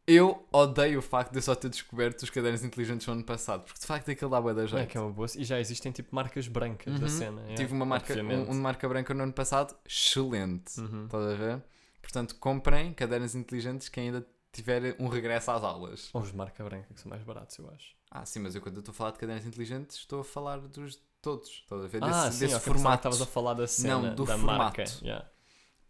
eu 0.07 0.47
odeio 0.53 0.99
o 1.01 1.03
facto 1.03 1.33
de 1.33 1.39
eu 1.39 1.43
só 1.43 1.55
ter 1.55 1.69
descoberto 1.69 2.23
os 2.23 2.31
cadernos 2.31 2.63
inteligentes 2.63 3.07
no 3.07 3.13
ano 3.15 3.25
passado, 3.25 3.65
porque 3.65 3.81
de 3.81 3.87
facto 3.87 4.11
aquilo 4.11 4.31
dá 4.31 4.41
bué 4.41 4.55
da 4.55 4.63
É 4.63 4.67
jeito. 4.67 4.89
que 4.89 4.97
é 4.97 5.01
uma 5.01 5.11
boa. 5.11 5.27
E 5.37 5.45
já 5.45 5.59
existem 5.59 5.91
tipo 5.93 6.15
marcas 6.15 6.47
brancas 6.49 6.95
da 7.01 7.07
Uhum. 7.07 7.09
cena. 7.13 7.41
yeah, 7.43 7.57
Tive 7.57 7.73
uma 7.73 7.85
marca, 7.85 8.15
um, 8.15 8.43
uma 8.45 8.55
marca 8.55 8.89
branca 8.89 9.13
no 9.15 9.23
ano 9.25 9.33
passado, 9.33 9.77
excelente. 9.85 10.79
Uhum. 10.81 11.07
Estás 11.07 11.25
a 11.27 11.35
ver? 11.35 11.65
Portanto, 12.01 12.37
comprem 12.37 12.93
cadernos 12.95 13.35
inteligentes 13.35 13.89
que 13.89 13.99
ainda 13.99 14.25
tiver 14.53 14.95
um 15.01 15.09
regresso 15.09 15.51
às 15.51 15.63
aulas. 15.65 16.09
Ou 16.15 16.23
os 16.23 16.31
de 16.31 16.37
marca 16.37 16.63
branca, 16.65 16.95
que 16.95 17.01
são 17.01 17.11
mais 17.11 17.23
baratos, 17.25 17.59
eu 17.59 17.69
acho. 17.71 17.95
Ah, 18.11 18.25
sim, 18.25 18.39
mas 18.39 18.55
eu 18.55 18.63
quando 18.63 18.77
eu 18.77 18.81
estou 18.81 18.93
a 18.93 18.95
falar 18.95 19.11
de 19.11 19.19
cadernos 19.19 19.45
inteligentes, 19.45 19.97
estou 19.99 20.21
a 20.21 20.25
falar 20.25 20.59
dos 20.61 20.99
todos. 21.21 21.49
Estás 21.65 21.85
a 21.85 21.89
ver? 21.89 22.05
ah, 22.05 22.27
Desse, 22.27 22.39
sim, 22.39 22.47
desse 22.47 22.61
formato. 22.61 22.97
estavas 23.09 23.21
a 23.21 23.27
falar 23.27 23.55
da 23.55 23.67
cena, 23.67 23.95
Não, 23.99 24.15
do 24.15 24.25
da 24.25 24.37
formato. 24.39 24.59
marca. 24.59 24.85
yeah. 25.03 25.29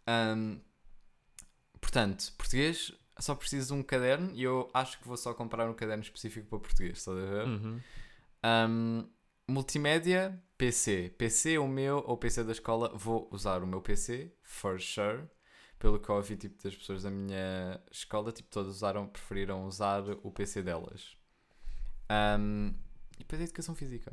Ahm, 0.07 0.57
portanto, 1.79 2.33
português, 2.37 2.91
só 3.19 3.35
preciso 3.35 3.67
de 3.67 3.79
um 3.79 3.83
caderno 3.83 4.31
e 4.33 4.43
eu 4.43 4.69
acho 4.73 4.99
que 4.99 5.07
vou 5.07 5.17
só 5.17 5.33
comprar 5.33 5.69
um 5.69 5.73
caderno 5.73 6.03
específico 6.03 6.47
para 6.47 6.59
português, 6.59 6.97
estás 6.99 7.17
a 7.17 7.21
ver? 7.21 7.47
Uhum. 7.47 7.81
Um, 8.45 9.09
multimédia, 9.47 10.41
PC. 10.57 11.13
PC 11.17 11.57
o 11.57 11.67
meu 11.67 12.03
ou 12.05 12.17
PC 12.17 12.43
da 12.43 12.51
escola, 12.51 12.91
vou 12.95 13.27
usar 13.31 13.63
o 13.63 13.67
meu 13.67 13.81
PC, 13.81 14.31
for 14.43 14.79
sure. 14.79 15.23
Pelo 15.79 15.99
que 15.99 16.09
eu 16.09 16.15
ouvi 16.15 16.35
tipo, 16.35 16.61
das 16.63 16.75
pessoas 16.75 17.03
da 17.03 17.11
minha 17.11 17.79
escola, 17.91 18.31
tipo, 18.31 18.49
todas 18.49 18.75
usaram, 18.75 19.07
preferiram 19.07 19.65
usar 19.65 20.03
o 20.23 20.31
PC 20.31 20.63
delas. 20.63 21.15
Um, 22.09 22.73
e 23.15 23.19
depois 23.19 23.41
a 23.41 23.43
educação 23.43 23.75
física, 23.75 24.11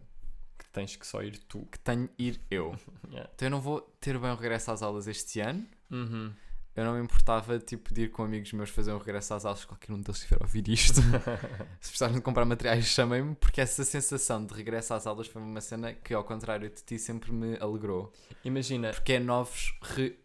Que 0.59 0.69
tens 0.69 0.95
que 0.97 1.07
só 1.07 1.23
ir 1.23 1.39
tu. 1.39 1.67
que 1.67 1.79
tenho 1.79 2.09
ir 2.19 2.41
eu. 2.51 2.75
Yeah. 3.11 3.31
Então 3.35 3.47
eu 3.47 3.51
não 3.51 3.61
vou 3.61 3.81
ter 4.01 4.19
bem 4.19 4.31
o 4.31 4.35
regresso 4.35 4.71
às 4.73 4.83
aulas 4.83 5.07
este 5.07 5.41
ano. 5.41 5.67
Uhum. 5.91 6.33
Eu 6.77 6.85
não 6.85 6.95
me 6.95 7.01
importava 7.05 7.59
tipo, 7.59 7.95
de 7.95 8.03
ir 8.03 8.11
com 8.11 8.25
amigos 8.25 8.53
meus 8.53 8.69
fazer 8.71 8.93
um 8.93 8.99
regresso 8.99 9.33
às 9.35 9.45
aulas, 9.45 9.65
qualquer 9.65 9.93
um 9.93 10.01
deles 10.01 10.17
estiver 10.17 10.41
a 10.41 10.45
ouvir 10.45 10.69
isto. 10.69 11.01
Se 11.81 11.89
precisarem 11.91 12.17
de 12.17 12.21
comprar 12.21 12.45
materiais, 12.45 12.85
chamem-me, 12.87 13.35
porque 13.37 13.61
essa 13.61 13.85
sensação 13.85 14.45
de 14.45 14.53
regresso 14.55 14.93
às 14.95 15.07
aulas 15.07 15.27
foi 15.29 15.41
uma 15.41 15.61
cena 15.61 15.93
que, 15.93 16.13
ao 16.13 16.25
contrário 16.25 16.69
de 16.69 16.83
ti, 16.83 16.99
sempre 16.99 17.31
me 17.33 17.57
alegrou. 17.59 18.13
Imagina, 18.45 18.91
Porque 18.91 19.13
é 19.15 19.21
novos 19.21 19.73
re... 19.83 20.19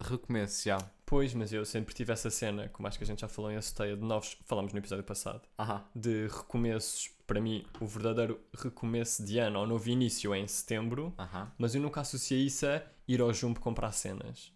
recomeços, 0.00 0.62
já. 0.62 0.78
pois, 1.04 1.34
mas 1.34 1.52
eu 1.52 1.64
sempre 1.66 1.92
tive 1.94 2.12
essa 2.12 2.30
cena, 2.30 2.68
como 2.70 2.88
acho 2.88 2.96
que 2.96 3.04
a 3.04 3.06
gente 3.06 3.20
já 3.20 3.28
falou 3.28 3.50
em 3.50 3.56
Aceteia, 3.56 3.94
de 3.96 4.02
novos, 4.02 4.38
falámos 4.46 4.72
no 4.72 4.78
episódio 4.78 5.04
passado, 5.04 5.42
Aham. 5.58 5.84
de 5.94 6.28
recomeços. 6.28 7.10
Para 7.26 7.40
mim, 7.40 7.64
o 7.80 7.86
verdadeiro 7.86 8.40
recomeço 8.56 9.24
de 9.24 9.38
ano 9.38 9.60
ou 9.60 9.66
novo 9.66 9.88
início 9.88 10.32
é 10.34 10.38
em 10.38 10.48
setembro, 10.48 11.14
Aham. 11.18 11.52
mas 11.58 11.74
eu 11.74 11.80
nunca 11.82 12.00
associei 12.00 12.46
isso 12.46 12.66
a 12.66 12.82
ir 13.06 13.20
ao 13.20 13.32
Jumbo 13.34 13.60
comprar 13.60 13.92
cenas. 13.92 14.50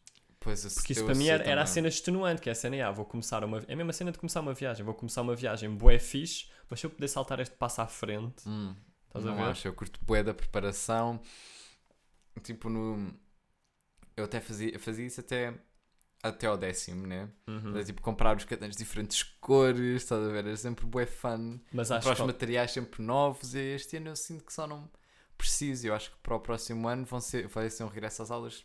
Pois 0.44 0.74
Porque 0.74 0.92
isso 0.92 1.06
para 1.06 1.14
mim 1.14 1.26
era, 1.26 1.42
era 1.42 1.62
a 1.62 1.66
cena 1.66 1.88
extenuante, 1.88 2.42
que 2.42 2.50
é 2.50 2.52
a 2.52 2.54
cena, 2.54 2.86
ah, 2.86 2.90
vou 2.92 3.06
começar 3.06 3.42
uma... 3.42 3.64
É 3.66 3.72
a 3.72 3.76
mesma 3.76 3.94
cena 3.94 4.12
de 4.12 4.18
começar 4.18 4.40
uma 4.42 4.52
viagem, 4.52 4.84
vou 4.84 4.94
começar 4.94 5.22
uma 5.22 5.34
viagem 5.34 5.70
bué 5.74 5.98
fixe, 5.98 6.48
mas 6.68 6.78
se 6.80 6.86
eu 6.86 6.90
puder 6.90 7.08
saltar 7.08 7.40
este 7.40 7.56
passo 7.56 7.80
à 7.80 7.86
frente, 7.86 8.46
Hum, 8.46 8.76
estás 9.06 9.24
a 9.24 9.30
não 9.30 9.36
ver? 9.38 9.44
acho, 9.44 9.66
eu 9.66 9.72
curto 9.72 9.98
bué 10.04 10.22
da 10.22 10.34
preparação. 10.34 11.18
Tipo, 12.42 12.68
no... 12.68 13.14
Eu 14.16 14.24
até 14.24 14.38
fazia, 14.38 14.78
fazia 14.78 15.06
isso 15.06 15.20
até, 15.20 15.54
até 16.22 16.46
ao 16.46 16.58
décimo, 16.58 17.06
né? 17.06 17.30
Uhum. 17.48 17.82
Tipo, 17.82 18.02
comprar 18.02 18.36
os 18.36 18.44
cadernos 18.44 18.76
de 18.76 18.84
diferentes 18.84 19.22
cores, 19.40 20.02
estás 20.02 20.22
a 20.22 20.28
ver? 20.28 20.44
Era 20.46 20.56
sempre 20.58 20.84
bué 20.84 21.06
fun. 21.06 21.58
Mas 21.72 21.90
acho 21.90 22.02
para 22.04 22.12
os 22.12 22.20
que... 22.20 22.26
materiais 22.26 22.70
sempre 22.70 23.02
novos 23.02 23.54
e 23.54 23.60
este 23.74 23.96
ano 23.96 24.08
eu 24.10 24.16
sinto 24.16 24.44
que 24.44 24.52
só 24.52 24.66
não 24.66 24.90
preciso. 25.38 25.86
Eu 25.86 25.94
acho 25.94 26.10
que 26.10 26.18
para 26.18 26.36
o 26.36 26.40
próximo 26.40 26.86
ano 26.86 27.06
vão 27.06 27.20
ser, 27.20 27.48
vai 27.48 27.70
ser 27.70 27.82
um 27.84 27.88
regresso 27.88 28.22
às 28.22 28.30
aulas 28.30 28.64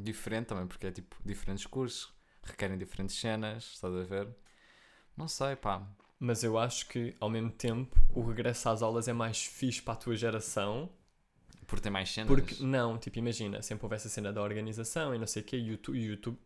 diferente 0.00 0.46
também, 0.46 0.66
porque 0.66 0.86
é 0.86 0.92
tipo 0.92 1.16
diferentes 1.24 1.66
cursos, 1.66 2.12
requerem 2.42 2.78
diferentes 2.78 3.16
cenas, 3.16 3.64
estás 3.74 3.94
a 3.94 4.02
ver? 4.02 4.28
Não 5.16 5.28
sei, 5.28 5.56
pá. 5.56 5.86
Mas 6.18 6.44
eu 6.44 6.58
acho 6.58 6.86
que, 6.86 7.16
ao 7.18 7.30
mesmo 7.30 7.50
tempo, 7.50 7.96
o 8.14 8.22
regresso 8.22 8.68
às 8.68 8.82
aulas 8.82 9.08
é 9.08 9.12
mais 9.12 9.44
fixe 9.44 9.80
para 9.80 9.94
a 9.94 9.96
tua 9.96 10.16
geração. 10.16 10.90
Por 11.66 11.80
ter 11.80 11.88
mais 11.88 12.10
cenas. 12.10 12.28
Porque, 12.28 12.62
não, 12.62 12.98
tipo, 12.98 13.18
imagina, 13.18 13.62
sempre 13.62 13.84
houve 13.84 13.96
essa 13.96 14.08
cena 14.08 14.32
da 14.32 14.42
organização 14.42 15.14
e 15.14 15.18
não 15.18 15.26
sei 15.26 15.42
o 15.42 15.44
quê, 15.44 15.56
YouTube... 15.56 15.98
YouTube... 15.98 16.38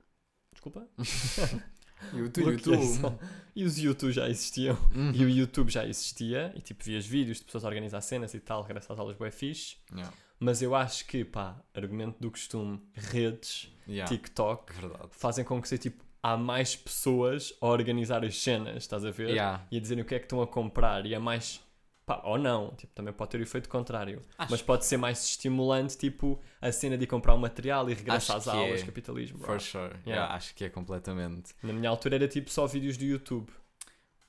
Desculpa? 0.52 0.86
YouTube, 2.12 2.56
Bloqueação. 2.56 3.18
E 3.56 3.64
os 3.64 3.78
YouTube 3.78 4.12
já 4.12 4.28
existiam. 4.28 4.76
Uhum. 4.94 5.12
E 5.12 5.24
o 5.24 5.28
YouTube 5.28 5.70
já 5.70 5.84
existia. 5.86 6.52
E, 6.54 6.60
tipo, 6.60 6.84
vias 6.84 7.06
vídeos 7.06 7.38
de 7.38 7.44
pessoas 7.44 7.64
a 7.64 7.68
organizar 7.68 8.00
cenas 8.00 8.34
e 8.34 8.40
tal, 8.40 8.62
regresso 8.62 8.92
às 8.92 8.98
aulas 8.98 9.16
bué 9.16 9.30
fixe. 9.30 9.76
Yeah. 9.92 10.14
Mas 10.38 10.60
eu 10.62 10.74
acho 10.74 11.06
que, 11.06 11.24
pá, 11.24 11.56
argumento 11.74 12.16
do 12.20 12.30
costume, 12.30 12.80
redes, 12.92 13.70
Yeah. 13.86 14.08
TikTok, 14.08 14.72
Verdade. 14.72 15.08
fazem 15.10 15.44
com 15.44 15.60
que 15.60 15.68
seja, 15.68 15.82
tipo, 15.82 16.04
há 16.22 16.36
mais 16.36 16.74
pessoas 16.74 17.54
a 17.60 17.66
organizar 17.66 18.24
as 18.24 18.40
cenas, 18.40 18.76
estás 18.78 19.04
a 19.04 19.10
ver? 19.10 19.30
Yeah. 19.30 19.66
E 19.70 19.76
a 19.76 19.80
dizerem 19.80 20.02
o 20.02 20.06
que 20.06 20.14
é 20.14 20.18
que 20.18 20.24
estão 20.24 20.40
a 20.40 20.46
comprar. 20.46 21.04
E 21.06 21.14
é 21.14 21.18
mais... 21.18 21.62
Pá, 22.06 22.20
ou 22.24 22.36
não, 22.36 22.70
tipo, 22.76 22.92
também 22.94 23.14
pode 23.14 23.30
ter 23.30 23.38
o 23.38 23.42
efeito 23.42 23.66
contrário. 23.66 24.20
Acho 24.36 24.50
Mas 24.50 24.60
pode 24.60 24.84
ser 24.84 24.98
mais 24.98 25.24
estimulante, 25.24 25.96
tipo, 25.96 26.38
a 26.60 26.70
cena 26.70 26.98
de 26.98 27.04
ir 27.04 27.06
comprar 27.06 27.34
um 27.34 27.38
material 27.38 27.88
e 27.88 27.94
regressar 27.94 28.36
às 28.36 28.44
que 28.44 28.50
aulas, 28.50 28.82
é. 28.82 28.84
capitalismo. 28.84 29.38
For 29.38 29.58
sure. 29.58 29.94
Yeah. 30.06 30.34
acho 30.34 30.54
que 30.54 30.64
é 30.64 30.68
completamente. 30.68 31.54
Na 31.62 31.72
minha 31.72 31.88
altura 31.88 32.16
era 32.16 32.28
tipo 32.28 32.50
só 32.50 32.66
vídeos 32.66 32.98
do 32.98 33.04
YouTube. 33.04 33.50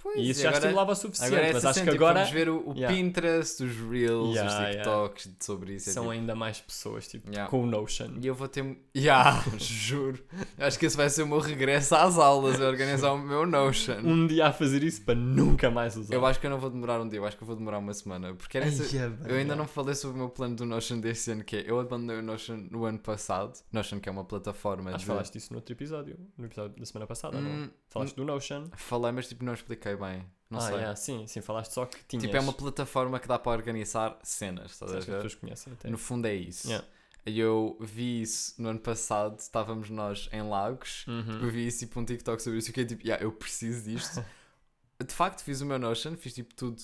Pois, 0.05 0.17
E 0.19 0.29
isso 0.29 0.41
já 0.43 0.49
agora- 0.49 0.63
estimulava 0.65 0.91
o 0.91 0.95
suficiente, 0.95 1.27
Agora 1.33 1.41
é 1.41 1.47
mas 1.53 1.57
essa 1.57 1.69
acho 1.71 1.79
que 1.79 1.85
tipo, 1.89 1.95
agora 2.03 2.19
vamos 2.19 2.29
ver 2.31 2.47
o, 2.49 2.69
o 2.69 2.73
Yeah. 2.75 2.95
Pinterest, 2.95 3.63
os 3.63 3.75
Reels, 3.89 4.35
Yeah, 4.35 4.45
os 4.45 4.53
yeah. 4.53 4.71
TikToks 4.75 5.29
sobre 5.39 5.73
isso. 5.73 5.89
é 5.89 5.93
são 5.93 6.03
tipo- 6.03 6.11
ainda 6.13 6.35
mais 6.35 6.61
pessoas, 6.61 7.07
tipo, 7.07 7.27
Yeah. 7.31 7.49
com 7.49 7.63
o 7.63 7.65
Notion. 7.65 8.11
E 8.21 8.27
eu 8.27 8.35
vou 8.35 8.47
ter. 8.47 8.77
Yeah, 8.95 9.43
juro. 9.57 10.23
Acho 10.59 10.77
que 10.77 10.85
esse 10.85 10.95
vai 10.95 11.09
ser 11.09 11.23
o 11.23 11.27
meu 11.27 11.39
regresso 11.39 11.95
às 11.95 12.19
aulas, 12.19 12.61
a 12.61 12.67
organizar 12.67 13.13
o 13.13 13.17
meu 13.17 13.47
Notion. 13.47 13.97
Um 14.03 14.27
dia 14.27 14.45
a 14.47 14.53
fazer 14.53 14.83
isso 14.83 15.01
para 15.01 15.15
nunca 15.15 15.71
mais 15.71 15.97
usar. 15.97 16.13
Eu 16.13 16.23
acho 16.25 16.39
que 16.39 16.45
eu 16.45 16.51
não 16.51 16.59
vou 16.59 16.69
demorar 16.69 17.01
um 17.01 17.09
dia, 17.09 17.17
eu 17.19 17.25
acho 17.25 17.35
que 17.35 17.41
eu 17.41 17.47
vou 17.47 17.55
demorar 17.55 17.79
uma 17.79 17.93
semana. 17.93 18.33
Porque 18.35 18.57
era 18.57 18.67
Ai, 18.67 18.71
esse- 18.71 18.95
é 18.97 19.11
Eu 19.27 19.35
ainda 19.37 19.53
é. 19.53 19.57
não 19.57 19.67
falei 19.67 19.95
sobre 19.95 20.15
o 20.15 20.19
meu 20.19 20.29
plano 20.29 20.55
do 20.55 20.65
Notion 20.65 20.99
deste 20.99 21.31
ano, 21.31 21.43
que 21.43 21.55
é 21.57 21.63
eu 21.65 21.79
abandonei 21.79 22.17
o 22.17 22.21
Notion 22.21 22.67
no 22.69 22.85
ano 22.85 22.99
passado. 22.99 23.53
Notion, 23.71 23.99
que 23.99 24.07
é 24.07 24.11
uma 24.11 24.23
plataforma 24.23 24.91
Acho 24.91 24.99
de. 24.99 25.05
que 25.05 25.11
falaste 25.11 25.33
disso 25.33 25.47
no 25.51 25.57
outro 25.57 25.73
episódio, 25.73 26.17
no 26.37 26.45
episódio 26.45 26.77
da 26.79 26.85
semana 26.85 27.07
passada, 27.07 27.41
não? 27.41 27.49
Hum, 27.49 27.69
Falaste 27.89 28.15
do 28.15 28.25
Notion. 28.25 28.65
Falei, 28.75 29.11
mas 29.13 29.27
tipo, 29.29 29.43
não 29.45 29.53
expliquei 29.53 29.94
bem. 29.97 30.25
Não 30.49 30.59
ah, 30.59 30.61
sei. 30.61 30.75
yeah, 30.75 30.95
sim, 30.95 31.25
sim, 31.27 31.41
falaste 31.41 31.73
só 31.73 31.85
que 31.85 31.97
tinhas. 32.07 32.23
Tipo, 32.23 32.37
é 32.37 32.39
uma 32.39 32.53
plataforma 32.53 33.19
que 33.19 33.27
dá 33.27 33.39
para 33.39 33.51
organizar 33.57 34.17
cenas, 34.23 34.71
estás 34.73 34.91
a 34.93 34.97
Acho 34.97 35.05
que 35.05 35.11
as 35.11 35.15
ver? 35.17 35.23
pessoas 35.23 35.35
conhecem 35.35 35.73
até. 35.73 35.89
No 35.89 35.97
fundo 35.97 36.27
é 36.27 36.35
isso. 36.35 36.67
Yeah. 36.67 36.87
Eu 37.25 37.75
vi 37.81 38.21
isso 38.21 38.53
no 38.61 38.69
ano 38.69 38.79
passado, 38.79 39.39
estávamos 39.39 39.89
nós 39.89 40.29
em 40.31 40.43
Lagos, 40.47 41.05
Uhum. 41.07 41.39
eu 41.41 41.49
vi 41.49 41.65
isso 41.65 41.79
tipo 41.79 41.99
um 41.99 42.05
TikTok 42.05 42.39
sobre 42.41 42.59
isso 42.59 42.67
e 42.67 42.69
fiquei 42.71 42.85
tipo, 42.85 43.01
yeah, 43.03 43.23
eu 43.23 43.31
preciso 43.31 43.89
disto. 43.89 44.23
De 45.03 45.13
facto, 45.13 45.41
fiz 45.43 45.59
o 45.59 45.65
meu 45.65 45.77
Notion, 45.79 46.15
fiz 46.15 46.33
tipo 46.33 46.53
tudo 46.53 46.81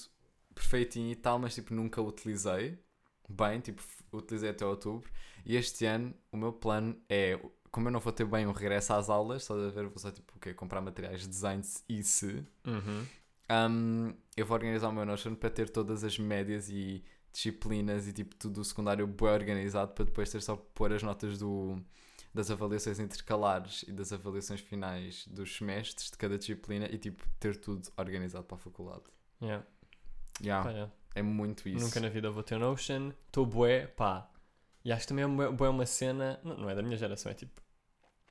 perfeitinho 0.56 1.12
e 1.12 1.16
tal, 1.16 1.38
mas 1.40 1.54
tipo 1.56 1.74
nunca 1.74 2.02
utilizei 2.02 2.78
bem, 3.30 3.60
tipo, 3.62 3.82
utilizei 4.12 4.50
até 4.50 4.66
outubro. 4.66 5.10
E 5.46 5.56
este 5.56 5.86
ano 5.86 6.14
o 6.32 6.38
meu 6.38 6.52
plano 6.52 7.00
é, 7.08 7.40
como 7.72 7.88
eu 7.88 7.92
não 7.92 8.00
vou 8.00 8.12
ter 8.12 8.26
bem 8.26 8.46
um 8.46 8.52
regresso 8.52 8.94
às 8.94 9.10
aulas, 9.10 9.44
estás 9.44 9.62
a 9.62 9.70
ver, 9.70 9.88
vou 9.88 9.98
só 9.98 10.12
tipo, 10.12 10.34
o 10.36 10.40
quê? 10.40 10.54
comprar 10.54 10.82
materiais 10.82 11.22
de 11.22 11.28
design 11.28 11.64
e 11.88 12.04
se. 12.04 12.46
Uhum. 12.66 13.06
Um, 13.50 14.14
eu 14.36 14.46
vou 14.46 14.56
organizar 14.56 14.90
o 14.90 14.94
meu 14.94 15.06
Notion 15.06 15.36
para 15.36 15.50
ter 15.50 15.70
todas 15.70 16.04
as 16.04 16.18
médias 16.18 16.70
e 16.70 17.04
disciplinas 17.34 18.08
e 18.08 18.14
tipo 18.14 18.36
tudo 18.36 18.62
o 18.62 18.64
secundário 18.64 19.08
bem 19.08 19.30
organizado 19.30 19.94
para 19.94 20.06
depois 20.06 20.30
ter 20.30 20.42
só 20.42 20.56
pôr 20.56 20.92
as 20.92 21.02
notas 21.02 21.38
do, 21.38 21.82
das 22.34 22.52
avaliações 22.52 23.00
intercalares 23.00 23.84
e 23.88 23.92
das 23.92 24.12
avaliações 24.12 24.60
finais 24.60 25.26
dos 25.28 25.56
semestres 25.56 26.12
de 26.12 26.18
cada 26.18 26.38
disciplina 26.38 26.88
e 26.92 26.98
tipo 26.98 27.24
ter 27.40 27.56
tudo 27.56 27.90
organizado 27.98 28.44
para 28.46 28.56
a 28.56 28.60
faculdade. 28.60 29.04
Yeah. 29.42 29.66
Yeah, 30.42 30.64
Pá, 30.64 30.72
yeah. 30.72 30.94
é 31.16 31.22
muito 31.22 31.68
isso. 31.70 31.86
Nunca 31.86 32.00
na 32.00 32.10
vida 32.10 32.30
vou 32.32 32.44
ter 32.44 32.58
Notion. 32.58 33.12
Estou 33.28 33.46
bué, 33.46 33.88
pá. 33.88 34.30
E 34.84 34.92
acho 34.92 35.02
que 35.04 35.08
também 35.10 35.26
é 35.26 35.28
bué, 35.28 35.50
bué 35.52 35.70
uma 35.70 35.86
cena. 35.86 36.40
Não, 36.44 36.58
não 36.58 36.70
é 36.70 36.76
da 36.76 36.82
minha 36.82 36.98
geração, 36.98 37.32
é 37.32 37.36
tipo. 37.36 37.62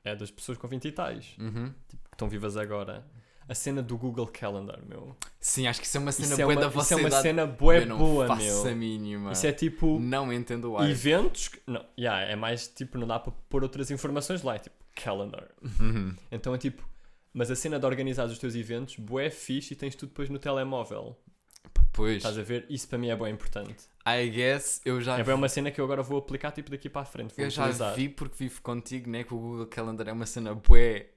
É 0.05 0.17
das 0.17 0.31
pessoas 0.31 0.57
com 0.59 0.67
20 0.67 0.87
e 0.87 0.93
tais. 0.93 1.35
Uhum. 1.39 1.73
Tipo, 1.89 2.03
que 2.09 2.15
estão 2.15 2.29
vivas 2.29 2.57
agora. 2.57 3.05
A 3.49 3.55
cena 3.55 3.83
do 3.83 3.99
Google 3.99 4.27
Calendar, 4.29 4.79
meu. 4.87 5.17
Sim, 5.41 5.67
acho 5.67 5.81
que 5.81 5.87
isso 5.87 5.97
é 5.97 6.01
uma 6.01 6.13
cena 6.13 6.29
Isso 6.33 6.41
é 6.41 6.45
boa 6.45 6.55
uma, 6.55 6.61
da 6.61 6.67
isso 6.69 6.77
vossa 6.77 6.95
é 6.95 6.97
uma 6.97 7.11
cena 7.11 7.47
bué 7.47 7.83
Eu 7.83 7.87
não 7.87 7.99
boa, 7.99 8.27
faço 8.29 8.43
meu. 8.45 8.69
a 8.69 8.75
mínima. 8.75 9.33
Isso 9.33 9.47
é 9.47 9.53
tipo. 9.53 9.99
Não 9.99 10.33
entendo 10.33 10.73
o. 10.73 10.85
Eventos. 10.85 11.49
que- 11.49 11.61
Não, 11.67 11.85
yeah, 11.99 12.23
é 12.31 12.37
mais 12.37 12.69
tipo, 12.69 12.97
não 12.97 13.07
dá 13.09 13.19
para 13.19 13.33
pôr 13.49 13.63
outras 13.63 13.91
informações 13.91 14.43
lá. 14.43 14.55
É 14.55 14.59
tipo, 14.61 14.77
calendar. 14.95 15.49
Uhum. 15.63 16.15
Então 16.31 16.55
é 16.55 16.59
tipo. 16.59 16.89
Mas 17.33 17.51
a 17.51 17.57
cena 17.57 17.79
de 17.79 17.87
organizar 17.87 18.27
os 18.27 18.39
teus 18.39 18.55
eventos, 18.55 18.97
bué 18.97 19.31
fixe 19.31 19.75
e 19.75 19.77
tens 19.77 19.95
tudo 19.95 20.09
depois 20.11 20.29
no 20.31 20.39
telemóvel. 20.39 21.17
Pois, 21.93 22.19
Estás 22.19 22.39
a 22.39 22.43
ver? 22.43 22.67
Isso 22.71 22.89
para 22.89 22.99
mim 22.99 23.09
é 23.09 23.17
bem 23.17 23.33
importante. 23.33 23.85
I 24.07 24.29
guess 24.31 24.81
eu 24.85 25.01
já 25.01 25.19
É 25.19 25.25
bem 25.25 25.35
uma 25.35 25.49
cena 25.49 25.71
que 25.71 25.81
eu 25.81 25.85
agora 25.85 26.03
vou 26.03 26.19
aplicar 26.19 26.51
tipo 26.53 26.71
daqui 26.71 26.89
para 26.89 27.03
a 27.03 27.05
frente. 27.05 27.35
Eu 27.37 27.51
já 27.51 27.65
utilizar. 27.65 27.95
vi 27.95 28.09
porque 28.09 28.37
vivo 28.39 28.63
contigo, 28.63 29.11
né? 29.11 29.25
Que 29.25 29.35
o 29.35 29.39
Google 29.39 29.67
Calendar 29.67 30.09
é 30.09 30.13
uma 30.13 30.25
cena 30.27 30.55
bué 30.55 31.11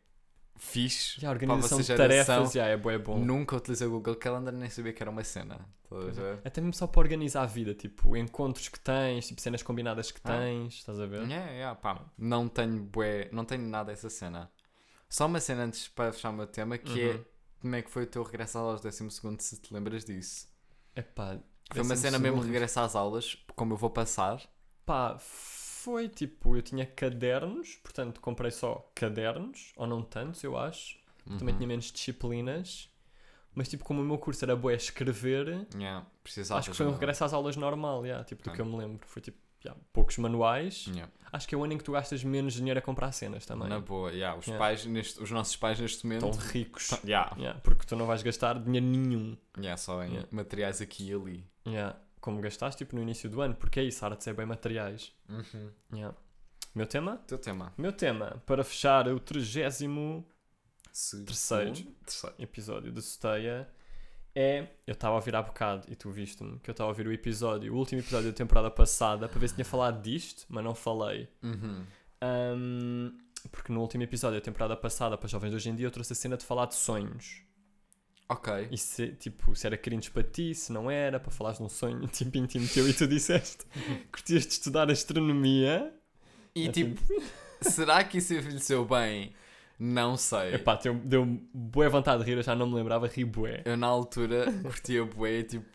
fixe. 0.58 1.22
E 1.22 1.26
a 1.26 1.30
organização 1.30 1.78
de 1.80 1.84
geração. 1.86 2.08
tarefas 2.36 2.54
já 2.54 2.66
é 2.68 2.76
bué 2.76 2.98
bom. 2.98 3.18
Nunca 3.20 3.56
utilizei 3.56 3.88
o 3.88 3.92
Google 3.92 4.16
Calendar 4.16 4.54
nem 4.54 4.70
sabia 4.70 4.92
que 4.94 5.02
era 5.02 5.10
uma 5.10 5.24
cena. 5.24 5.60
Estás 5.84 6.20
a 6.20 6.22
ver? 6.24 6.40
Até 6.44 6.60
mesmo 6.60 6.74
só 6.74 6.88
para 6.88 7.00
organizar 7.02 7.44
a 7.44 7.46
vida, 7.46 7.74
tipo, 7.74 8.18
encontros 8.18 8.68
que 8.68 8.80
tens, 8.80 9.28
tipo, 9.28 9.40
cenas 9.40 9.62
combinadas 9.64 10.12
que 10.12 10.20
Ah. 10.24 10.38
tens, 10.40 10.74
estás 10.74 11.00
a 11.00 11.06
ver? 11.06 11.30
É, 11.32 11.62
é, 11.62 11.76
pá. 11.76 12.04
Não 12.18 12.48
tenho 12.50 12.82
bué, 12.84 13.30
não 13.32 13.46
tenho 13.46 13.62
nada 13.64 13.92
dessa 13.92 14.10
cena. 14.10 14.50
Só 15.08 15.28
uma 15.28 15.40
cena 15.40 15.64
antes 15.64 15.88
para 15.88 16.12
fechar 16.12 16.32
o 16.32 16.34
meu 16.34 16.48
tema 16.48 16.78
que 16.78 17.00
é 17.02 17.12
Uhum. 17.14 17.26
Como 17.64 17.76
é 17.78 17.82
que 17.82 17.90
foi 17.90 18.04
o 18.04 18.08
teu 18.08 18.22
regresso 18.24 18.58
às 18.58 18.64
aulas 18.64 18.82
do 18.82 18.84
12 18.84 19.10
segundo, 19.12 19.40
se 19.40 19.58
te 19.58 19.74
lembras 19.74 20.04
disso. 20.04 20.48
Epá, 20.94 21.40
Foi 21.72 21.82
uma 21.82 21.96
cena 21.96 22.20
mesmo 22.20 22.42
regresso 22.42 22.80
às 22.82 22.94
aulas, 22.94 23.38
como 23.56 23.74
eu 23.74 23.78
vou 23.78 23.90
passar. 23.90 24.42
Pá, 24.86 25.18
foi 25.18 26.10
tipo, 26.10 26.58
eu 26.58 26.62
tinha 26.62 26.86
cadernos, 26.86 27.76
portanto 27.78 28.20
comprei 28.20 28.52
só 28.52 28.92
cadernos, 28.94 29.72
ou 29.78 29.88
não 29.88 30.02
tantos, 30.04 30.44
eu 30.44 30.58
acho. 30.58 30.98
Também 31.38 31.54
Uhum. 31.54 31.56
tinha 31.56 31.68
menos 31.68 31.86
disciplinas. 31.92 32.90
Mas 33.56 33.70
tipo, 33.70 33.86
como 33.86 34.02
o 34.02 34.06
meu 34.06 34.18
curso 34.18 34.44
era 34.44 34.56
bué 34.56 34.76
escrever, 34.76 35.68
Yeah, 35.74 36.06
acho 36.52 36.72
que 36.72 36.76
foi 36.76 36.86
um 36.88 36.92
regresso 36.92 37.24
às 37.24 37.34
aulas 37.34 37.56
normal, 37.56 38.06
yeah, 38.06 38.24
tipo, 38.26 38.44
do 38.44 38.50
Ok. 38.50 38.56
que 38.56 38.62
eu 38.62 38.66
me 38.66 38.76
lembro. 38.78 39.08
Foi 39.08 39.22
tipo, 39.22 39.38
yeah, 39.66 39.82
poucos 39.92 40.18
manuais. 40.18 40.86
Yeah. 40.88 41.12
Acho 41.32 41.48
que 41.48 41.56
é 41.56 41.58
o 41.58 41.64
ano 41.64 41.74
em 41.74 41.78
que 41.78 41.84
tu 41.84 41.92
gastas 41.94 42.24
menos 42.24 42.54
dinheiro 42.54 42.78
a 42.80 42.82
comprar 42.82 43.12
cenas 43.12 43.46
também. 43.46 43.68
Na 43.68 43.80
boa, 43.80 44.12
yeah, 44.12 44.38
os, 44.38 44.46
pais 44.46 44.86
neste, 44.86 45.22
os 45.22 45.32
nossos 45.32 45.56
pais 45.56 45.80
neste 45.80 46.06
momento. 46.06 46.30
Estão 46.30 46.48
ricos. 46.50 46.92
Porque 47.64 47.86
tu 47.86 47.96
não 47.96 48.06
vais 48.06 48.22
gastar 48.22 48.60
dinheiro 48.60 48.86
nenhum. 48.86 49.36
yeah, 49.58 49.76
só 49.78 50.04
em 50.04 50.24
materiais 50.32 50.82
aqui 50.82 51.10
e 51.10 51.14
ali. 51.14 51.46
Como 52.22 52.40
gastaste 52.40 52.84
tipo, 52.86 52.96
no 52.96 53.02
início 53.02 53.30
do 53.30 53.42
ano, 53.42 53.54
porque 53.56 53.80
é 53.80 53.84
isso, 53.84 54.06
artes 54.06 54.26
é 54.28 54.34
bem 54.34 54.46
materiais. 54.46 55.12
Yeah. 55.92 56.16
Meu 56.76 56.86
tema? 56.88 57.18
Teu 57.28 57.38
tema. 57.38 57.74
Meu 57.78 57.92
tema, 57.92 58.42
para 58.46 58.64
fechar 58.64 59.08
o 59.08 59.20
30 59.20 59.70
Se- 60.92 61.24
Terceiro. 61.24 61.76
segundo? 61.76 61.96
Terceiro. 62.06 62.36
episódio 62.40 62.92
de 62.92 63.02
Soteia, 63.02 63.68
é. 64.36 64.68
Eu 64.86 64.94
estava 64.94 65.14
a 65.14 65.18
ouvir 65.18 65.36
há 65.36 65.42
bocado 65.42 65.86
e 65.90 65.96
tu 65.96 66.10
viste-me 66.12 66.60
que 66.60 66.70
eu 66.70 66.74
estava 66.74 66.90
a 66.90 66.92
ouvir 66.92 67.08
o 67.08 67.12
episódio, 67.12 67.74
o 67.74 67.78
último 67.78 68.02
episódio 68.02 68.32
da 68.32 68.36
temporada 68.36 68.72
passada, 68.72 69.28
para 69.28 69.40
ver 69.40 69.48
se 69.48 69.56
tinha 69.56 69.66
falado 69.66 70.02
disto, 70.02 70.46
mas 70.50 70.64
não 70.64 70.74
falei. 70.74 71.30
Uhum. 71.42 71.84
Ahm, 72.22 73.18
porque 73.52 73.72
no 73.72 73.82
último 73.82 74.04
episódio 74.04 74.40
da 74.40 74.44
temporada 74.44 74.76
passada, 74.76 75.18
para 75.18 75.28
jovens 75.28 75.52
de 75.52 75.56
hoje 75.58 75.70
em 75.70 75.76
dia, 75.76 75.86
eu 75.86 75.92
trouxe 75.92 76.14
a 76.14 76.16
cena 76.16 76.38
de 76.38 76.46
falar 76.46 76.66
de 76.66 76.76
sonhos. 76.76 77.44
Ok. 78.30 78.70
E 78.72 78.78
se, 78.78 79.10
tipo, 79.10 79.56
se 79.56 79.68
era 79.68 79.78
cringe 79.78 80.10
para 80.10 80.24
ti, 80.24 80.56
se 80.56 80.72
não 80.72 80.90
era, 80.90 81.20
para 81.20 81.32
falares 81.32 81.60
de 81.60 81.66
um 81.66 81.70
sonho 81.70 82.08
tipo 82.08 82.38
íntimo 82.38 82.68
teu 82.68 82.88
e 82.88 82.94
tu 82.94 83.06
disseste 83.06 83.66
que 83.66 84.06
curtias 84.12 84.46
de 84.48 84.54
estudar 84.54 84.90
astronomia. 84.90 85.94
E 86.56 86.68
É 86.68 86.72
tipo, 86.72 87.02
será 87.62 88.04
que 88.04 88.18
isso 88.18 88.34
envelheceu 88.34 88.86
bem? 88.86 89.34
Não 89.86 90.16
sei. 90.16 90.54
Epá, 90.56 90.76
deu- 90.76 90.96
deu-me 90.96 91.46
boa 91.54 91.90
vontade 91.90 92.24
de 92.24 92.30
rir, 92.30 92.38
eu 92.38 92.44
já 92.44 92.56
não 92.56 92.66
me 92.68 92.76
lembrava, 92.76 93.06
ri 93.08 93.26
bué. 93.26 93.62
Eu 93.66 93.76
na 93.76 93.88
altura 93.88 94.46
curtia 94.62 95.04
bué, 95.04 95.44
tipo, 95.44 95.66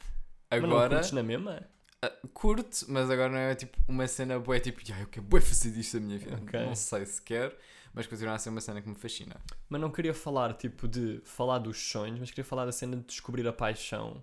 Mas 0.50 0.62
não 0.62 0.68
agora 0.70 0.88
curtes 0.96 1.12
na 1.12 1.22
mesma? 1.22 1.62
ah, 2.00 2.12
curto, 2.32 2.86
mas 2.88 3.10
agora 3.10 3.28
não 3.28 3.36
é 3.38 3.54
tipo 3.54 3.76
uma 3.86 4.06
cena 4.08 4.38
bué, 4.38 4.60
tipo, 4.60 4.80
"Ya, 4.88 4.98
eu 5.00 5.06
quero 5.08 5.26
bué 5.26 5.40
fazer 5.42 5.72
disto 5.72 5.98
da 6.00 6.06
minha 6.06 6.18
vida. 6.18 6.36
Ok. 6.42 6.58
Não 6.64 6.74
sei 6.74 7.04
se 7.04 7.20
quer, 7.20 7.54
mas 7.92 8.06
continua 8.06 8.32
a 8.34 8.38
ser 8.38 8.48
uma 8.48 8.62
cena 8.62 8.80
que 8.80 8.88
me 8.88 8.94
fascina. 8.94 9.36
Mas 9.68 9.78
não 9.80 9.90
queria 9.90 10.14
falar, 10.14 10.54
tipo, 10.54 10.88
de 10.88 11.20
falar 11.24 11.58
dos 11.58 11.76
sonhos, 11.90 12.18
mas 12.18 12.30
queria 12.30 12.44
falar 12.44 12.64
da 12.64 12.72
cena 12.72 12.96
de 12.96 13.02
descobrir 13.04 13.46
a 13.46 13.52
paixão. 13.52 14.22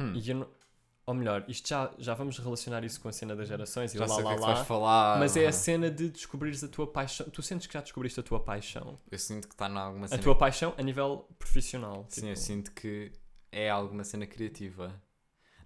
Hum. 0.00 0.12
E 0.16 0.28
eu 0.30 0.34
não... 0.36 0.48
Ou 1.06 1.12
melhor, 1.14 1.44
isto 1.48 1.68
já, 1.68 1.92
já 1.98 2.14
vamos 2.14 2.38
relacionar 2.38 2.82
isso 2.82 2.98
com 3.00 3.08
a 3.08 3.12
cena 3.12 3.36
das 3.36 3.46
gerações 3.46 3.94
e 3.94 3.98
Já 3.98 4.06
lá 4.06 4.14
sei 4.14 4.24
o 4.24 4.26
lá 4.26 4.30
que 4.30 4.36
é 4.36 4.40
que 4.40 4.46
lá. 4.48 4.54
vais 4.54 4.66
falar. 4.66 5.18
Mas 5.18 5.36
é 5.36 5.46
a 5.46 5.52
cena 5.52 5.90
de 5.90 6.08
descobrires 6.08 6.64
a 6.64 6.68
tua 6.68 6.86
paixão. 6.90 7.28
Tu 7.28 7.42
sentes 7.42 7.66
que 7.66 7.74
já 7.74 7.80
descobriste 7.82 8.18
a 8.20 8.22
tua 8.22 8.40
paixão? 8.40 8.98
Eu 9.10 9.18
sinto 9.18 9.46
que 9.46 9.54
está 9.54 9.68
em 9.68 9.76
alguma 9.76 10.06
A 10.06 10.08
cena. 10.08 10.22
tua 10.22 10.34
paixão 10.34 10.72
a 10.78 10.82
nível 10.82 11.28
profissional. 11.38 12.06
Sim, 12.08 12.20
tipo. 12.22 12.26
eu 12.32 12.36
sinto 12.36 12.72
que 12.72 13.12
é 13.52 13.68
alguma 13.68 14.02
cena 14.02 14.26
criativa 14.26 14.98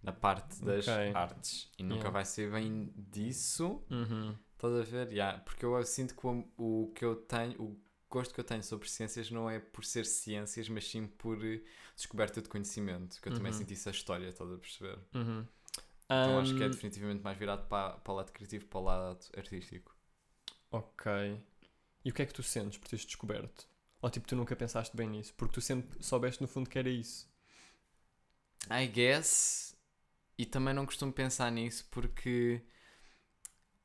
na 0.03 0.12
parte 0.12 0.61
das 0.64 0.86
Ok. 0.89 1.12
artes. 1.14 1.70
E 1.78 1.82
nunca 1.84 1.95
Yeah. 2.01 2.11
vai 2.11 2.24
ser 2.24 2.51
bem 2.51 2.93
disso. 2.97 3.80
Uhum. 3.91 4.34
Estás 4.55 4.74
a 4.74 4.82
ver? 4.82 5.12
Yeah, 5.12 5.39
porque 5.39 5.64
eu 5.64 5.80
sinto 5.84 6.16
que 6.16 6.26
o, 6.26 6.45
o 6.57 6.93
que 6.95 7.05
eu 7.05 7.14
tenho, 7.14 7.62
o 7.62 7.80
gosto 8.11 8.35
que 8.35 8.41
eu 8.41 8.45
tenho 8.45 8.63
sobre 8.63 8.89
ciências 8.89 9.31
não 9.31 9.49
é 9.51 9.59
por 9.61 9.85
ser 9.85 10.07
ciências, 10.07 10.69
mas 10.69 10.89
sim 10.89 11.07
por 11.07 11.45
eh, 11.45 11.63
descoberta 11.97 12.43
de 12.43 12.49
conhecimento. 12.49 13.21
Que 13.21 13.29
eu 13.29 13.33
também 13.33 13.53
Uhum. 13.53 13.53
senti 13.53 13.75
isso 13.75 13.89
a 13.89 13.93
história, 13.93 14.29
estás 14.29 14.51
a 14.53 14.59
perceber? 14.59 14.99
Uhum. 15.15 15.47
Então 16.21 16.39
acho 16.39 16.55
que 16.55 16.63
é 16.63 16.69
definitivamente 16.69 17.23
mais 17.25 17.37
virado 17.37 17.67
para, 17.67 17.95
para 17.99 18.13
o 18.13 18.17
lado 18.17 18.31
criativo, 18.33 18.67
para 18.67 18.79
o 18.79 18.85
lado 18.85 19.27
artístico. 19.37 19.97
Ok. 20.71 21.07
E 22.05 22.11
o 22.11 22.15
que 22.15 22.23
é 22.23 22.27
que 22.27 22.35
tu 22.35 22.43
sentes 22.43 22.79
por 22.79 22.89
teres 22.89 23.05
descoberto? 23.07 23.69
Ou 24.03 24.11
tipo, 24.11 24.27
tu 24.27 24.37
nunca 24.37 24.57
pensaste 24.57 24.97
bem 24.97 25.09
nisso? 25.09 25.35
Porque 25.37 25.55
tu 25.55 25.61
sempre 25.61 26.03
soubeste 26.03 26.43
no 26.43 26.49
fundo 26.49 26.69
que 26.71 26.79
era 26.79 26.89
isso. 26.91 27.29
I 28.71 28.87
guess. 28.87 29.75
E 30.39 30.47
também 30.47 30.75
não 30.75 30.87
costumo 30.87 31.13
pensar 31.13 31.51
nisso 31.53 31.87
porque 31.91 32.63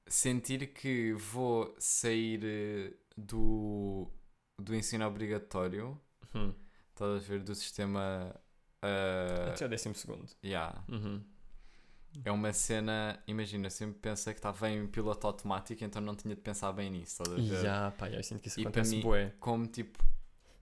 sentir 0.08 0.74
que 0.74 1.14
vou 1.14 1.76
sair 1.80 2.42
eh, 2.44 2.94
do, 3.18 4.10
do 4.60 4.76
ensino 4.76 5.06
obrigatório, 5.08 6.00
Hum. 6.36 6.54
estás 6.92 7.12
a 7.24 7.28
ver, 7.28 7.44
do 7.44 7.56
sistema. 7.56 8.36
eh, 8.82 9.50
Até 9.50 9.66
o 9.66 9.70
décimo 9.70 9.96
segundo. 9.96 10.30
yeah, 10.44 10.84
Uhum. 10.90 11.24
é 12.26 12.32
uma 12.32 12.54
cena. 12.54 13.22
Imagina, 13.28 13.68
eu 13.68 13.72
sempre 13.72 14.00
pensei 14.00 14.34
que 14.34 14.40
estava 14.40 14.70
em 14.70 14.88
piloto 14.88 15.28
automático, 15.28 15.84
então 15.84 16.02
não 16.02 16.16
tinha 16.16 16.36
de 16.36 16.42
pensar 16.42 16.72
bem 16.74 16.90
nisso, 16.90 17.24
estás 17.24 17.30
a 17.30 17.40
ver? 17.40 17.64
Ya, 17.66 17.92
pá, 17.98 18.10
eu 18.10 18.24
sinto 18.24 18.42
que 18.42 18.48
isso 18.48 18.60
E 18.60 18.64
acontece 18.64 18.96
bué. 19.02 19.34
Como 19.40 19.68
tipo, 19.68 20.04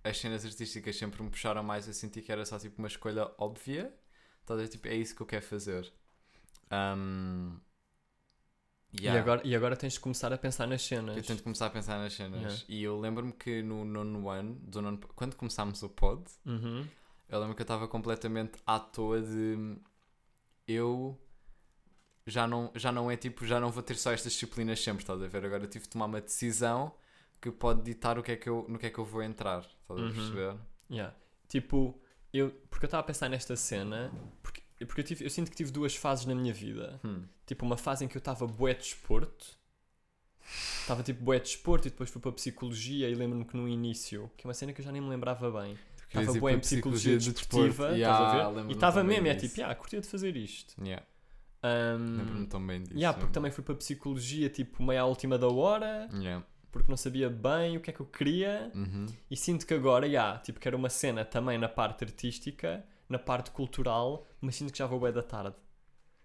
as 0.03 0.17
cenas 0.19 0.45
artísticas 0.45 0.95
sempre 0.95 1.21
me 1.23 1.29
puxaram 1.29 1.63
mais, 1.63 1.87
eu 1.87 1.93
senti 1.93 2.21
que 2.21 2.31
era 2.31 2.45
só 2.45 2.57
tipo 2.59 2.79
uma 2.79 2.87
escolha 2.87 3.31
óbvia, 3.37 3.93
estás 4.41 4.59
a 4.59 4.63
ver? 4.63 4.69
Tipo, 4.69 4.87
é 4.87 4.95
isso 4.95 5.15
que 5.15 5.21
eu 5.21 5.27
quero 5.27 5.45
fazer. 5.45 5.91
Um, 6.71 7.59
E, 8.93 9.03
yeah. 9.03 9.21
agora, 9.21 9.41
e 9.45 9.55
agora 9.55 9.75
tens 9.77 9.93
de 9.93 9.99
começar 10.01 10.33
a 10.33 10.37
pensar 10.37 10.67
nas 10.67 10.81
cenas. 10.81 11.15
Eu 11.15 11.23
tento 11.23 11.43
começar 11.43 11.67
a 11.67 11.69
pensar 11.69 11.97
nas 11.97 12.13
cenas. 12.13 12.41
Yeah. 12.41 12.63
E 12.67 12.83
eu 12.83 12.99
lembro-me 12.99 13.31
que 13.31 13.61
no 13.61 13.85
nono 13.85 14.29
ano, 14.29 14.55
do 14.61 14.81
nono- 14.81 14.99
quando 15.15 15.35
começámos 15.35 15.81
o 15.83 15.89
pod, 15.89 16.23
Uhum. 16.45 16.85
eu 17.29 17.39
lembro 17.39 17.55
que 17.55 17.61
eu 17.61 17.63
estava 17.63 17.87
completamente 17.87 18.59
à 18.67 18.79
toa 18.79 19.21
de 19.21 19.77
eu 20.67 21.17
já 22.27 22.45
não, 22.47 22.71
já 22.75 22.91
não 22.91 23.09
é 23.09 23.17
tipo, 23.17 23.45
já 23.45 23.59
não 23.59 23.71
vou 23.71 23.81
ter 23.81 23.95
só 23.95 24.11
estas 24.11 24.33
disciplinas 24.33 24.81
sempre, 24.83 25.03
estás 25.03 25.21
a 25.21 25.27
ver? 25.27 25.45
Agora 25.45 25.63
eu 25.63 25.69
tive 25.69 25.83
de 25.85 25.89
tomar 25.89 26.05
uma 26.05 26.21
decisão 26.21 26.93
que 27.41 27.49
pode 27.51 27.81
ditar 27.81 28.19
o 28.19 28.23
que 28.23 28.33
é 28.33 28.35
que 28.35 28.47
eu, 28.47 28.65
no 28.69 28.77
que 28.77 28.85
é 28.85 28.89
que 28.89 28.99
eu 28.99 29.05
vou 29.05 29.23
entrar, 29.23 29.59
estás 29.61 29.99
a 29.99 30.03
Uhum. 30.03 30.13
perceber? 30.13 30.55
Yeah. 30.91 31.15
Tipo, 31.47 31.99
eu, 32.31 32.51
porque 32.69 32.85
eu 32.85 32.87
estava 32.87 33.01
a 33.01 33.05
pensar 33.05 33.27
nesta 33.29 33.55
cena, 33.55 34.11
porque, 34.85 35.01
eu, 35.01 35.05
tive- 35.05 35.25
eu 35.25 35.29
sinto 35.29 35.49
que 35.51 35.55
tive 35.57 35.71
duas 35.71 35.95
fases 35.95 36.25
na 36.25 36.35
minha 36.35 36.53
vida. 36.53 36.99
Hum. 37.03 37.23
Tipo, 37.45 37.65
uma 37.65 37.77
fase 37.77 38.05
em 38.05 38.07
que 38.07 38.15
eu 38.17 38.19
estava 38.19 38.45
bué 38.47 38.73
de 38.73 38.81
desporto. 38.81 39.59
Estava 40.81 41.03
tipo 41.03 41.23
bué 41.23 41.37
de 41.39 41.45
desporto 41.45 41.87
e 41.87 41.91
depois 41.91 42.09
fui 42.09 42.21
para 42.21 42.31
psicologia 42.31 43.07
e 43.09 43.15
lembro-me 43.15 43.45
que 43.45 43.55
no 43.55 43.67
início, 43.67 44.29
que 44.35 44.45
é 44.45 44.47
uma 44.47 44.53
cena 44.53 44.73
que 44.73 44.81
eu 44.81 44.85
já 44.85 44.91
nem 44.91 45.01
me 45.01 45.09
lembrava 45.09 45.49
bem. 45.61 45.77
Estava 46.07 46.33
bué 46.39 46.53
em 46.53 46.59
psicologia 46.59 47.17
do 47.17 47.31
desportiva, 47.31 47.83
estás 47.95 47.97
Yeah, 47.97 48.47
a 48.47 48.51
ver? 48.51 48.69
E 48.69 48.73
estava 48.73 49.01
também 49.01 49.21
mesmo, 49.21 49.27
é 49.27 49.33
disso. 49.35 49.55
tipo, 49.55 49.67
ah, 49.69 49.75
curtia 49.75 50.01
de 50.01 50.07
fazer 50.07 50.35
isto. 50.35 50.75
Yeah, 50.83 51.05
Um, 51.63 52.17
Lembro-me 52.17 52.47
tão 52.47 52.65
bem 52.67 52.81
disso. 52.83 52.95
yeah, 52.97 53.17
porque 53.17 53.31
também 53.31 53.51
fui 53.51 53.63
para 53.63 53.75
psicologia 53.75 54.49
tipo 54.49 54.83
meio 54.83 54.99
à 55.01 55.05
última 55.05 55.37
da 55.37 55.47
hora, 55.47 56.09
Yeah. 56.13 56.43
porque 56.71 56.89
não 56.89 56.97
sabia 56.97 57.29
bem 57.29 57.77
o 57.77 57.79
que 57.79 57.91
é 57.91 57.93
que 57.93 58.01
eu 58.01 58.05
queria. 58.07 58.69
Uhum. 58.75 59.05
E 59.29 59.37
sinto 59.37 59.65
que 59.65 59.73
agora, 59.73 60.05
yeah, 60.05 60.37
tipo, 60.39 60.59
quero 60.59 60.75
uma 60.75 60.89
cena 60.89 61.23
também 61.23 61.57
na 61.57 61.69
parte 61.69 62.03
artística, 62.03 62.83
na 63.11 63.19
parte 63.19 63.51
cultural, 63.51 64.25
mas 64.39 64.55
sinto 64.55 64.71
que 64.71 64.77
já 64.79 64.85
vou 64.85 64.99
bem 64.99 65.11
da 65.11 65.21
tarde. 65.23 65.55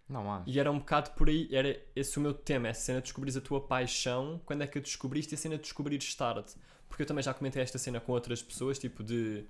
Não 0.08 0.32
acho. 0.32 0.48
E 0.48 0.58
era 0.60 0.70
um 0.70 0.78
bocado 0.78 1.10
por 1.10 1.28
aí, 1.28 1.48
era 1.52 1.78
esse 1.96 2.16
o 2.16 2.20
meu 2.20 2.32
tema, 2.32 2.68
essa 2.68 2.80
cena 2.80 2.98
de 3.00 3.04
descobrires 3.04 3.36
a 3.36 3.40
tua 3.40 3.60
paixão, 3.66 4.40
quando 4.46 4.62
é 4.62 4.66
que 4.66 4.78
a 4.78 4.80
descobriste 4.80 5.34
e 5.34 5.36
a 5.36 5.38
cena 5.38 5.56
de 5.56 5.62
descobrires 5.62 6.14
tarde. 6.14 6.52
Porque 6.88 7.02
eu 7.02 7.06
também 7.06 7.22
já 7.24 7.34
comentei 7.34 7.60
esta 7.60 7.76
cena 7.78 7.98
com 8.00 8.12
outras 8.12 8.40
pessoas, 8.40 8.78
tipo 8.78 9.02
de, 9.02 9.44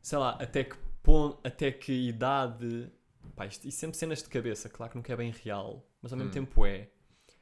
sei 0.00 0.16
lá, 0.18 0.30
até 0.40 0.64
que 0.64 0.76
pon- 1.02 1.38
até 1.44 1.70
que 1.70 1.92
idade. 2.08 2.90
Pá, 3.36 3.46
isto, 3.46 3.66
e 3.68 3.72
sempre 3.72 3.96
cenas 3.96 4.22
de 4.22 4.28
cabeça, 4.28 4.68
claro 4.68 4.90
que 4.92 4.96
nunca 4.96 5.12
é 5.12 5.16
bem 5.16 5.30
real, 5.30 5.86
mas 6.00 6.12
ao 6.12 6.18
mesmo 6.18 6.30
Hum. 6.30 6.34
tempo 6.34 6.64
é. 6.66 6.88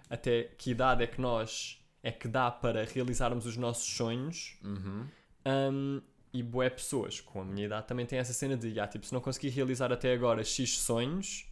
Até 0.09 0.43
que 0.59 0.71
idade 0.73 1.03
é 1.03 1.07
que 1.07 1.21
nós. 1.21 1.77
é 2.03 2.11
que 2.11 2.27
dá 2.27 2.51
para 2.51 2.83
realizarmos 2.87 3.45
os 3.45 3.57
nossos 3.59 3.87
sonhos. 3.87 4.59
Uhum. 4.65 5.07
Um, 5.47 6.03
e 6.33 6.43
boé 6.43 6.71
pessoas 6.71 7.21
com 7.21 7.41
a 7.41 7.45
minha 7.45 7.67
idade 7.67 7.87
também 7.87 8.07
têm 8.07 8.19
essa 8.19 8.33
cena 8.33 8.57
de, 8.57 8.79
ah, 8.79 8.87
tipo, 8.87 9.05
se 9.07 9.13
não 9.13 9.21
consegui 9.21 9.49
realizar 9.49 9.93
até 9.93 10.13
agora 10.13 10.45
X 10.45 10.79
sonhos, 10.79 11.47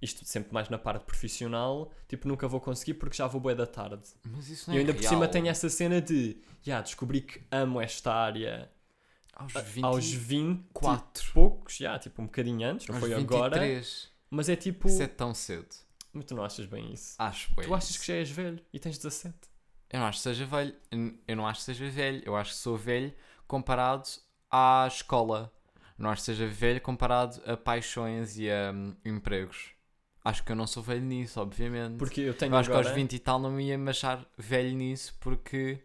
isto 0.00 0.24
sempre 0.24 0.52
mais 0.52 0.68
na 0.68 0.78
parte 0.78 1.04
profissional, 1.04 1.92
tipo, 2.08 2.26
nunca 2.28 2.46
vou 2.48 2.60
conseguir 2.60 2.94
porque 2.94 3.16
já 3.16 3.26
vou 3.26 3.40
bué 3.40 3.54
da 3.54 3.66
tarde. 3.66 4.02
Mas 4.24 4.48
isso 4.48 4.68
não 4.70 4.74
E 4.74 4.78
é 4.78 4.80
eu 4.80 4.82
ainda 4.82 4.94
por 4.94 5.00
real. 5.00 5.12
cima 5.14 5.28
tenho 5.28 5.48
essa 5.48 5.68
cena 5.68 6.00
de, 6.00 6.36
já, 6.62 6.80
descobri 6.80 7.20
que 7.20 7.40
amo 7.50 7.80
esta 7.80 8.12
área 8.12 8.70
Aos 9.34 9.56
a- 9.56 9.60
20 9.60 9.84
aos 9.84 10.10
24 10.12 10.70
quatro. 10.72 11.32
poucos, 11.32 11.76
já, 11.76 11.98
tipo, 11.98 12.20
um 12.22 12.26
bocadinho 12.26 12.66
antes, 12.68 12.86
não 12.86 12.96
aos 12.96 13.04
foi 13.04 13.14
agora, 13.14 13.56
23. 13.60 14.10
mas 14.30 14.48
é 14.48 14.56
tipo, 14.56 14.88
Isso 14.88 15.02
é 15.02 15.06
tão 15.08 15.32
cedo. 15.34 15.68
mas 16.12 16.24
tu 16.26 16.34
não 16.34 16.44
achas 16.44 16.66
bem 16.66 16.92
isso? 16.92 17.14
Acho 17.18 17.54
bem. 17.54 17.64
tu 17.66 17.74
achas 17.74 17.96
que 17.96 18.06
já 18.06 18.14
és 18.14 18.30
velho 18.30 18.60
e 18.72 18.78
tens 18.78 18.98
17? 18.98 19.34
Eu 19.90 20.00
não 20.00 20.06
acho 20.06 20.18
que 20.18 20.22
seja 20.22 20.46
velho. 20.46 20.74
Eu 21.28 21.36
não 21.36 21.46
acho 21.46 21.60
que 21.60 21.64
seja 21.66 21.90
velho. 21.90 22.22
Eu 22.24 22.34
acho 22.34 22.52
que 22.52 22.56
sou 22.56 22.78
velho 22.78 23.12
comparado 23.52 24.08
à 24.50 24.86
escola. 24.88 25.52
Não 25.98 26.08
acho 26.08 26.22
que 26.22 26.26
seja 26.26 26.46
velho 26.46 26.80
comparado 26.80 27.38
a 27.44 27.54
paixões 27.54 28.38
e 28.38 28.50
a 28.50 28.72
hum, 28.74 28.96
empregos. 29.04 29.72
Acho 30.24 30.42
que 30.42 30.52
eu 30.52 30.56
não 30.56 30.66
sou 30.66 30.82
velho 30.82 31.02
nisso, 31.02 31.38
obviamente. 31.38 31.98
Porque 31.98 32.22
eu 32.22 32.32
tenho 32.32 32.54
eu 32.54 32.58
acho 32.58 32.70
agora... 32.70 32.84
que 32.84 32.88
aos 32.88 32.96
20 32.96 33.12
e 33.12 33.18
tal 33.18 33.38
não 33.38 33.50
me 33.50 33.64
ia 33.64 33.76
me 33.76 33.90
achar 33.90 34.26
velho 34.38 34.74
nisso 34.74 35.14
porque 35.20 35.84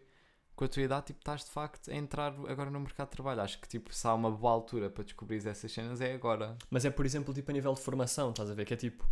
com 0.56 0.64
a 0.64 0.68
tua 0.68 0.82
idade 0.82 1.08
tipo, 1.08 1.18
estás 1.18 1.44
de 1.44 1.50
facto 1.50 1.90
a 1.90 1.94
entrar 1.94 2.32
agora 2.48 2.70
no 2.70 2.80
mercado 2.80 3.08
de 3.08 3.12
trabalho. 3.12 3.42
Acho 3.42 3.60
que 3.60 3.68
tipo, 3.68 3.94
se 3.94 4.06
há 4.06 4.14
uma 4.14 4.30
boa 4.30 4.54
altura 4.54 4.88
para 4.88 5.04
descobrir 5.04 5.46
essas 5.46 5.70
cenas 5.70 6.00
é 6.00 6.14
agora. 6.14 6.56
Mas 6.70 6.86
é, 6.86 6.90
por 6.90 7.04
exemplo, 7.04 7.34
tipo 7.34 7.50
a 7.50 7.54
nível 7.54 7.74
de 7.74 7.80
formação, 7.80 8.30
estás 8.30 8.50
a 8.50 8.54
ver? 8.54 8.64
Que 8.64 8.72
é 8.72 8.78
tipo. 8.78 9.06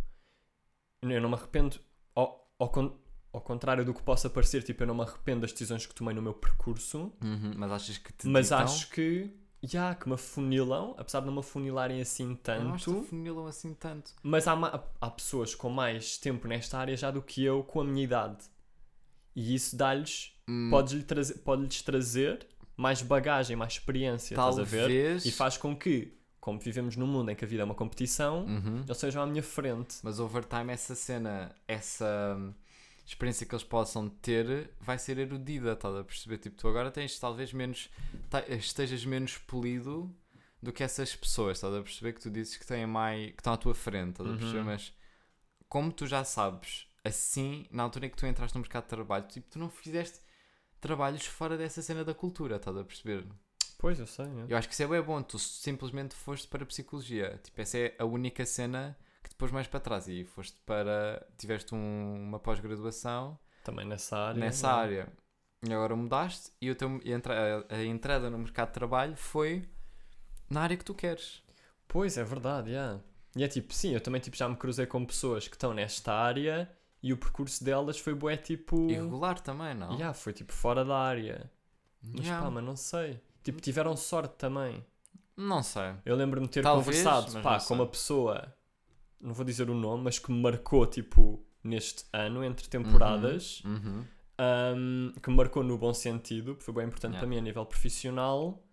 Eu 1.03 1.21
não 1.21 1.29
me 1.29 1.35
arrependo. 1.35 1.79
Ao, 2.15 2.51
ao, 2.57 2.69
con- 2.69 2.97
ao 3.33 3.41
contrário 3.41 3.83
do 3.85 3.93
que 3.93 4.01
possa 4.01 4.29
parecer, 4.29 4.63
tipo, 4.63 4.83
eu 4.83 4.87
não 4.87 4.95
me 4.95 5.01
arrependo 5.01 5.41
das 5.41 5.51
decisões 5.51 5.85
que 5.85 5.93
tomei 5.93 6.13
no 6.15 6.21
meu 6.21 6.33
percurso, 6.33 7.11
Uhum, 7.21 7.53
Mas 7.55 7.71
achas 7.71 7.97
que 7.97 8.11
te 8.13 8.27
mas 8.27 8.45
ditam? 8.47 8.59
acho 8.59 8.89
que. 8.89 9.29
Já, 9.63 9.95
que 9.95 10.07
me 10.07 10.13
afunilam, 10.13 10.93
apesar 10.99 11.19
de 11.21 11.25
não 11.25 11.33
me 11.33 11.39
afunilarem 11.39 11.99
assim 11.99 12.37
Eu 12.47 12.63
não 12.63 12.73
acho 12.75 12.85
que 12.85 12.91
te 12.91 12.95
tanto. 12.95 13.05
afunilam 13.05 13.47
assim 13.47 13.73
tanto. 13.73 14.13
Mas 14.21 14.47
há, 14.47 14.55
ma- 14.55 14.83
há 15.01 15.09
pessoas 15.09 15.55
com 15.55 15.67
mais 15.69 16.17
tempo 16.19 16.47
nesta 16.47 16.77
área 16.77 16.95
já 16.95 17.09
do 17.09 17.23
que 17.23 17.43
eu 17.43 17.63
com 17.63 17.81
a 17.81 17.83
minha 17.83 18.03
idade. 18.03 18.45
E 19.35 19.55
isso 19.55 19.75
dá-lhes. 19.75 20.33
Hum, 20.47 20.69
Pode-lhe 20.69 21.03
trazer, 21.03 21.39
pode-lhes 21.39 21.81
trazer 21.81 22.47
mais 22.75 23.01
bagagem, 23.01 23.55
mais 23.55 23.73
experiência, 23.73 24.35
estás 24.35 24.59
a 24.59 24.63
ver? 24.63 24.81
talvez. 24.81 25.25
E 25.25 25.31
faz 25.31 25.57
com 25.57 25.75
que, 25.75 26.13
como 26.39 26.59
vivemos 26.59 26.95
num 26.95 27.07
mundo 27.07 27.31
em 27.31 27.35
que 27.35 27.43
a 27.43 27.47
vida 27.47 27.63
é 27.63 27.65
uma 27.65 27.75
competição, 27.75 28.45
Uhum. 28.45 28.83
eles 28.85 28.97
sejam 28.97 29.23
à 29.23 29.25
minha 29.25 29.43
frente. 29.43 29.97
Mas 30.03 30.19
overtime, 30.19 30.71
essa 30.71 30.93
cena, 30.93 31.53
essa 31.67 32.37
experiência 33.07 33.45
que 33.45 33.55
eles 33.55 33.63
possam 33.63 34.09
ter 34.09 34.69
vai 34.79 34.99
ser 34.99 35.17
erudida, 35.17 35.73
estás 35.73 35.95
a 35.95 36.03
perceber? 36.03 36.37
Tipo, 36.37 36.57
tu 36.57 36.67
agora 36.67 36.91
tens 36.91 37.17
talvez 37.17 37.53
menos, 37.53 37.89
estejas 38.49 39.05
menos 39.05 39.37
polido 39.37 40.13
do 40.61 40.73
que 40.73 40.83
essas 40.83 41.15
pessoas, 41.15 41.57
estás 41.57 41.73
a 41.73 41.81
perceber? 41.81 42.13
Que 42.13 42.21
tu 42.21 42.29
dizes 42.29 42.57
que, 42.57 42.65
têm 42.65 42.85
mais, 42.85 43.31
que 43.31 43.39
estão 43.39 43.53
à 43.53 43.57
tua 43.57 43.73
frente, 43.73 44.11
estás 44.11 44.29
a 44.29 44.33
perceber? 44.37 44.59
Uhum. 44.59 44.65
Mas 44.65 44.93
como 45.69 45.91
tu 45.91 46.05
já 46.05 46.23
sabes, 46.23 46.87
assim, 47.03 47.65
na 47.71 47.83
altura 47.83 48.07
em 48.07 48.09
que 48.09 48.17
tu 48.17 48.25
entraste 48.25 48.55
no 48.55 48.61
mercado 48.61 48.83
de 48.83 48.89
trabalho, 48.89 49.27
tipo, 49.27 49.49
tu 49.49 49.57
não 49.57 49.69
fizeste 49.69 50.19
trabalhos 50.81 51.25
fora 51.25 51.57
dessa 51.57 51.81
cena 51.81 52.03
da 52.03 52.13
cultura, 52.13 52.57
estás 52.57 52.75
a 52.75 52.83
perceber? 52.83 53.25
Pois, 53.77 53.99
eu 53.99 54.07
sei. 54.07 54.25
é. 54.25 54.45
Eu 54.49 54.57
acho 54.57 54.67
que 54.67 54.73
isso 54.73 54.83
é 54.83 54.87
bem 54.87 55.01
bom. 55.01 55.21
Tu 55.21 55.37
simplesmente 55.37 56.15
foste 56.15 56.47
para 56.47 56.63
a 56.63 56.65
psicologia. 56.65 57.39
Tipo, 57.43 57.61
essa 57.61 57.77
é 57.77 57.95
a 57.99 58.05
única 58.05 58.45
cena 58.45 58.97
depois 59.37 59.51
mais 59.51 59.67
para 59.67 59.79
trás. 59.79 60.07
E 60.07 60.23
foste 60.23 60.57
para. 60.65 61.25
Tiveste 61.37 61.75
um- 61.75 62.15
uma 62.27 62.39
pós-graduação 62.39 63.37
Também 63.63 63.85
nessa 63.85 64.17
área. 64.17 64.39
nessa 64.39 64.67
não 64.67 64.79
é? 64.79 64.81
área. 64.81 65.13
E 65.67 65.73
agora 65.73 65.95
mudaste 65.95 66.51
e 66.61 66.69
o 66.69 66.75
teu, 66.75 66.99
e 67.03 67.11
a, 67.13 67.15
entra- 67.15 67.65
a 67.69 67.83
entrada 67.83 68.29
no 68.29 68.37
mercado 68.37 68.67
de 68.67 68.73
trabalho 68.73 69.15
foi 69.15 69.67
na 70.49 70.61
área 70.61 70.77
que 70.77 70.85
tu 70.85 70.93
queres. 70.93 71.43
Pois, 71.87 72.17
é 72.17 72.23
verdade, 72.23 72.71
yeah. 72.71 72.99
E 73.35 73.43
é 73.43 73.47
tipo, 73.47 73.73
sim, 73.73 73.93
eu 73.93 74.01
também 74.01 74.19
tipo, 74.21 74.35
já 74.35 74.47
me 74.49 74.55
cruzei 74.55 74.85
com 74.85 75.05
pessoas 75.05 75.47
que 75.47 75.55
estão 75.55 75.73
nesta 75.73 76.13
área 76.13 76.69
e 77.01 77.13
o 77.13 77.17
percurso 77.17 77.63
delas 77.63 77.97
foi 77.99 78.13
bué 78.13 78.37
tipo. 78.37 78.89
Irregular 78.89 79.39
também, 79.39 79.73
não? 79.75 79.93
Yeah, 79.93 80.13
foi 80.13 80.33
tipo 80.33 80.51
fora 80.53 80.83
da 80.85 80.97
área. 80.97 81.49
Mas 82.01 82.25
Yeah. 82.25 82.43
pá, 82.45 82.51
mas 82.51 82.63
não 82.63 82.75
sei. 82.75 83.19
Tipo, 83.43 83.59
tiveram 83.61 83.95
sorte 83.95 84.35
também. 84.35 84.85
Não 85.35 85.61
sei. 85.63 85.93
Eu 86.05 86.15
lembro-me 86.15 86.47
de 86.47 86.53
ter 86.53 86.63
Talvez, 86.63 87.03
conversado 87.03 87.41
pá, 87.41 87.59
com 87.59 87.73
uma 87.75 87.87
pessoa, 87.87 88.53
não 89.21 89.33
vou 89.33 89.45
dizer 89.45 89.69
o 89.69 89.73
nome, 89.75 90.03
mas 90.03 90.19
que 90.19 90.31
me 90.31 90.41
marcou 90.41 90.85
tipo 90.85 91.43
neste 91.63 92.05
ano, 92.13 92.43
entre 92.43 92.67
temporadas, 92.67 93.61
Uhum. 93.65 94.03
um, 94.39 95.11
que 95.21 95.29
me 95.29 95.35
marcou 95.35 95.63
no 95.63 95.77
bom 95.77 95.93
sentido, 95.93 96.53
porque 96.53 96.63
foi 96.63 96.73
bem 96.73 96.85
importante 96.85 97.13
Yeah. 97.13 97.19
para 97.19 97.27
mim 97.27 97.37
a 97.37 97.41
nível 97.41 97.65
profissional, 97.65 98.63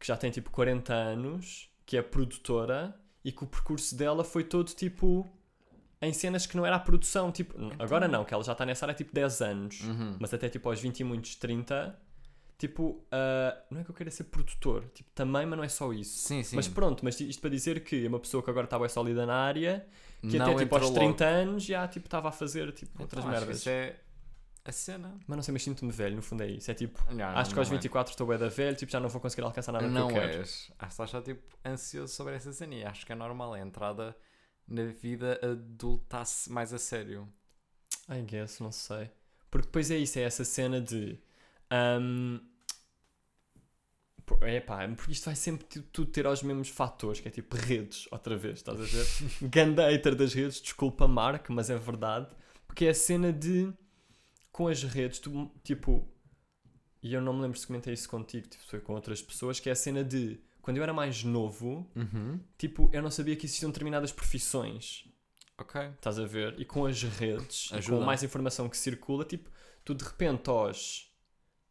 que 0.00 0.06
já 0.06 0.16
tem 0.16 0.30
tipo 0.30 0.50
40 0.50 0.92
anos, 0.94 1.70
que 1.86 1.96
é 1.96 2.02
produtora 2.02 2.94
e 3.24 3.30
que 3.32 3.44
o 3.44 3.46
percurso 3.46 3.96
dela 3.96 4.24
foi 4.24 4.44
todo 4.44 4.68
tipo 4.72 5.28
em 6.00 6.12
cenas 6.12 6.46
que 6.46 6.56
não 6.56 6.64
era 6.64 6.76
a 6.76 6.80
produção, 6.80 7.32
tipo, 7.32 7.54
agora 7.78 8.06
não, 8.06 8.24
que 8.24 8.32
ela 8.32 8.44
já 8.44 8.52
está 8.52 8.64
nessa 8.64 8.84
área 8.86 8.94
tipo 8.94 9.12
10 9.12 9.40
anos, 9.42 9.80
Uhum. 9.82 10.16
mas 10.20 10.32
até 10.32 10.48
tipo 10.48 10.68
aos 10.68 10.80
20 10.80 11.00
e 11.00 11.04
muitos 11.04 11.34
30, 11.34 11.98
tipo, 12.58 13.06
ah, 13.12 13.56
não 13.70 13.80
é 13.80 13.84
que 13.84 13.90
eu 13.90 13.94
queira 13.94 14.10
ser 14.10 14.24
produtor, 14.24 14.84
tipo, 14.92 15.08
também, 15.14 15.46
mas 15.46 15.56
não 15.56 15.64
é 15.64 15.68
só 15.68 15.92
isso. 15.92 16.18
Sim, 16.28 16.42
sim. 16.42 16.56
Mas 16.56 16.68
pronto, 16.68 17.04
mas 17.04 17.18
isto 17.20 17.40
para 17.40 17.50
dizer 17.50 17.84
que 17.84 18.04
é 18.04 18.08
uma 18.08 18.18
pessoa 18.20 18.42
que 18.42 18.50
agora 18.50 18.64
está 18.64 18.78
bem 18.78 18.88
sólida 18.88 19.24
na 19.24 19.34
área, 19.36 19.86
que 20.20 20.36
não 20.38 20.52
até 20.52 20.64
tipo 20.64 20.74
aos 20.74 20.84
entrou 20.88 20.98
30 21.08 21.24
logo. 21.24 21.36
anos 21.50 21.64
já 21.64 21.86
tipo 21.88 22.06
estava 22.06 22.28
a 22.28 22.32
fazer 22.32 22.72
tipo 22.72 23.00
outras 23.00 23.24
Então, 23.24 23.32
que 23.32 23.38
merdas. 23.40 23.60
Isso 23.60 23.68
é 23.70 23.96
a 24.64 24.72
cena. 24.72 25.18
Mas 25.26 25.36
não 25.36 25.42
sei, 25.42 25.52
mas 25.52 25.62
sinto-me 25.62 25.90
velho, 25.92 26.16
no 26.16 26.22
fundo 26.22 26.42
é 26.42 26.48
isso. 26.48 26.70
É 26.70 26.74
tipo, 26.74 27.02
Não, 27.14 27.24
acho 27.28 27.50
que 27.50 27.56
não 27.56 27.62
aos 27.62 27.68
é. 27.68 27.70
24 27.74 28.10
estou 28.12 28.26
bué 28.26 28.36
da 28.36 28.48
velho, 28.48 28.76
tipo 28.76 28.90
já 28.92 29.00
não 29.00 29.08
vou 29.08 29.20
conseguir 29.20 29.42
alcançar 29.44 29.72
nada 29.72 29.86
não 29.88 30.08
que 30.08 30.14
eu 30.14 30.20
quero. 30.20 30.38
és. 30.40 30.70
Acho 30.78 30.96
que 30.96 31.02
estás 31.04 31.24
tipo 31.24 31.56
ansioso 31.64 32.12
sobre 32.12 32.34
essa 32.34 32.52
cena 32.52 32.74
e 32.74 32.84
acho 32.84 33.06
que 33.06 33.12
é 33.12 33.14
normal. 33.14 33.54
É 33.56 33.62
a 33.62 33.64
entrada 33.64 34.14
na 34.66 34.84
vida 34.86 35.38
adulta 35.42 36.22
mais 36.48 36.74
a 36.74 36.78
sério. 36.78 37.26
I 38.10 38.20
guess, 38.22 38.60
não 38.60 38.72
sei. 38.72 39.10
Porque 39.50 39.66
depois 39.66 39.90
é 39.90 39.96
isso, 39.96 40.18
é 40.18 40.22
essa 40.22 40.44
cena 40.44 40.80
de. 40.80 41.18
Um, 41.72 42.40
é 44.42 44.60
pá, 44.60 44.86
porque 44.94 45.12
isto 45.12 45.24
vai 45.24 45.34
sempre 45.34 45.64
tu- 45.66 45.82
tudo 45.82 46.10
ter 46.10 46.26
aos 46.26 46.42
mesmos 46.42 46.68
fatores, 46.68 47.18
que 47.20 47.28
é 47.28 47.30
tipo 47.30 47.56
redes, 47.56 48.06
outra 48.10 48.36
vez, 48.36 48.56
estás 48.58 48.78
a 48.80 48.84
ver? 48.84 49.06
Ganda 49.48 49.88
hater 49.90 50.14
das 50.14 50.34
redes, 50.34 50.60
desculpa 50.60 51.08
Mark, 51.08 51.48
mas 51.50 51.70
é 51.70 51.76
verdade. 51.78 52.28
Porque 52.66 52.84
é 52.84 52.90
a 52.90 52.94
cena 52.94 53.32
de. 53.32 53.72
Com 54.52 54.68
as 54.68 54.82
redes, 54.82 55.18
tu 55.18 55.50
tipo. 55.64 56.06
E 57.02 57.14
eu 57.14 57.20
não 57.22 57.32
me 57.32 57.42
lembro 57.42 57.58
se 57.58 57.66
comentei 57.66 57.94
isso 57.94 58.08
contigo, 58.08 58.48
tipo, 58.48 58.62
foi 58.66 58.80
com 58.80 58.92
outras 58.94 59.22
pessoas, 59.22 59.58
que 59.60 59.68
é 59.68 59.72
a 59.72 59.76
cena 59.76 60.04
de. 60.04 60.38
Quando 60.60 60.76
eu 60.76 60.82
era 60.82 60.92
mais 60.92 61.24
novo, 61.24 61.90
Uhum. 61.96 62.38
tipo, 62.58 62.90
eu 62.92 63.00
não 63.00 63.10
sabia 63.10 63.34
que 63.36 63.46
existiam 63.46 63.70
determinadas 63.70 64.12
profissões. 64.12 65.08
Ok. 65.56 65.80
Estás 65.80 66.18
a 66.18 66.26
ver? 66.26 66.54
E 66.60 66.64
com 66.64 66.84
as 66.84 67.02
redes, 67.02 67.70
com 67.88 68.00
mais 68.00 68.22
informação 68.22 68.68
que 68.68 68.76
circula, 68.76 69.24
tipo, 69.24 69.48
tu 69.84 69.94
de 69.94 70.04
repente 70.04 70.50
aos. 70.50 71.07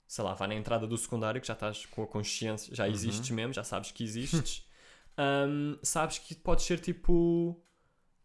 Sei 0.07 0.23
lá, 0.23 0.33
vai 0.33 0.47
na 0.47 0.55
entrada 0.55 0.87
do 0.87 0.97
secundário, 0.97 1.41
que 1.41 1.47
já 1.47 1.53
estás 1.53 1.85
com 1.85 2.01
a 2.03 2.07
consciência, 2.07 2.73
já 2.73 2.85
Uhum. 2.85 2.91
existes 2.91 3.29
mesmo, 3.29 3.53
já 3.53 3.63
sabes 3.63 3.91
que 3.91 4.03
existes. 4.03 4.65
hum, 5.19 5.77
sabes 5.83 6.17
que 6.19 6.33
podes 6.35 6.65
ser 6.65 6.79
tipo. 6.79 7.61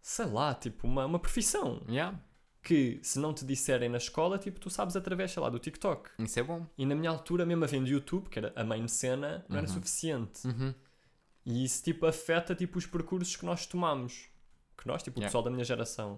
Sei 0.00 0.26
lá, 0.26 0.54
tipo, 0.54 0.86
uma, 0.86 1.04
uma 1.06 1.18
profissão. 1.18 1.82
Yeah. 1.88 2.18
Que 2.62 3.00
se 3.02 3.18
não 3.18 3.32
te 3.34 3.44
disserem 3.44 3.88
na 3.88 3.98
escola, 3.98 4.38
tipo, 4.38 4.58
tu 4.60 4.70
sabes 4.70 4.94
através, 4.96 5.30
sei 5.32 5.42
lá, 5.42 5.48
do 5.50 5.58
TikTok. 5.58 6.10
Isso 6.20 6.38
é 6.38 6.42
bom. 6.44 6.66
E 6.78 6.86
na 6.86 6.94
minha 6.94 7.10
altura, 7.10 7.44
mesmo 7.44 7.64
havendo 7.64 7.88
YouTube, 7.88 8.28
que 8.28 8.38
era 8.38 8.52
a 8.54 8.62
main 8.64 8.86
cena, 8.88 9.44
não 9.48 9.58
era 9.58 9.66
Uhum. 9.66 9.74
suficiente. 9.74 10.46
Uhum. 10.46 10.72
E 11.44 11.64
isso, 11.64 11.82
tipo, 11.82 12.06
afeta, 12.06 12.54
tipo, 12.54 12.78
os 12.78 12.86
percursos 12.86 13.34
que 13.34 13.44
nós 13.44 13.66
tomamos. 13.66 14.28
Que 14.78 14.86
nós, 14.86 15.02
tipo, 15.02 15.18
o 15.18 15.20
Yeah. 15.20 15.28
pessoal 15.28 15.42
da 15.44 15.50
minha 15.50 15.64
geração. 15.64 16.10